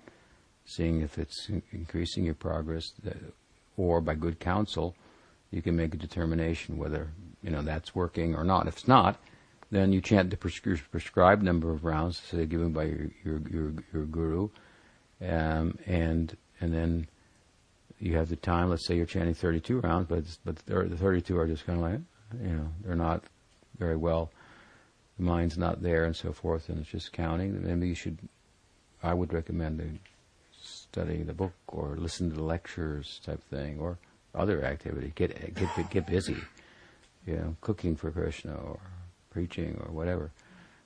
seeing 0.65 1.03
if 1.03 1.19
it's 1.19 1.51
increasing 1.73 2.25
your 2.25 2.35
progress 2.35 2.93
or 3.77 4.01
by 4.01 4.15
good 4.15 4.39
counsel, 4.41 4.95
you 5.51 5.61
can 5.61 5.77
make 5.77 5.93
a 5.95 5.99
determination 5.99 6.79
whether 6.79 7.11
you 7.43 7.51
know 7.51 7.63
that's 7.63 7.95
working 7.95 8.35
or 8.35 8.45
not. 8.45 8.67
If 8.67 8.79
it's 8.79 8.89
not, 8.89 9.21
then 9.71 9.93
you 9.93 10.01
chant 10.01 10.31
the 10.31 10.37
prescri- 10.37 10.81
prescribed 10.91 11.43
number 11.43 11.71
of 11.71 11.85
rounds, 11.85 12.19
say 12.19 12.47
given 12.47 12.73
by 12.73 12.85
your 12.85 13.11
your 13.25 13.41
your, 13.51 13.73
your 13.93 14.05
guru, 14.07 14.49
um, 15.21 15.79
and 15.87 16.37
and 16.61 16.73
then 16.73 17.07
you 18.05 18.17
have 18.19 18.29
the 18.29 18.37
time. 18.37 18.69
Let's 18.69 18.87
say 18.87 18.97
you're 18.97 19.07
chanting 19.07 19.35
32 19.35 19.81
rounds, 19.81 20.07
but 20.09 20.25
but 20.45 20.57
the 20.67 20.97
32 20.97 21.39
are 21.39 21.47
just 21.47 21.67
kind 21.67 21.79
of 21.79 21.91
like 21.91 22.01
you 22.43 22.55
know 22.55 22.69
they're 22.85 22.95
not 22.95 23.25
very 23.79 23.97
well. 23.97 24.31
The 25.17 25.25
mind's 25.25 25.57
not 25.57 25.83
there 25.83 26.05
and 26.05 26.15
so 26.15 26.33
forth, 26.33 26.69
and 26.69 26.79
it's 26.79 26.91
just 26.91 27.13
counting. 27.13 27.63
Maybe 27.63 27.89
you 27.89 27.95
should. 27.95 28.19
I 29.03 29.15
would 29.15 29.33
recommend 29.33 29.79
the 29.79 29.89
study 30.63 31.23
the 31.23 31.35
book 31.35 31.53
or 31.69 31.97
listen 31.99 32.31
to 32.31 32.37
the 32.37 32.43
lectures 32.43 33.21
type 33.25 33.43
thing 33.51 33.79
or 33.81 33.99
other 34.35 34.63
activity. 34.65 35.13
Get 35.15 35.55
get 35.55 35.91
get 35.91 36.07
busy, 36.07 36.37
you 37.27 37.37
know, 37.37 37.57
cooking 37.63 37.97
for 37.97 38.11
Krishna 38.11 38.55
or 38.55 38.81
preaching 39.31 39.81
or 39.85 39.93
whatever. 39.93 40.31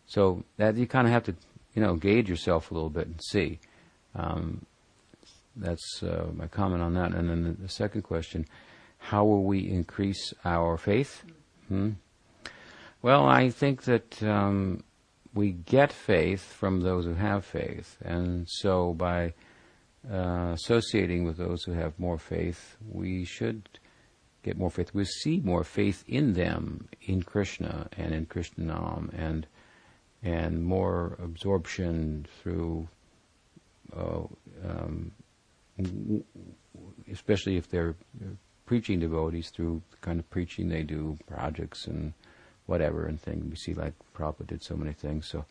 So 0.06 0.44
that 0.56 0.76
you 0.76 0.86
kind 0.86 1.06
of 1.06 1.12
have 1.12 1.24
to, 1.24 1.34
you 1.74 1.82
know, 1.82 1.96
gauge 1.96 2.28
yourself 2.28 2.70
a 2.70 2.74
little 2.74 2.90
bit 2.90 3.08
and 3.08 3.20
see. 3.22 3.58
Um, 4.14 4.64
that's 5.58 6.02
uh, 6.02 6.28
my 6.32 6.46
comment 6.46 6.82
on 6.82 6.94
that. 6.94 7.12
And 7.12 7.28
then 7.28 7.44
the, 7.44 7.52
the, 7.52 7.68
second 7.68 8.02
question: 8.02 8.46
How 8.98 9.24
will 9.24 9.44
we 9.44 9.68
increase 9.68 10.32
our 10.44 10.76
faith? 10.76 11.24
Hmm? 11.68 11.90
Well, 13.02 13.26
I 13.26 13.50
think 13.50 13.84
that 13.84 14.22
um, 14.22 14.82
we 15.34 15.52
get 15.52 15.92
faith 15.92 16.42
from 16.52 16.80
those 16.80 17.04
who 17.04 17.14
have 17.14 17.44
faith, 17.44 17.96
and 18.02 18.48
so 18.48 18.94
by 18.94 19.34
uh, 20.10 20.52
associating 20.54 21.24
with 21.24 21.36
those 21.36 21.64
who 21.64 21.72
have 21.72 21.98
more 21.98 22.18
faith, 22.18 22.76
we 22.88 23.24
should 23.24 23.68
get 24.42 24.56
more 24.56 24.70
faith. 24.70 24.94
We 24.94 25.04
see 25.04 25.40
more 25.40 25.64
faith 25.64 26.04
in 26.06 26.32
them, 26.32 26.88
in 27.02 27.22
Krishna 27.22 27.88
and 27.96 28.14
in 28.14 28.26
Krishnanam, 28.26 29.10
and 29.16 29.46
and 30.22 30.64
more 30.64 31.16
absorption 31.22 32.26
through, 32.42 32.88
uh, 33.96 34.22
um, 34.68 35.12
especially 37.10 37.56
if 37.56 37.68
they're 37.68 37.94
preaching 38.66 39.00
devotees 39.00 39.50
through 39.50 39.82
the 39.90 39.96
kind 39.98 40.20
of 40.20 40.28
preaching 40.30 40.68
they 40.68 40.82
do, 40.82 41.16
projects 41.26 41.86
and 41.86 42.12
whatever 42.66 43.06
and 43.06 43.20
things. 43.20 43.44
We 43.48 43.56
see 43.56 43.74
like 43.74 43.94
Prabhupada 44.14 44.46
did 44.46 44.62
so 44.62 44.76
many 44.76 44.92
things. 44.92 45.26
So 45.26 45.44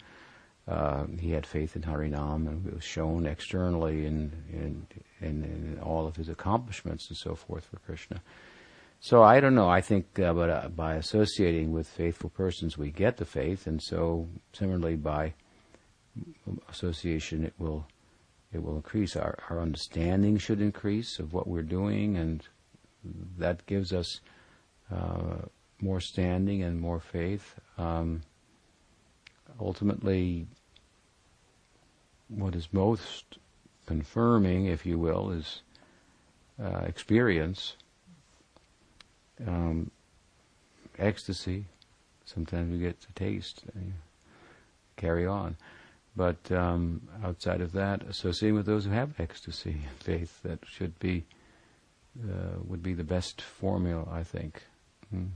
uh, 0.67 1.05
he 1.19 1.31
had 1.31 1.45
faith 1.45 1.75
in 1.75 1.81
Harinam, 1.81 2.47
and 2.47 2.67
it 2.67 2.73
was 2.73 2.83
shown 2.83 3.25
externally 3.25 4.05
in, 4.05 4.31
in, 4.51 4.87
in, 5.21 5.43
in 5.43 5.79
all 5.81 6.05
of 6.05 6.15
his 6.15 6.29
accomplishments 6.29 7.07
and 7.09 7.17
so 7.17 7.35
forth 7.35 7.65
for 7.65 7.77
Krishna. 7.77 8.21
So 8.99 9.23
I 9.23 9.39
don't 9.39 9.55
know. 9.55 9.69
I 9.69 9.81
think 9.81 10.19
uh, 10.19 10.33
but, 10.33 10.49
uh, 10.49 10.69
by 10.69 10.95
associating 10.95 11.71
with 11.71 11.87
faithful 11.87 12.29
persons, 12.29 12.77
we 12.77 12.91
get 12.91 13.17
the 13.17 13.25
faith, 13.25 13.65
and 13.67 13.81
so 13.81 14.27
similarly 14.53 14.95
by 14.95 15.33
association, 16.69 17.45
it 17.45 17.53
will 17.57 17.85
it 18.53 18.63
will 18.63 18.75
increase. 18.75 19.15
Our 19.15 19.37
our 19.49 19.59
understanding 19.59 20.37
should 20.37 20.61
increase 20.61 21.19
of 21.19 21.33
what 21.33 21.47
we're 21.47 21.61
doing, 21.61 22.17
and 22.17 22.43
that 23.37 23.65
gives 23.65 23.93
us 23.93 24.21
uh, 24.91 25.45
more 25.81 25.99
standing 25.99 26.63
and 26.63 26.79
more 26.79 26.99
faith. 26.99 27.55
Um, 27.77 28.21
ultimately, 29.59 30.47
what 32.29 32.55
is 32.55 32.69
most 32.71 33.37
confirming, 33.85 34.65
if 34.65 34.85
you 34.85 34.97
will, 34.97 35.31
is 35.31 35.61
uh, 36.61 36.79
experience, 36.85 37.75
um, 39.45 39.91
ecstasy. 40.97 41.65
Sometimes 42.25 42.71
we 42.71 42.79
get 42.79 42.99
to 43.01 43.07
taste, 43.13 43.63
and 43.73 43.93
carry 44.97 45.25
on. 45.25 45.55
But 46.17 46.51
um, 46.51 47.07
outside 47.23 47.61
of 47.61 47.73
that, 47.73 48.01
associating 48.09 48.55
with 48.55 48.65
those 48.65 48.85
who 48.85 48.91
have 48.91 49.19
ecstasy, 49.19 49.83
and 49.87 49.97
faith, 49.99 50.41
that 50.41 50.59
should 50.65 50.97
be 50.97 51.25
uh, 52.19 52.57
would 52.65 52.81
be 52.81 52.95
the 52.95 53.03
best 53.03 53.39
formula, 53.39 54.03
I 54.11 54.23
think, 54.23 54.63
mm. 55.13 55.29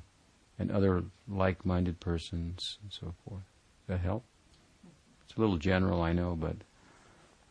and 0.57 0.71
other 0.71 1.03
like-minded 1.29 1.99
persons 1.99 2.79
and 2.81 2.91
so 2.91 3.13
forth. 3.23 3.43
Does 3.85 3.99
that 3.99 3.99
help? 3.99 4.23
It's 5.23 5.37
a 5.37 5.39
little 5.39 5.57
general, 5.57 6.01
I 6.01 6.13
know, 6.13 6.35
but 6.35 6.55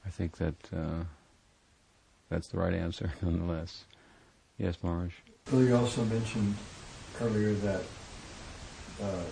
I 0.04 0.10
think 0.10 0.38
that 0.38 0.56
uh, 0.76 1.04
that's 2.30 2.48
the 2.48 2.58
right 2.58 2.74
answer, 2.74 3.12
nonetheless. 3.22 3.84
Yes, 4.58 4.76
Marsh. 4.82 5.14
Well, 5.52 5.62
you 5.62 5.76
also 5.76 6.04
mentioned 6.06 6.56
earlier 7.20 7.52
that 7.52 7.82
uh, 9.00 9.22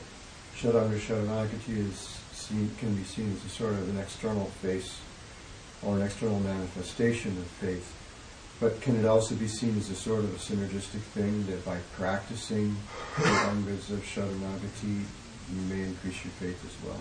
Shadanga 0.57 0.99
Sharanagati 1.01 1.79
is 1.79 2.18
seen, 2.39 2.71
can 2.79 2.95
be 2.95 3.05
seen 3.05 3.33
as 3.33 3.45
a 3.45 3.49
sort 3.49 3.75
of 3.75 3.89
an 3.89 3.99
external 3.99 4.47
face 4.63 5.01
or 5.83 5.97
an 5.97 6.03
external 6.03 6.41
manifestation 6.41 7.37
of 7.39 7.47
faith. 7.47 7.95
But 8.61 8.81
can 8.81 8.97
it 8.97 9.05
also 9.05 9.37
be 9.37 9.47
seen 9.47 9.77
as 9.79 9.91
a 9.91 9.95
sort 9.95 10.25
of 10.25 10.35
a 10.35 10.39
synergistic 10.39 11.01
thing 11.01 11.47
that 11.47 11.65
by 11.65 11.79
practicing 11.93 12.77
the 13.17 13.29
angas 13.29 13.91
of 13.91 14.01
Sharanagati, 14.01 15.05
you 15.55 15.61
may 15.69 15.83
increase 15.83 16.25
your 16.25 16.33
faith 16.33 16.65
as 16.65 16.87
well? 16.87 16.99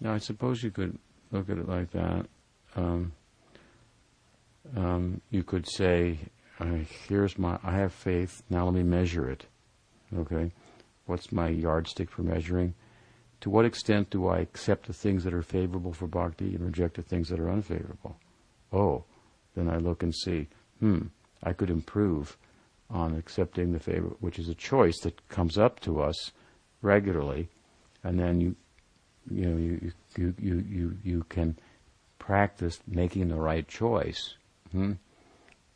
Now, 0.00 0.12
I 0.12 0.18
suppose 0.18 0.62
you 0.62 0.70
could 0.70 0.98
look 1.32 1.48
at 1.48 1.58
it 1.58 1.68
like 1.68 1.90
that. 1.92 2.26
Um, 2.76 3.12
um, 4.76 5.20
you 5.30 5.42
could 5.42 5.66
say, 5.66 6.18
uh, 6.60 6.84
"Here's 7.08 7.38
my, 7.38 7.58
I 7.64 7.72
have 7.72 7.92
faith. 7.92 8.42
Now 8.50 8.66
let 8.66 8.74
me 8.74 8.82
measure 8.82 9.30
it." 9.30 9.46
Okay, 10.14 10.52
what's 11.06 11.32
my 11.32 11.48
yardstick 11.48 12.10
for 12.10 12.22
measuring? 12.22 12.74
To 13.40 13.50
what 13.50 13.64
extent 13.64 14.10
do 14.10 14.26
I 14.26 14.38
accept 14.38 14.86
the 14.86 14.92
things 14.92 15.24
that 15.24 15.34
are 15.34 15.42
favorable 15.42 15.92
for 15.92 16.06
bhakti 16.06 16.54
and 16.54 16.64
reject 16.64 16.96
the 16.96 17.02
things 17.02 17.28
that 17.28 17.38
are 17.38 17.50
unfavorable? 17.50 18.16
Oh, 18.72 19.04
then 19.54 19.68
I 19.68 19.76
look 19.76 20.02
and 20.02 20.14
see. 20.14 20.48
Hmm, 20.80 21.06
I 21.42 21.52
could 21.52 21.70
improve 21.70 22.36
on 22.90 23.14
accepting 23.14 23.72
the 23.72 23.78
favor, 23.78 24.08
which 24.20 24.38
is 24.38 24.48
a 24.48 24.54
choice 24.54 24.98
that 25.00 25.28
comes 25.28 25.58
up 25.58 25.80
to 25.80 26.00
us 26.00 26.32
regularly, 26.82 27.48
and 28.02 28.18
then 28.18 28.40
you, 28.40 28.56
you 29.30 29.46
know, 29.46 29.56
you 29.56 29.92
you 30.16 30.34
you 30.38 30.64
you 30.68 30.96
you 31.04 31.24
can 31.28 31.58
practice 32.18 32.80
making 32.86 33.28
the 33.28 33.36
right 33.36 33.68
choice, 33.68 34.34
hmm? 34.72 34.92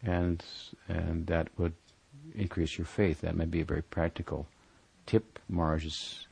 and 0.03 0.45
and 0.89 1.27
that 1.27 1.49
would 1.59 1.75
increase 2.35 2.79
your 2.79 2.87
faith. 2.87 3.21
That 3.21 3.37
may 3.37 3.45
be 3.45 3.61
a 3.61 3.65
very 3.65 3.83
practical 3.83 4.47
tip. 5.07 5.39
Marge 5.49 5.85
has 5.85 6.27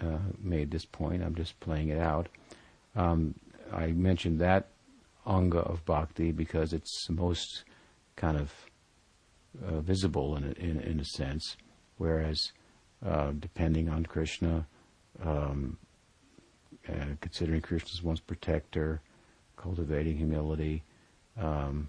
uh, 0.00 0.18
made 0.42 0.70
this 0.70 0.84
point. 0.84 1.22
I'm 1.22 1.34
just 1.34 1.58
playing 1.60 1.88
it 1.88 1.98
out. 1.98 2.28
Um, 2.94 3.34
I 3.72 3.88
mentioned 3.88 4.40
that 4.40 4.68
anga 5.26 5.58
of 5.58 5.84
bhakti 5.84 6.32
because 6.32 6.72
it's 6.72 7.06
the 7.06 7.12
most 7.12 7.64
kind 8.14 8.38
of 8.38 8.52
uh, 9.66 9.80
visible 9.80 10.36
in 10.36 10.44
a, 10.44 10.52
in, 10.52 10.80
in, 10.80 11.00
a 11.00 11.04
sense, 11.04 11.56
whereas 11.98 12.52
uh, 13.04 13.32
depending 13.38 13.88
on 13.88 14.04
Krishna, 14.04 14.66
um, 15.24 15.76
uh, 16.88 17.14
considering 17.20 17.60
Krishna 17.60 17.90
as 17.92 18.02
one's 18.02 18.20
protector, 18.20 19.00
cultivating 19.56 20.16
humility, 20.16 20.82
um, 21.40 21.88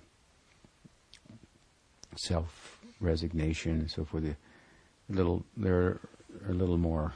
self 2.15 2.79
resignation, 2.99 3.73
and 3.73 3.91
so 3.91 4.05
forth. 4.05 4.35
Little, 5.09 5.45
they're 5.55 5.99
a 6.49 6.53
little 6.53 6.77
more 6.77 7.13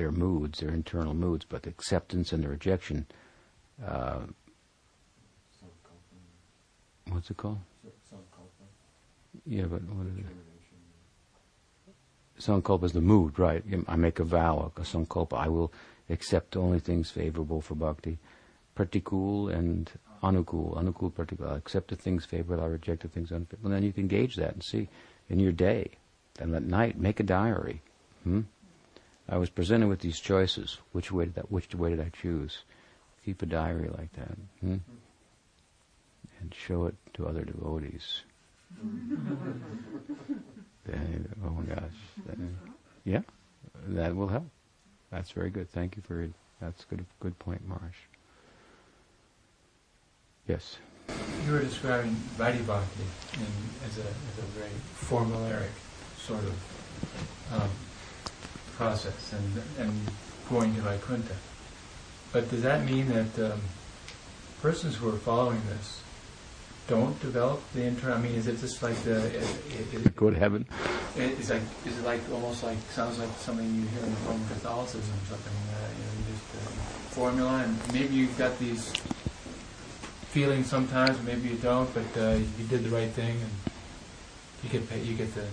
their 0.00 0.10
moods, 0.10 0.60
their 0.60 0.70
internal 0.70 1.12
moods, 1.12 1.44
but 1.46 1.64
the 1.64 1.68
acceptance 1.68 2.32
and 2.32 2.42
the 2.42 2.48
rejection. 2.48 3.04
Uh, 3.86 4.20
what's 7.10 7.30
it 7.30 7.36
called? 7.36 7.58
Yeah, 9.44 9.64
but 9.64 9.82
what 9.82 10.06
is 10.06 10.16
it? 10.16 10.24
Sankalpa 12.40 12.84
is 12.84 12.92
the 12.92 13.02
mood, 13.02 13.38
right? 13.38 13.62
I 13.86 13.96
make 13.96 14.18
a 14.18 14.24
vow, 14.24 14.72
a 14.74 14.80
sankalpa. 14.80 15.36
I 15.36 15.48
will 15.48 15.70
accept 16.08 16.56
only 16.56 16.80
things 16.80 17.10
favorable 17.10 17.60
for 17.60 17.74
bhakti. 17.74 18.16
Pratikul 18.74 19.52
and 19.52 19.90
anukul, 20.22 20.78
anukul, 20.78 21.12
pratikul. 21.12 21.52
I 21.52 21.56
accept 21.58 21.88
the 21.88 21.96
things 21.96 22.24
favorable, 22.24 22.64
I 22.64 22.68
reject 22.68 23.02
the 23.02 23.08
things 23.08 23.30
unfavorable. 23.32 23.66
And 23.66 23.74
then 23.76 23.82
you 23.82 23.92
can 23.92 24.08
gauge 24.08 24.36
that 24.36 24.54
and 24.54 24.62
see 24.62 24.88
in 25.28 25.40
your 25.40 25.52
day. 25.52 25.90
And 26.38 26.54
at 26.54 26.62
night, 26.62 26.98
make 26.98 27.20
a 27.20 27.22
diary. 27.22 27.82
Hmm? 28.24 28.40
I 29.30 29.38
was 29.38 29.48
presented 29.48 29.86
with 29.86 30.00
these 30.00 30.18
choices. 30.18 30.78
Which 30.90 31.12
way 31.12 31.26
did 31.26 31.36
that? 31.36 31.52
Which 31.52 31.72
way 31.72 31.90
did 31.90 32.00
I 32.00 32.10
choose? 32.20 32.64
Keep 33.24 33.42
a 33.42 33.46
diary 33.46 33.88
like 33.96 34.12
that, 34.14 34.36
hmm? 34.60 34.76
and 36.40 36.54
show 36.54 36.86
it 36.86 36.96
to 37.14 37.28
other 37.28 37.44
devotees. 37.44 38.22
then, 40.84 41.28
oh 41.44 41.50
my 41.50 41.62
gosh, 41.74 41.98
then, 42.26 42.56
yeah, 43.04 43.20
that 43.88 44.16
will 44.16 44.28
help. 44.28 44.46
That's 45.10 45.30
very 45.30 45.50
good. 45.50 45.70
Thank 45.70 45.96
you 45.96 46.02
for 46.02 46.28
that's 46.60 46.84
good. 46.84 47.04
Good 47.20 47.38
point, 47.38 47.66
Marsh. 47.68 47.96
Yes. 50.48 50.78
You 51.46 51.52
were 51.52 51.60
describing 51.60 52.16
Vaidhi 52.36 52.66
Bhakti 52.66 53.04
as 53.86 53.98
a 53.98 54.02
as 54.02 54.38
a 54.38 54.46
very 54.56 54.70
formulaic 54.98 55.70
sort 56.18 56.40
of 56.40 56.54
um, 57.52 57.70
process 58.80 59.34
and, 59.34 59.62
and 59.78 59.92
going 60.48 60.74
to 60.74 60.80
Vaikuntha. 60.80 61.36
But 62.32 62.48
does 62.48 62.62
that 62.62 62.80
mean 62.90 63.08
that 63.08 63.52
um, 63.52 63.60
persons 64.62 64.96
who 64.96 65.10
are 65.10 65.18
following 65.18 65.60
this 65.68 66.00
don't 66.88 67.20
develop 67.20 67.60
the 67.74 67.82
internal? 67.84 68.16
I 68.16 68.20
mean, 68.22 68.34
is 68.34 68.46
it 68.46 68.58
just 68.58 68.82
like 68.82 68.96
the 69.04 69.18
it, 69.36 69.46
it, 69.92 70.16
go 70.16 70.30
to 70.30 70.38
heaven? 70.38 70.64
It's 71.14 71.50
like 71.50 71.62
is 71.84 71.98
it 71.98 72.04
like 72.06 72.22
almost 72.32 72.62
like 72.62 72.78
sounds 72.90 73.18
like 73.18 73.28
something 73.38 73.66
you 73.66 73.86
hear 73.92 74.02
in 74.02 74.16
Roman 74.24 74.48
Catholicism 74.48 75.14
or 75.22 75.26
something? 75.28 75.56
Uh, 75.76 75.88
you 75.96 76.04
know, 76.06 76.12
you 76.18 76.24
just 76.32 76.48
uh, 76.56 76.70
formula, 77.20 77.54
and 77.64 77.76
maybe 77.92 78.14
you've 78.14 78.38
got 78.38 78.58
these 78.58 78.92
feelings 80.32 80.66
sometimes, 80.68 81.20
maybe 81.22 81.50
you 81.50 81.56
don't, 81.56 81.92
but 81.92 82.10
uh, 82.16 82.38
you 82.58 82.64
did 82.70 82.84
the 82.84 82.90
right 82.90 83.10
thing, 83.10 83.36
and 83.44 83.52
you 84.62 84.70
get 84.70 84.88
pay, 84.88 85.02
you 85.02 85.16
get 85.16 85.34
the 85.34 85.44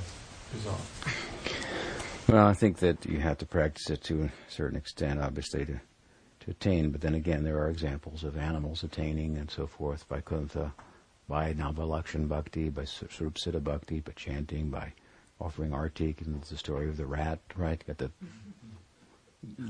result. 0.53 0.85
Well, 2.27 2.45
I 2.45 2.53
think 2.53 2.79
that 2.79 3.05
you 3.05 3.19
have 3.19 3.37
to 3.37 3.45
practice 3.45 3.89
it 3.89 4.03
to 4.05 4.23
a 4.23 4.31
certain 4.49 4.77
extent, 4.77 5.21
obviously, 5.21 5.65
to, 5.65 5.79
to 6.41 6.51
attain. 6.51 6.89
But 6.89 6.99
then 6.99 7.15
again, 7.15 7.43
there 7.43 7.57
are 7.57 7.69
examples 7.69 8.25
of 8.25 8.35
animals 8.35 8.83
attaining 8.83 9.37
and 9.37 9.49
so 9.49 9.65
forth 9.65 10.05
Vaikuntha, 10.09 10.73
by 11.29 11.53
Navalakshan 11.53 12.27
Bhakti, 12.27 12.67
by 12.69 12.83
Sarupsiddha 12.83 13.63
Bhakti, 13.63 14.01
by 14.01 14.11
chanting, 14.13 14.69
by 14.69 14.91
offering 15.39 15.71
artik. 15.71 16.21
And 16.21 16.35
it's 16.37 16.49
the 16.49 16.57
story 16.57 16.89
of 16.89 16.97
the 16.97 17.05
rat, 17.05 17.39
right? 17.55 17.81
Got 17.87 17.97
the 17.97 18.11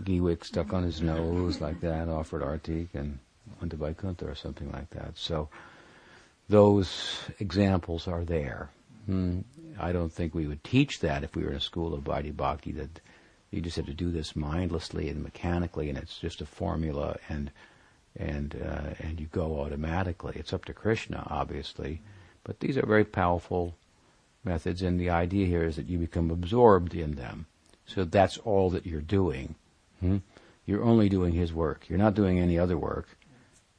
ghee 0.03 0.21
wick 0.21 0.43
stuck 0.43 0.73
on 0.73 0.81
his 0.81 0.99
nose 0.99 1.61
like 1.61 1.79
that, 1.81 2.09
offered 2.09 2.41
artik, 2.41 2.87
and 2.95 3.19
went 3.59 3.71
to 3.71 3.77
Vaikuntha 3.77 4.25
or 4.25 4.35
something 4.35 4.71
like 4.71 4.89
that. 4.91 5.11
So 5.15 5.49
those 6.49 7.19
examples 7.39 8.07
are 8.07 8.23
there. 8.23 8.71
Hmm. 9.05 9.41
I 9.79 9.91
don't 9.91 10.11
think 10.11 10.33
we 10.33 10.47
would 10.47 10.63
teach 10.63 10.99
that 10.99 11.23
if 11.23 11.35
we 11.35 11.43
were 11.43 11.51
in 11.51 11.57
a 11.57 11.61
school 11.61 11.93
of 11.93 12.03
Vaidhi 12.03 12.35
Bhakti 12.35 12.71
that 12.73 12.99
you 13.51 13.61
just 13.61 13.77
have 13.77 13.85
to 13.85 13.93
do 13.93 14.11
this 14.11 14.35
mindlessly 14.35 15.09
and 15.09 15.23
mechanically 15.23 15.89
and 15.89 15.97
it's 15.97 16.17
just 16.17 16.41
a 16.41 16.45
formula 16.45 17.17
and 17.29 17.51
and 18.17 18.55
uh, 18.65 18.93
and 18.99 19.19
you 19.19 19.27
go 19.27 19.59
automatically. 19.59 20.33
It's 20.35 20.53
up 20.53 20.65
to 20.65 20.73
Krishna, 20.73 21.25
obviously, 21.29 22.01
but 22.43 22.59
these 22.59 22.77
are 22.77 22.85
very 22.85 23.05
powerful 23.05 23.75
methods, 24.43 24.81
and 24.81 24.99
the 24.99 25.09
idea 25.09 25.45
here 25.45 25.63
is 25.63 25.75
that 25.75 25.87
you 25.87 25.97
become 25.99 26.31
absorbed 26.31 26.95
in 26.95 27.15
them. 27.15 27.45
So 27.85 28.03
that's 28.03 28.37
all 28.39 28.69
that 28.71 28.85
you're 28.85 29.01
doing. 29.01 29.55
Hmm? 29.99 30.17
You're 30.65 30.83
only 30.83 31.09
doing 31.09 31.33
His 31.33 31.53
work. 31.53 31.87
You're 31.89 31.99
not 31.99 32.15
doing 32.15 32.39
any 32.39 32.57
other 32.57 32.77
work. 32.77 33.07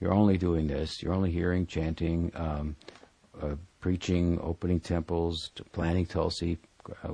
You're 0.01 0.14
only 0.14 0.38
doing 0.38 0.68
this. 0.68 1.03
You're 1.03 1.12
only 1.12 1.32
hearing, 1.32 1.66
chanting, 1.66 2.32
um, 2.34 2.76
uh, 3.42 3.57
preaching, 3.81 4.41
opening 4.43 4.81
temples, 4.81 5.51
planting 5.72 6.07
tulsi, 6.07 6.59
uh, 7.05 7.12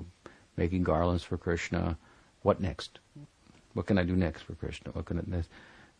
making 0.56 0.82
garlands 0.82 1.22
for 1.22 1.36
Krishna. 1.36 1.96
What 2.42 2.60
next? 2.60 2.98
What 3.74 3.86
can 3.86 3.98
I 3.98 4.04
do 4.04 4.14
next 4.16 4.42
for 4.42 4.54
Krishna? 4.54 4.92
What 4.92 5.06
can 5.06 5.18
I, 5.18 5.42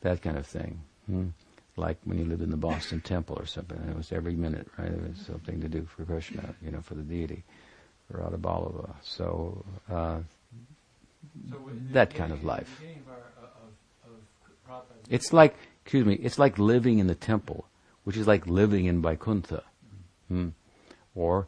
that 0.05 0.23
kind 0.23 0.37
of 0.37 0.47
thing. 0.47 0.81
Hmm? 1.07 1.29
Like 1.77 1.99
when 2.05 2.19
you 2.19 2.25
lived 2.25 2.43
in 2.43 2.51
the 2.51 2.57
Boston 2.57 3.01
Temple 3.01 3.37
or 3.37 3.47
something, 3.47 3.77
it 3.89 3.97
was 3.97 4.13
every 4.13 4.37
minute, 4.37 4.69
right? 4.79 4.93
It 4.93 5.03
was 5.03 5.27
something 5.27 5.61
to 5.61 5.69
do 5.69 5.85
for 5.85 6.05
Krishna, 6.05 6.55
you 6.63 6.71
know, 6.71 6.81
for 6.81 6.95
the 6.95 7.03
deity, 7.03 7.43
for 8.07 8.19
Radha 8.19 8.37
Ballabha. 8.37 8.95
So, 9.03 9.65
uh, 9.91 10.21
So 11.51 11.57
That 11.93 12.15
kind 12.15 12.33
of 12.33 12.45
life. 12.45 12.81
in 12.81 13.03
the 13.05 13.11
of 13.11 14.21
of- 14.69 14.71
of 14.71 14.85
It's 15.11 15.33
like, 15.33 15.57
excuse 15.83 16.07
me, 16.07 16.15
it's 16.15 16.39
like 16.39 16.59
living 16.59 16.99
in 17.01 17.09
the 17.09 17.15
temple, 17.15 17.67
which 18.05 18.17
is 18.17 18.27
like 18.29 18.47
living 18.47 18.85
in 18.85 19.03
Vaikuntha, 19.03 19.65
hmm? 20.29 20.49
or 21.15 21.47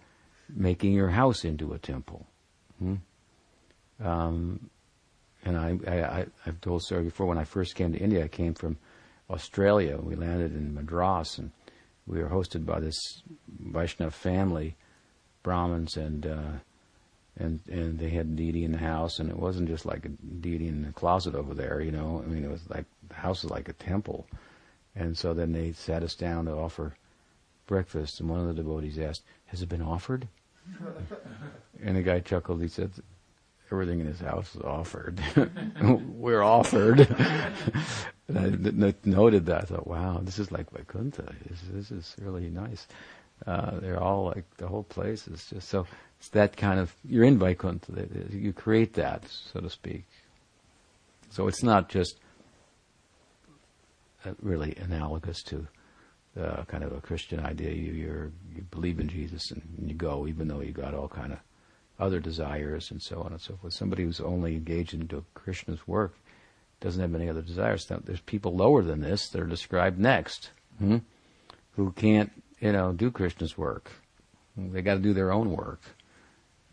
making 0.49 0.93
your 0.93 1.09
house 1.09 1.45
into 1.45 1.73
a 1.73 1.79
temple. 1.79 2.27
Hmm? 2.79 2.95
Um, 4.03 4.71
and 5.45 5.57
I, 5.57 5.79
I, 5.87 6.27
I've 6.45 6.61
told 6.61 6.83
story 6.83 7.05
before. 7.05 7.27
When 7.27 7.39
I 7.39 7.45
first 7.45 7.75
came 7.75 7.93
to 7.93 7.99
India, 7.99 8.25
I 8.25 8.29
came 8.29 8.55
from 8.55 8.79
Australia. 9.31 9.97
We 9.97 10.15
landed 10.17 10.55
in 10.55 10.75
Madras, 10.75 11.39
and 11.39 11.53
we 12.07 12.23
were 12.23 12.29
hosted 12.29 12.67
by 12.67 12.81
this 12.81 13.23
Vaishnav 13.63 14.13
family, 14.13 14.77
Brahmins, 15.43 15.97
and 15.97 16.27
uh, 16.27 16.53
and 17.37 17.61
and 17.71 17.99
they 17.99 18.11
had 18.11 18.37
deity 18.37 18.65
in 18.65 18.73
the 18.73 18.79
house, 18.79 19.19
and 19.19 19.31
it 19.31 19.39
wasn't 19.39 19.69
just 19.69 19.87
like 19.87 20.05
a 20.05 20.09
deity 20.09 20.69
in 20.69 20.83
the 20.83 20.93
closet 20.93 21.35
over 21.35 21.55
there, 21.55 21.81
you 21.81 21.93
know. 21.93 22.23
I 22.25 22.29
mean, 22.29 22.45
it 22.45 22.51
was 22.51 22.69
like 22.69 22.85
the 23.09 23.15
house 23.15 23.43
was 23.43 23.51
like 23.51 23.69
a 23.69 23.75
temple, 23.75 24.27
and 24.95 25.17
so 25.17 25.33
then 25.33 25.53
they 25.53 25.73
sat 25.73 26.03
us 26.03 26.15
down 26.15 26.47
to 26.47 26.53
offer 26.53 26.95
breakfast, 27.67 28.21
and 28.21 28.29
one 28.29 28.41
of 28.41 28.47
the 28.47 28.55
devotees 28.55 28.99
asked, 28.99 29.23
"Has 29.47 29.63
it 29.63 29.69
been 29.69 29.83
offered?" 29.83 30.29
and 31.83 31.97
the 31.97 32.03
guy 32.03 32.21
chuckled. 32.21 32.63
He 32.63 32.69
said, 32.69 32.91
"Everything 33.71 34.01
in 34.01 34.07
his 34.07 34.21
house 34.21 34.55
is 34.55 34.63
offered. 34.63 35.21
We're 35.83 36.43
offered." 36.43 37.01
and 38.29 38.39
I 38.39 38.45
n- 38.45 38.83
n- 38.83 38.95
noted 39.05 39.47
that. 39.47 39.63
I 39.63 39.67
thought, 39.67 39.87
"Wow, 39.87 40.21
this 40.23 40.39
is 40.39 40.51
like 40.51 40.71
Vaikuntha. 40.71 41.35
This, 41.49 41.61
this 41.73 41.91
is 41.91 42.17
really 42.21 42.49
nice." 42.49 42.87
Uh, 43.47 43.79
they're 43.81 44.03
all 44.03 44.25
like 44.27 44.45
the 44.57 44.67
whole 44.67 44.85
place 44.85 45.29
is 45.29 45.47
just 45.51 45.69
so. 45.69 45.87
It's 46.19 46.31
that 46.31 46.57
kind 46.57 46.81
of 46.81 46.95
you're 47.05 47.25
in 47.25 47.39
Vaikuntha. 47.39 48.09
You 48.31 48.53
create 48.53 48.95
that, 48.95 49.25
so 49.29 49.61
to 49.61 49.69
speak. 49.69 50.05
So 51.31 51.47
it's 51.49 51.63
not 51.63 51.91
just 51.91 52.19
uh, 54.25 54.31
really 54.41 54.75
analogous 54.81 55.43
to 55.45 55.67
uh, 56.41 56.65
kind 56.65 56.85
of 56.85 56.93
a 56.93 57.01
Christian 57.01 57.41
idea. 57.41 57.73
You 57.73 57.93
you're, 57.93 58.33
you 58.55 58.63
believe 58.71 59.01
in 59.01 59.09
Jesus 59.09 59.51
and 59.51 59.63
you 59.87 59.95
go, 59.95 60.27
even 60.27 60.49
though 60.49 60.61
you 60.61 60.73
got 60.73 60.95
all 60.95 61.09
kind 61.09 61.33
of 61.33 61.39
other 61.99 62.21
desires 62.21 62.91
and 62.91 63.01
so 63.01 63.23
on 63.23 63.33
and 63.33 63.41
so 63.41 63.57
forth. 63.57 63.73
Somebody 63.73 64.05
who's 64.05 64.21
only 64.21 64.55
engaged 64.55 64.95
into 64.95 65.25
Krishna's 65.35 65.87
work 65.89 66.15
doesn't 66.81 67.01
have 67.01 67.15
any 67.15 67.29
other 67.29 67.43
desires. 67.43 67.89
Now, 67.89 68.01
there's 68.05 68.21
people 68.21 68.55
lower 68.55 68.83
than 68.83 69.01
this 69.01 69.29
that 69.31 69.41
are 69.41 69.47
described 69.47 69.99
next, 69.99 70.51
hmm, 70.79 70.99
who 71.73 71.93
can't, 71.93 72.31
you 72.61 72.73
know, 72.73 72.93
do 72.93 73.11
Krishna's 73.11 73.57
work. 73.57 73.91
They 74.57 74.83
got 74.83 74.95
to 74.95 75.01
do 75.01 75.15
their 75.15 75.33
own 75.33 75.53
work 75.53 75.81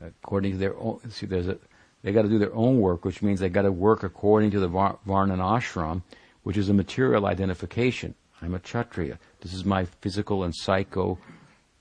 according 0.02 0.54
to 0.54 0.58
their 0.58 0.78
own. 0.78 1.00
See, 1.10 1.26
there's 1.26 1.48
a. 1.48 1.58
They 2.02 2.12
got 2.12 2.24
to 2.24 2.30
do 2.30 2.40
their 2.40 2.54
own 2.54 2.82
work, 2.82 3.06
which 3.06 3.22
means 3.22 3.40
they 3.40 3.48
got 3.48 3.62
to 3.62 3.72
work 3.72 4.04
according 4.04 4.52
to 4.52 4.60
the 4.60 4.68
var- 4.68 5.00
Varna 5.06 5.34
and 5.34 5.42
ashram, 5.42 6.02
which 6.44 6.58
is 6.58 6.68
a 6.68 6.74
material 6.74 7.26
identification. 7.26 8.14
I'm 8.44 8.54
a 8.54 8.60
Kshatriya. 8.60 9.20
This 9.42 9.54
is 9.54 9.66
my 9.66 9.86
physical 10.02 10.44
and 10.44 10.54
psycho, 10.56 11.18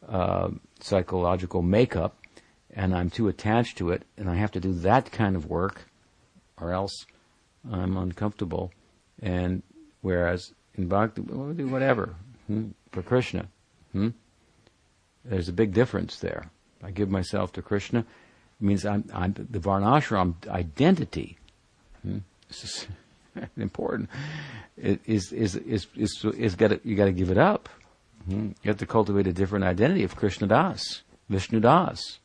uh, 0.08 0.50
psychological 0.80 1.62
makeup, 1.62 2.16
and 2.70 2.94
I'm 2.94 3.10
too 3.10 3.28
attached 3.28 3.78
to 3.78 3.90
it, 3.90 4.02
and 4.16 4.28
I 4.30 4.36
have 4.36 4.52
to 4.52 4.60
do 4.60 4.72
that 4.74 5.10
kind 5.12 5.36
of 5.36 5.46
work, 5.46 5.88
or 6.60 6.72
else 6.72 7.06
I'm 7.70 7.96
uncomfortable. 7.96 8.72
And 9.20 9.62
whereas 10.00 10.52
in 10.74 10.88
bhakti, 10.88 11.22
we'll 11.22 11.52
do 11.52 11.68
whatever 11.68 12.14
hmm, 12.46 12.68
for 12.90 13.02
Krishna. 13.02 13.48
Hmm? 13.92 14.10
There's 15.24 15.48
a 15.48 15.52
big 15.52 15.72
difference 15.72 16.18
there. 16.18 16.50
I 16.82 16.90
give 16.90 17.10
myself 17.10 17.52
to 17.52 17.62
Krishna, 17.62 18.00
it 18.00 18.64
means 18.64 18.86
I'm, 18.86 19.04
I'm 19.12 19.32
the 19.32 19.58
Varnashram 19.58 20.34
identity. 20.48 21.38
Hmm? 22.02 22.18
This 22.48 22.64
is 22.64 22.86
important. 23.56 24.08
Is 24.76 25.32
is 25.32 25.54
is 25.54 25.86
is, 25.96 26.24
is 26.24 26.54
got 26.54 26.84
you 26.84 26.96
got 26.96 27.06
to 27.06 27.12
give 27.12 27.30
it 27.30 27.38
up. 27.38 27.68
Hmm? 28.26 28.52
You 28.62 28.68
have 28.68 28.78
to 28.78 28.86
cultivate 28.86 29.26
a 29.26 29.32
different 29.32 29.64
identity 29.64 30.04
of 30.04 30.16
Krishna 30.16 30.46
Das, 30.46 31.02
Vishnu 31.28 31.60
Das, 31.60 32.20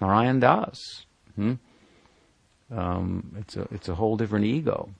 Narayan 0.00 0.40
Das. 0.40 1.06
Hmm? 1.36 1.54
Um, 2.70 3.36
it's 3.38 3.56
a 3.56 3.68
it's 3.70 3.88
a 3.88 3.94
whole 3.94 4.16
different 4.16 4.46
ego. 4.46 4.90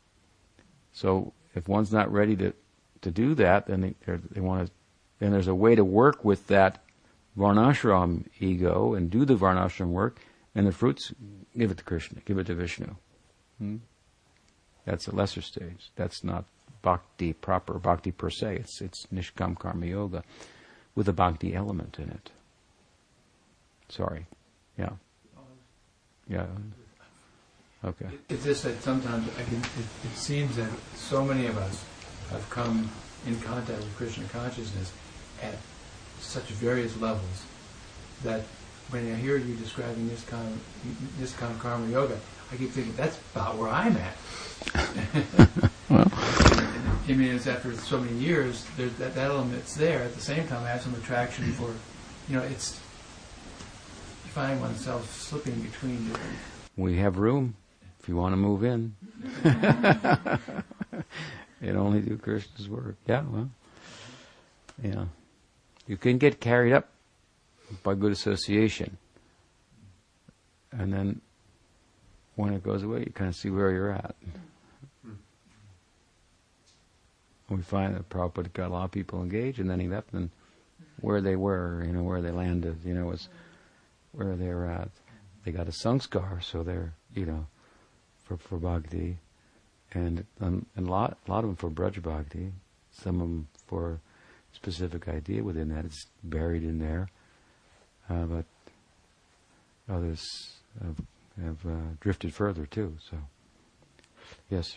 So 0.92 1.32
if 1.54 1.68
one's 1.68 1.92
not 1.92 2.12
ready 2.12 2.36
to 2.36 2.52
to 3.00 3.10
do 3.10 3.34
that, 3.34 3.66
then 3.66 3.80
they 3.80 3.94
they 4.30 4.40
want 4.40 4.66
to. 4.66 4.72
Then 5.18 5.32
there's 5.32 5.48
a 5.48 5.54
way 5.54 5.74
to 5.74 5.84
work 5.84 6.24
with 6.24 6.48
that 6.48 6.82
varnashram 7.38 8.24
ego 8.40 8.94
and 8.94 9.10
do 9.10 9.24
the 9.24 9.36
varnashram 9.36 9.88
work, 9.88 10.20
and 10.54 10.66
the 10.66 10.72
fruits 10.72 11.12
give 11.56 11.70
it 11.70 11.78
to 11.78 11.84
Krishna, 11.84 12.20
give 12.24 12.38
it 12.38 12.46
to 12.46 12.54
Vishnu. 12.54 12.94
Hmm? 13.58 13.76
That's 14.84 15.06
a 15.06 15.14
lesser 15.14 15.42
stage. 15.42 15.90
That's 15.96 16.24
not 16.24 16.44
bhakti 16.82 17.32
proper, 17.32 17.74
bhakti 17.74 18.10
per 18.12 18.30
se. 18.30 18.56
It's 18.56 18.80
it's 18.80 19.06
nishkam 19.14 19.58
karma 19.58 19.86
yoga 19.86 20.24
with 20.94 21.08
a 21.08 21.12
bhakti 21.12 21.54
element 21.54 21.98
in 21.98 22.08
it. 22.10 22.30
Sorry. 23.88 24.26
Yeah. 24.78 24.90
Yeah. 26.28 26.46
Okay. 27.84 28.06
It- 28.06 28.20
It's 28.34 28.44
just 28.44 28.62
that 28.64 28.82
sometimes 28.82 29.28
can, 29.34 29.58
it, 29.58 29.86
it 30.04 30.16
seems 30.16 30.56
that 30.56 30.70
so 30.96 31.24
many 31.24 31.46
of 31.46 31.56
us 31.58 31.84
have 32.30 32.48
come 32.50 32.90
in 33.26 33.38
contact 33.40 33.78
with 33.78 33.96
Krishna 33.96 34.24
consciousness 34.28 34.92
at 35.42 35.54
such 36.20 36.44
various 36.44 36.96
levels 37.00 37.44
that 38.22 38.42
when 38.90 39.10
I 39.12 39.16
hear 39.16 39.36
you 39.36 39.54
describing 39.56 40.08
this 40.08 40.24
kind 40.24 40.46
of, 40.46 41.18
this 41.18 41.34
kind 41.34 41.52
of 41.52 41.58
karma 41.58 41.88
yoga, 41.88 42.18
I 42.53 42.57
keep 42.57 42.70
thinking 42.70 42.94
that's 42.96 43.18
about 43.34 43.57
where 43.57 43.70
I'm 43.70 43.96
at. 43.96 44.16
well, 45.88 46.07
I 46.12 47.12
mean, 47.14 47.34
it's 47.34 47.46
after 47.46 47.74
so 47.74 47.98
many 47.98 48.16
years, 48.18 48.66
that, 48.76 48.98
that 48.98 49.16
element's 49.16 49.74
there. 49.74 50.03
At 50.03 50.14
the 50.14 50.20
same 50.20 50.46
time, 50.46 50.62
I 50.64 50.68
have 50.68 50.82
some 50.82 50.94
attraction 50.94 51.50
for, 51.53 51.74
you 52.28 52.36
know, 52.36 52.42
it's, 52.42 52.78
you 54.24 54.30
find 54.32 54.61
oneself 54.61 55.11
slipping 55.11 55.61
between 55.61 56.09
different 56.09 56.36
We 56.76 56.98
have 56.98 57.18
room 57.18 57.55
if 58.00 58.09
you 58.09 58.16
want 58.16 58.34
to 58.34 58.36
move 58.36 58.64
in. 58.64 58.94
and 61.62 61.76
only 61.76 62.00
do 62.00 62.18
Krishna's 62.18 62.68
work. 62.68 62.96
Yeah, 63.07 63.22
well, 63.28 63.48
yeah. 64.82 65.07
You 65.86 65.96
can 65.96 66.18
get 66.18 66.40
carried 66.40 66.72
up 66.72 66.88
by 67.82 67.94
good 67.94 68.12
association. 68.12 68.98
And 70.70 70.92
then 70.92 71.20
when 72.36 72.54
it 72.54 72.62
goes 72.62 72.82
away, 72.82 73.00
you 73.00 73.12
kind 73.14 73.28
of 73.28 73.36
see 73.36 73.50
where 73.50 73.70
you're 73.70 73.92
at. 73.92 74.14
We 77.48 77.60
find 77.60 77.94
that 77.94 78.08
Prabhupada 78.08 78.52
got 78.52 78.68
a 78.68 78.72
lot 78.72 78.84
of 78.86 78.90
people 78.92 79.22
engaged, 79.22 79.58
and 79.58 79.68
then 79.68 79.78
he 79.78 79.88
left, 79.88 80.12
and 80.14 80.30
where 81.00 81.20
they 81.20 81.36
were, 81.36 81.82
you 81.84 81.92
know, 81.92 82.02
where 82.02 82.22
they 82.22 82.30
landed, 82.30 82.78
you 82.84 82.94
know, 82.94 83.06
was 83.06 83.28
where 84.12 84.36
they 84.36 84.48
were 84.48 84.66
at. 84.66 84.88
They 85.44 85.52
got 85.52 85.68
a 85.68 85.72
sanskar, 85.72 86.42
so 86.42 86.62
they're, 86.62 86.94
you 87.14 87.26
know, 87.26 87.46
for 88.24 88.36
for 88.36 88.56
bhakti, 88.56 89.18
and 89.92 90.24
um, 90.40 90.66
and 90.76 90.86
a 90.86 90.90
lot 90.90 91.18
a 91.26 91.30
lot 91.30 91.44
of 91.44 91.50
them 91.50 91.56
for 91.56 91.68
braj 91.68 92.00
bhakti, 92.00 92.52
some 92.90 93.16
of 93.16 93.28
them 93.28 93.48
for 93.66 94.00
specific 94.54 95.08
idea 95.08 95.42
within 95.42 95.68
that. 95.70 95.84
It's 95.84 96.06
buried 96.22 96.62
in 96.62 96.78
there, 96.78 97.08
uh, 98.08 98.24
but 98.24 98.44
others 99.88 100.22
have 101.40 101.64
uh, 101.66 101.94
drifted 102.00 102.34
further 102.34 102.66
too. 102.66 102.96
So, 103.10 103.16
yes, 104.50 104.76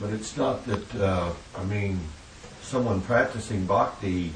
But 0.00 0.10
it's 0.10 0.36
not 0.36 0.64
that, 0.66 0.94
uh, 0.94 1.32
I 1.56 1.64
mean, 1.64 2.00
someone 2.62 3.00
practicing 3.00 3.66
bhakti, 3.66 4.32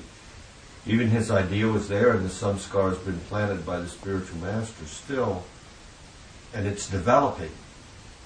even 0.87 1.09
his 1.09 1.31
idea 1.31 1.67
was 1.67 1.89
there 1.89 2.13
and 2.13 2.25
the 2.25 2.31
samskar 2.31 2.91
has 2.91 2.99
been 2.99 3.19
planted 3.29 3.65
by 3.65 3.81
the 3.81 3.89
spiritual 3.89 4.39
master 4.39 4.85
still, 4.85 5.45
and 6.55 6.67
it's 6.67 6.89
developing. 6.89 7.51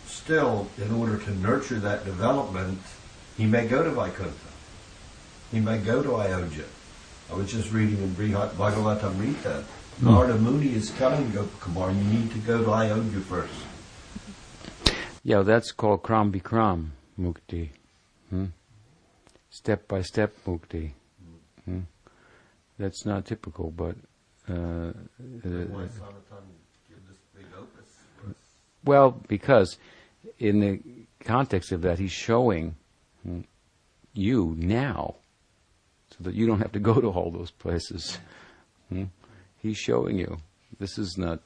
Still, 0.06 0.68
in 0.76 0.92
order 0.92 1.18
to 1.18 1.30
nurture 1.38 1.78
that 1.78 2.04
development, 2.04 2.80
he 3.36 3.46
may 3.46 3.66
go 3.66 3.82
to 3.82 3.90
Vaikuntha. 3.90 4.50
He 5.52 5.60
may 5.60 5.78
go 5.78 6.02
to 6.02 6.16
Ayodhya. 6.16 6.64
I 7.30 7.34
was 7.34 7.50
just 7.50 7.72
reading 7.72 7.98
in 7.98 8.14
Brihat 8.14 8.50
Bhagavatamrita. 8.54 9.64
Narada 10.02 10.34
Muni 10.38 10.74
is 10.74 10.90
telling 10.92 11.26
Gopakumar, 11.30 11.94
you 11.94 12.04
need 12.04 12.30
to 12.32 12.38
go 12.38 12.64
to 12.64 12.72
Ayodhya 12.72 13.20
first. 13.20 13.52
yeah, 15.22 15.42
that's 15.42 15.72
called 15.72 16.02
kram 16.02 16.32
bikram 16.32 16.88
mukti, 17.18 17.68
hmm? 18.30 18.46
step 19.50 19.86
by 19.88 20.00
step 20.00 20.34
mukti. 20.46 20.92
Hmm? 21.66 21.80
That's 22.78 23.04
not 23.04 23.26
typical, 23.26 23.70
but 23.70 23.96
uh, 24.48 24.52
uh, 24.54 24.92
Why 24.94 25.86
Sanatan 25.88 26.46
give 26.88 27.06
this 27.06 27.18
big 27.36 27.44
opus? 27.54 28.36
Well, 28.82 29.10
because 29.28 29.76
in 30.38 30.60
the 30.60 30.80
context 31.22 31.72
of 31.72 31.82
that, 31.82 31.98
he's 31.98 32.10
showing 32.12 32.76
mm, 33.28 33.44
you 34.14 34.56
now, 34.58 35.16
so 36.10 36.24
that 36.24 36.34
you 36.34 36.46
don't 36.46 36.60
have 36.60 36.72
to 36.72 36.78
go 36.80 36.94
to 37.02 37.08
all 37.08 37.30
those 37.30 37.50
places. 37.50 38.16
Mm. 38.90 39.08
He's 39.62 39.76
showing 39.76 40.18
you 40.18 40.38
this 40.78 40.98
is 40.98 41.18
not 41.18 41.40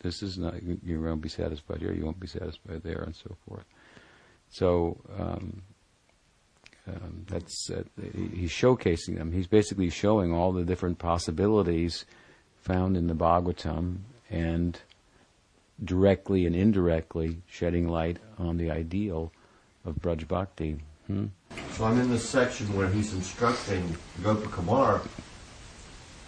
this 0.00 0.22
is 0.22 0.38
not 0.38 0.62
you 0.62 1.00
won't 1.00 1.20
be 1.20 1.28
satisfied 1.28 1.80
here, 1.80 1.92
you 1.92 2.04
won't 2.04 2.20
be 2.20 2.26
satisfied 2.26 2.82
there, 2.82 3.02
and 3.02 3.14
so 3.14 3.36
forth. 3.46 3.64
So 4.50 4.98
um, 5.18 5.62
um, 6.86 7.26
that's 7.28 7.70
uh, 7.70 7.82
he's 8.34 8.50
showcasing 8.50 9.16
them. 9.16 9.32
He's 9.32 9.46
basically 9.46 9.90
showing 9.90 10.32
all 10.32 10.52
the 10.52 10.64
different 10.64 10.98
possibilities 10.98 12.04
found 12.60 12.96
in 12.96 13.06
the 13.06 13.14
Bhagavatam 13.14 13.98
and 14.30 14.80
directly 15.84 16.46
and 16.46 16.56
indirectly 16.56 17.42
shedding 17.46 17.88
light 17.88 18.18
on 18.38 18.56
the 18.56 18.70
ideal 18.70 19.32
of 19.84 19.96
Braj 19.96 20.26
Bhakti. 20.26 20.78
Hmm? 21.06 21.26
So 21.72 21.84
I'm 21.84 21.98
in 22.00 22.10
this 22.10 22.28
section 22.28 22.74
where 22.76 22.88
he's 22.88 23.14
instructing 23.14 23.96
Gopakumar, 24.22 25.06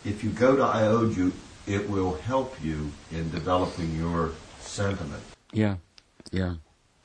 if 0.04 0.24
you 0.24 0.30
go 0.30 0.56
to 0.56 0.64
Ayodhya, 0.64 1.30
it 1.66 1.88
will 1.88 2.14
help 2.18 2.54
you 2.62 2.90
in 3.10 3.30
developing 3.30 3.94
your 3.94 4.32
sentiment. 4.60 5.22
Yeah, 5.52 5.76
yeah, 6.32 6.54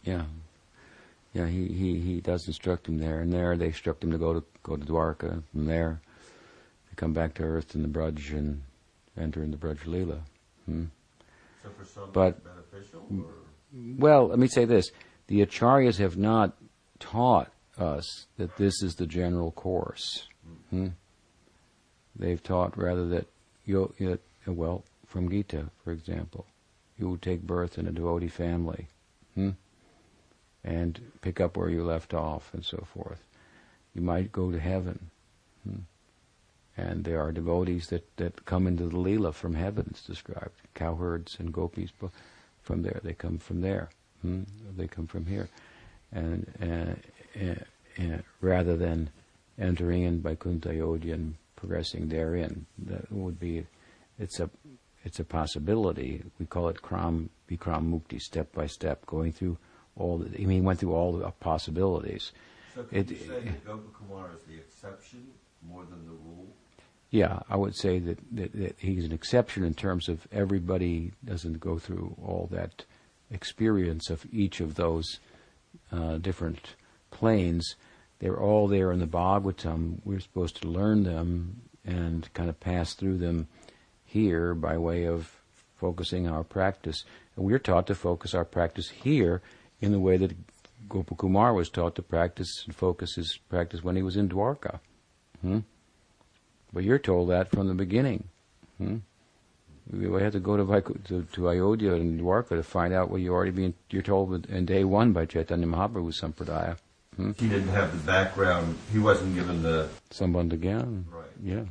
yeah. 0.03 0.23
Yeah, 1.33 1.47
he, 1.47 1.67
he, 1.67 1.99
he 1.99 2.21
does 2.21 2.47
instruct 2.47 2.87
him 2.87 2.97
there, 2.97 3.19
and 3.19 3.33
there 3.33 3.57
they 3.57 3.65
instruct 3.65 4.03
him 4.03 4.11
to 4.11 4.17
go 4.17 4.33
to 4.33 4.43
go 4.63 4.77
to 4.77 4.85
Dwarka. 4.85 5.43
From 5.51 5.65
there, 5.65 5.99
they 6.89 6.95
come 6.95 7.11
back 7.11 7.33
to 7.35 7.43
Earth 7.43 7.75
in 7.75 7.81
the 7.81 7.89
Braj 7.89 8.31
and 8.31 8.63
enter 9.17 9.43
in 9.43 9.51
the 9.51 9.57
Braj 9.57 9.79
Leela. 9.79 10.19
Hmm? 10.65 10.85
So 11.61 11.69
for 11.77 11.83
some, 11.83 12.09
but, 12.13 12.41
beneficial? 12.41 13.05
Or? 13.11 13.33
Well, 13.97 14.27
let 14.29 14.39
me 14.39 14.47
say 14.47 14.63
this: 14.63 14.91
the 15.27 15.45
acharyas 15.45 15.97
have 15.97 16.15
not 16.15 16.55
taught 16.99 17.51
us 17.77 18.27
that 18.37 18.55
this 18.55 18.81
is 18.81 18.95
the 18.95 19.05
general 19.05 19.51
course. 19.51 20.29
Hmm? 20.69 20.87
They've 22.17 22.41
taught 22.41 22.77
rather 22.77 23.07
that 23.09 23.27
you, 23.65 23.93
well, 24.45 24.83
from 25.07 25.29
Gita, 25.29 25.69
for 25.83 25.91
example, 25.91 26.45
you 26.97 27.09
would 27.09 27.21
take 27.21 27.41
birth 27.41 27.77
in 27.77 27.87
a 27.87 27.91
devotee 27.91 28.27
family. 28.27 28.87
Hmm? 29.33 29.51
and 30.65 30.99
pick 31.21 31.39
up 31.39 31.55
where 31.55 31.69
you 31.69 31.83
left 31.83 32.13
off 32.13 32.53
and 32.53 32.65
so 32.65 32.85
forth. 32.93 33.23
You 33.93 34.01
might 34.01 34.31
go 34.31 34.51
to 34.51 34.59
heaven. 34.59 35.11
Hmm. 35.63 35.81
And 36.75 37.05
there 37.05 37.21
are 37.21 37.31
devotees 37.31 37.87
that, 37.87 38.03
that 38.17 38.45
come 38.45 38.67
into 38.67 38.87
the 38.87 38.97
Leela 38.97 39.33
from 39.33 39.53
heaven, 39.53 39.87
it's 39.91 40.05
described. 40.05 40.55
Cowherds 40.73 41.37
and 41.39 41.53
gopis 41.53 41.91
from 42.63 42.81
there. 42.81 42.99
They 43.03 43.13
come 43.13 43.37
from 43.37 43.61
there. 43.61 43.89
Hmm. 44.23 44.41
They 44.75 44.87
come 44.87 45.07
from 45.07 45.27
here. 45.27 45.47
And, 46.11 46.51
uh, 46.61 47.39
uh, 47.39 48.03
uh, 48.03 48.17
rather 48.41 48.75
than 48.75 49.09
entering 49.57 50.03
in 50.03 50.21
Ayodhya 50.65 51.13
and 51.13 51.35
progressing 51.55 52.09
therein, 52.09 52.65
that 52.77 53.11
would 53.11 53.39
be, 53.39 53.65
it's 54.19 54.39
a, 54.39 54.49
it's 55.03 55.19
a 55.19 55.23
possibility. 55.23 56.23
We 56.39 56.45
call 56.45 56.69
it 56.69 56.81
Kram, 56.81 57.29
Vikram 57.49 57.91
Mukti, 57.91 58.19
step 58.19 58.51
by 58.53 58.67
step, 58.67 59.05
going 59.05 59.31
through 59.31 59.57
all 59.95 60.17
the, 60.17 60.27
I 60.27 60.45
mean, 60.45 60.49
he 60.49 60.61
went 60.61 60.79
through 60.79 60.93
all 60.93 61.13
the 61.13 61.29
possibilities. 61.39 62.31
So 62.73 62.83
can 62.83 62.97
it, 62.99 63.09
you 63.11 63.17
say 63.17 63.27
that 63.27 63.65
Gopakumar 63.65 64.35
is 64.35 64.41
the 64.47 64.55
exception 64.55 65.27
more 65.67 65.83
than 65.83 66.05
the 66.05 66.11
rule? 66.11 66.47
Yeah, 67.11 67.39
I 67.49 67.55
would 67.55 67.75
say 67.75 67.99
that, 67.99 68.19
that, 68.33 68.53
that, 68.53 68.75
he's 68.77 69.05
an 69.05 69.13
exception 69.13 69.63
in 69.63 69.73
terms 69.73 70.09
of 70.09 70.27
everybody 70.31 71.13
doesn't 71.23 71.59
go 71.59 71.79
through 71.79 72.15
all 72.21 72.49
that 72.51 72.83
experience 73.31 74.09
of 74.09 74.25
each 74.33 74.59
of 74.59 74.75
those 74.75 75.19
uh, 75.91 76.17
different 76.17 76.75
planes. 77.11 77.75
They're 78.19 78.39
all 78.39 78.67
there 78.67 78.91
in 78.91 78.99
the 78.99 79.07
Bhagavatam. 79.07 79.99
We're 80.05 80.19
supposed 80.19 80.61
to 80.61 80.67
learn 80.67 81.03
them 81.03 81.61
and 81.83 82.31
kind 82.33 82.49
of 82.49 82.59
pass 82.59 82.93
through 82.93 83.17
them 83.17 83.47
here 84.05 84.53
by 84.55 84.77
way 84.77 85.05
of 85.05 85.31
focusing 85.75 86.27
our 86.27 86.43
practice. 86.43 87.03
And 87.35 87.45
we're 87.45 87.59
taught 87.59 87.87
to 87.87 87.95
focus 87.95 88.33
our 88.33 88.45
practice 88.45 88.89
here 88.89 89.41
in 89.81 89.91
the 89.91 89.99
way 89.99 90.17
that 90.17 90.35
Gopakumar 90.87 91.53
was 91.53 91.69
taught 91.69 91.95
to 91.95 92.01
practice 92.01 92.63
and 92.65 92.75
focus 92.75 93.15
his 93.15 93.37
practice 93.49 93.83
when 93.83 93.95
he 93.95 94.01
was 94.01 94.15
in 94.15 94.29
Dwarka. 94.29 94.79
Hmm? 95.41 95.59
But 96.71 96.83
you're 96.83 96.99
told 96.99 97.29
that 97.29 97.49
from 97.49 97.67
the 97.67 97.73
beginning. 97.73 98.25
Hmm? 98.77 98.97
We 99.91 100.21
have 100.21 100.33
to 100.33 100.39
go 100.39 100.57
to, 100.57 100.81
to, 101.07 101.23
to 101.33 101.49
Ayodhya 101.49 101.93
and 101.93 102.19
Dwarka 102.19 102.49
to 102.49 102.63
find 102.63 102.93
out 102.93 103.11
what 103.11 103.21
you 103.21 103.31
already 103.31 103.51
been. 103.51 103.75
You're 103.89 104.01
told 104.01 104.47
in 104.47 104.65
day 104.65 104.83
one 104.83 105.13
by 105.13 105.25
Chaitanya 105.25 105.67
Mahaprabhu 105.67 106.11
Sampradaya. 106.11 106.77
Hmm? 107.15 107.31
He 107.37 107.47
didn't 107.47 107.69
have 107.69 107.91
the 107.91 108.11
background. 108.11 108.77
He 108.91 108.99
wasn't 108.99 109.35
given 109.35 109.63
the 109.63 109.89
Sambandha 110.11 110.57
Gyan. 110.57 111.05
Right. 111.09 111.25
Yeah. 111.43 111.63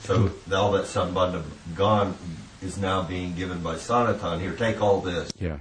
So 0.00 0.30
all 0.52 0.72
that 0.72 0.84
Sambandha 0.84 1.42
Gyan 1.74 2.14
is 2.62 2.78
now 2.78 3.02
being 3.02 3.34
given 3.34 3.62
by 3.62 3.76
Sanatan. 3.76 4.40
Here, 4.40 4.52
take 4.52 4.80
all 4.80 5.00
this. 5.00 5.30
Yeah. 5.38 5.58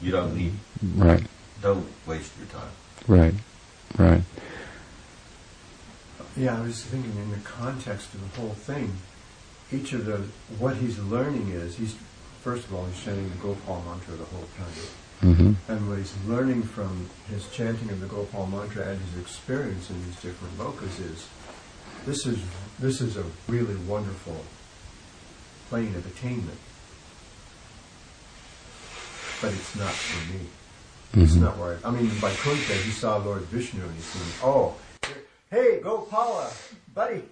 You 0.00 0.10
don't 0.10 0.36
need. 0.36 0.52
Right. 0.96 1.22
Don't 1.62 1.86
waste 2.06 2.32
your 2.38 2.48
time. 2.48 2.70
Right. 3.06 3.34
Right. 3.96 4.22
Yeah, 6.36 6.58
I 6.58 6.62
was 6.62 6.82
thinking 6.82 7.16
in 7.16 7.30
the 7.30 7.38
context 7.38 8.12
of 8.14 8.20
the 8.20 8.40
whole 8.40 8.54
thing, 8.54 8.96
each 9.72 9.92
of 9.92 10.04
the 10.04 10.16
what 10.58 10.76
he's 10.76 10.98
learning 10.98 11.50
is 11.50 11.76
he's 11.76 11.94
first 12.42 12.64
of 12.66 12.74
all 12.74 12.86
he's 12.86 13.02
chanting 13.04 13.28
the 13.30 13.36
Gopal 13.36 13.82
mantra 13.86 14.16
the 14.16 14.24
whole 14.24 14.48
time. 14.58 14.72
Mm-hmm. 15.24 15.72
And 15.72 15.88
what 15.88 15.98
he's 15.98 16.14
learning 16.26 16.62
from 16.64 17.08
his 17.28 17.48
chanting 17.50 17.88
of 17.90 18.00
the 18.00 18.06
Gopal 18.06 18.46
mantra 18.46 18.88
and 18.88 19.00
his 19.00 19.20
experience 19.20 19.88
in 19.90 20.04
these 20.04 20.20
different 20.20 20.58
lokas 20.58 21.00
is 21.00 21.26
this 22.04 22.26
is 22.26 22.42
this 22.78 23.00
is 23.00 23.16
a 23.16 23.24
really 23.48 23.76
wonderful 23.76 24.44
plane 25.68 25.94
of 25.94 26.06
attainment 26.06 26.58
but 29.44 29.52
it's 29.52 29.76
not 29.76 29.92
for 29.92 30.32
me. 30.32 30.40
Mm-hmm. 30.40 31.22
It's 31.22 31.34
not 31.34 31.58
where 31.58 31.78
I, 31.84 31.88
I 31.88 31.90
mean, 31.90 32.06
Vaikuntha, 32.06 32.72
he 32.74 32.90
saw 32.90 33.18
Lord 33.18 33.42
Vishnu 33.42 33.82
and 33.82 33.94
he 33.94 34.00
said, 34.00 34.22
oh, 34.42 34.74
hey, 35.50 35.80
Gopala, 35.82 36.50
buddy. 36.94 37.22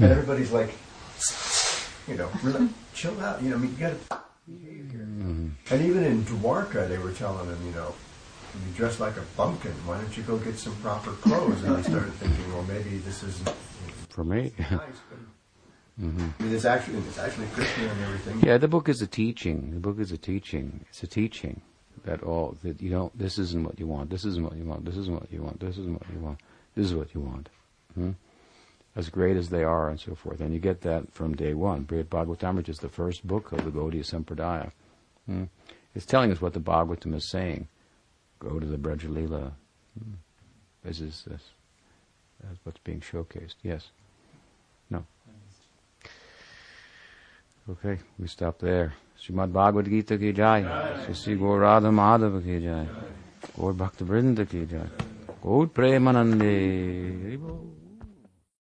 And 0.00 0.10
everybody's 0.10 0.50
like, 0.50 0.74
you 2.08 2.16
know, 2.16 2.28
really, 2.42 2.68
chill 2.92 3.18
out. 3.20 3.40
You 3.40 3.50
know, 3.50 3.56
I 3.56 3.58
mean, 3.60 3.70
you 3.72 3.76
got 3.78 4.29
here. 4.58 5.06
Mm-hmm. 5.06 5.74
And 5.74 5.82
even 5.82 6.04
in 6.04 6.24
Dwarka, 6.24 6.88
they 6.88 6.98
were 6.98 7.12
telling 7.12 7.48
him, 7.48 7.66
you 7.66 7.72
know, 7.72 7.94
you 8.54 8.74
dress 8.74 8.98
like 9.00 9.16
a 9.16 9.24
bumpkin. 9.36 9.72
Why 9.86 9.98
don't 10.00 10.16
you 10.16 10.22
go 10.24 10.38
get 10.38 10.58
some 10.58 10.74
proper 10.76 11.12
clothes? 11.12 11.62
And 11.62 11.76
I 11.76 11.82
started 11.82 12.12
thinking, 12.14 12.52
well, 12.52 12.64
maybe 12.64 12.98
this 12.98 13.22
isn't 13.22 13.54
for 14.08 14.24
me. 14.24 14.52
nice, 14.58 14.70
Mm-hmm. 16.00 16.28
I 16.38 16.42
mean, 16.42 16.54
it's 16.54 16.64
actually 16.64 16.98
it's 16.98 17.18
actually 17.18 17.46
Krishna 17.48 17.84
and 17.84 18.00
everything. 18.04 18.40
Yeah, 18.40 18.56
the 18.56 18.68
book 18.68 18.88
is 18.88 19.02
a 19.02 19.06
teaching. 19.06 19.72
The 19.74 19.80
book 19.80 19.98
is 19.98 20.12
a 20.12 20.16
teaching. 20.16 20.86
It's 20.88 21.02
a 21.02 21.06
teaching 21.06 21.60
that 22.04 22.22
all 22.22 22.56
that 22.62 22.80
you 22.80 22.90
don't. 22.90 23.16
This 23.18 23.38
isn't 23.38 23.64
what 23.64 23.78
you 23.78 23.86
want. 23.86 24.08
This 24.08 24.24
isn't 24.24 24.42
what 24.42 24.56
you 24.56 24.64
want. 24.64 24.86
This 24.86 24.96
isn't 24.96 25.12
what 25.12 25.30
you 25.30 25.42
want. 25.42 25.60
This 25.60 25.76
isn't 25.76 25.92
what 25.92 26.08
you 26.10 26.20
want. 26.20 26.38
This 26.74 26.86
is 26.86 26.94
what 26.94 27.14
you 27.14 27.20
want. 27.20 27.50
Hmm? 27.94 28.12
As 28.96 29.08
great 29.08 29.36
as 29.36 29.50
they 29.50 29.62
are, 29.62 29.88
and 29.88 30.00
so 30.00 30.14
forth. 30.16 30.40
And 30.40 30.52
you 30.52 30.58
get 30.58 30.80
that 30.80 31.12
from 31.12 31.36
day 31.36 31.54
one. 31.54 31.84
Brihad 31.84 32.08
Bhagavatam, 32.08 32.56
which 32.56 32.68
is 32.68 32.78
the 32.78 32.88
first 32.88 33.24
book 33.26 33.52
of 33.52 33.64
the 33.64 33.70
Gaudiya 33.70 34.04
Sampradaya. 34.04 34.72
Hmm? 35.26 35.44
It's 35.94 36.06
telling 36.06 36.32
us 36.32 36.40
what 36.40 36.54
the 36.54 36.60
Bhagavatam 36.60 37.14
is 37.14 37.30
saying. 37.30 37.68
Go 38.40 38.58
to 38.58 38.66
the 38.66 38.76
Brajalila. 38.76 39.52
Hmm? 39.98 40.14
This 40.82 41.00
is 41.00 41.22
this. 41.26 41.42
That's 42.42 42.58
what's 42.64 42.80
being 42.80 43.00
showcased. 43.00 43.54
Yes. 43.62 43.90
No. 44.88 45.04
Okay, 47.68 47.98
we 48.18 48.26
stop 48.26 48.58
there. 48.58 48.94
Srimad 49.22 49.52
Bhagavad 49.52 49.84
Gita 49.84 50.18
ki 50.18 50.32
jai. 50.32 51.12
Sri 51.12 51.36
Gaur 51.36 51.60
Radha 51.60 51.88
Madhava 51.88 52.42
ki 52.42 52.60
jai. 52.64 52.86
Gaur 53.56 53.72
Bhakta 53.72 54.04
Vrinda 54.04 54.48
ki 54.48 54.66
jai. 54.66 54.88
Gaur 55.42 55.66
Premanande. 55.66 57.38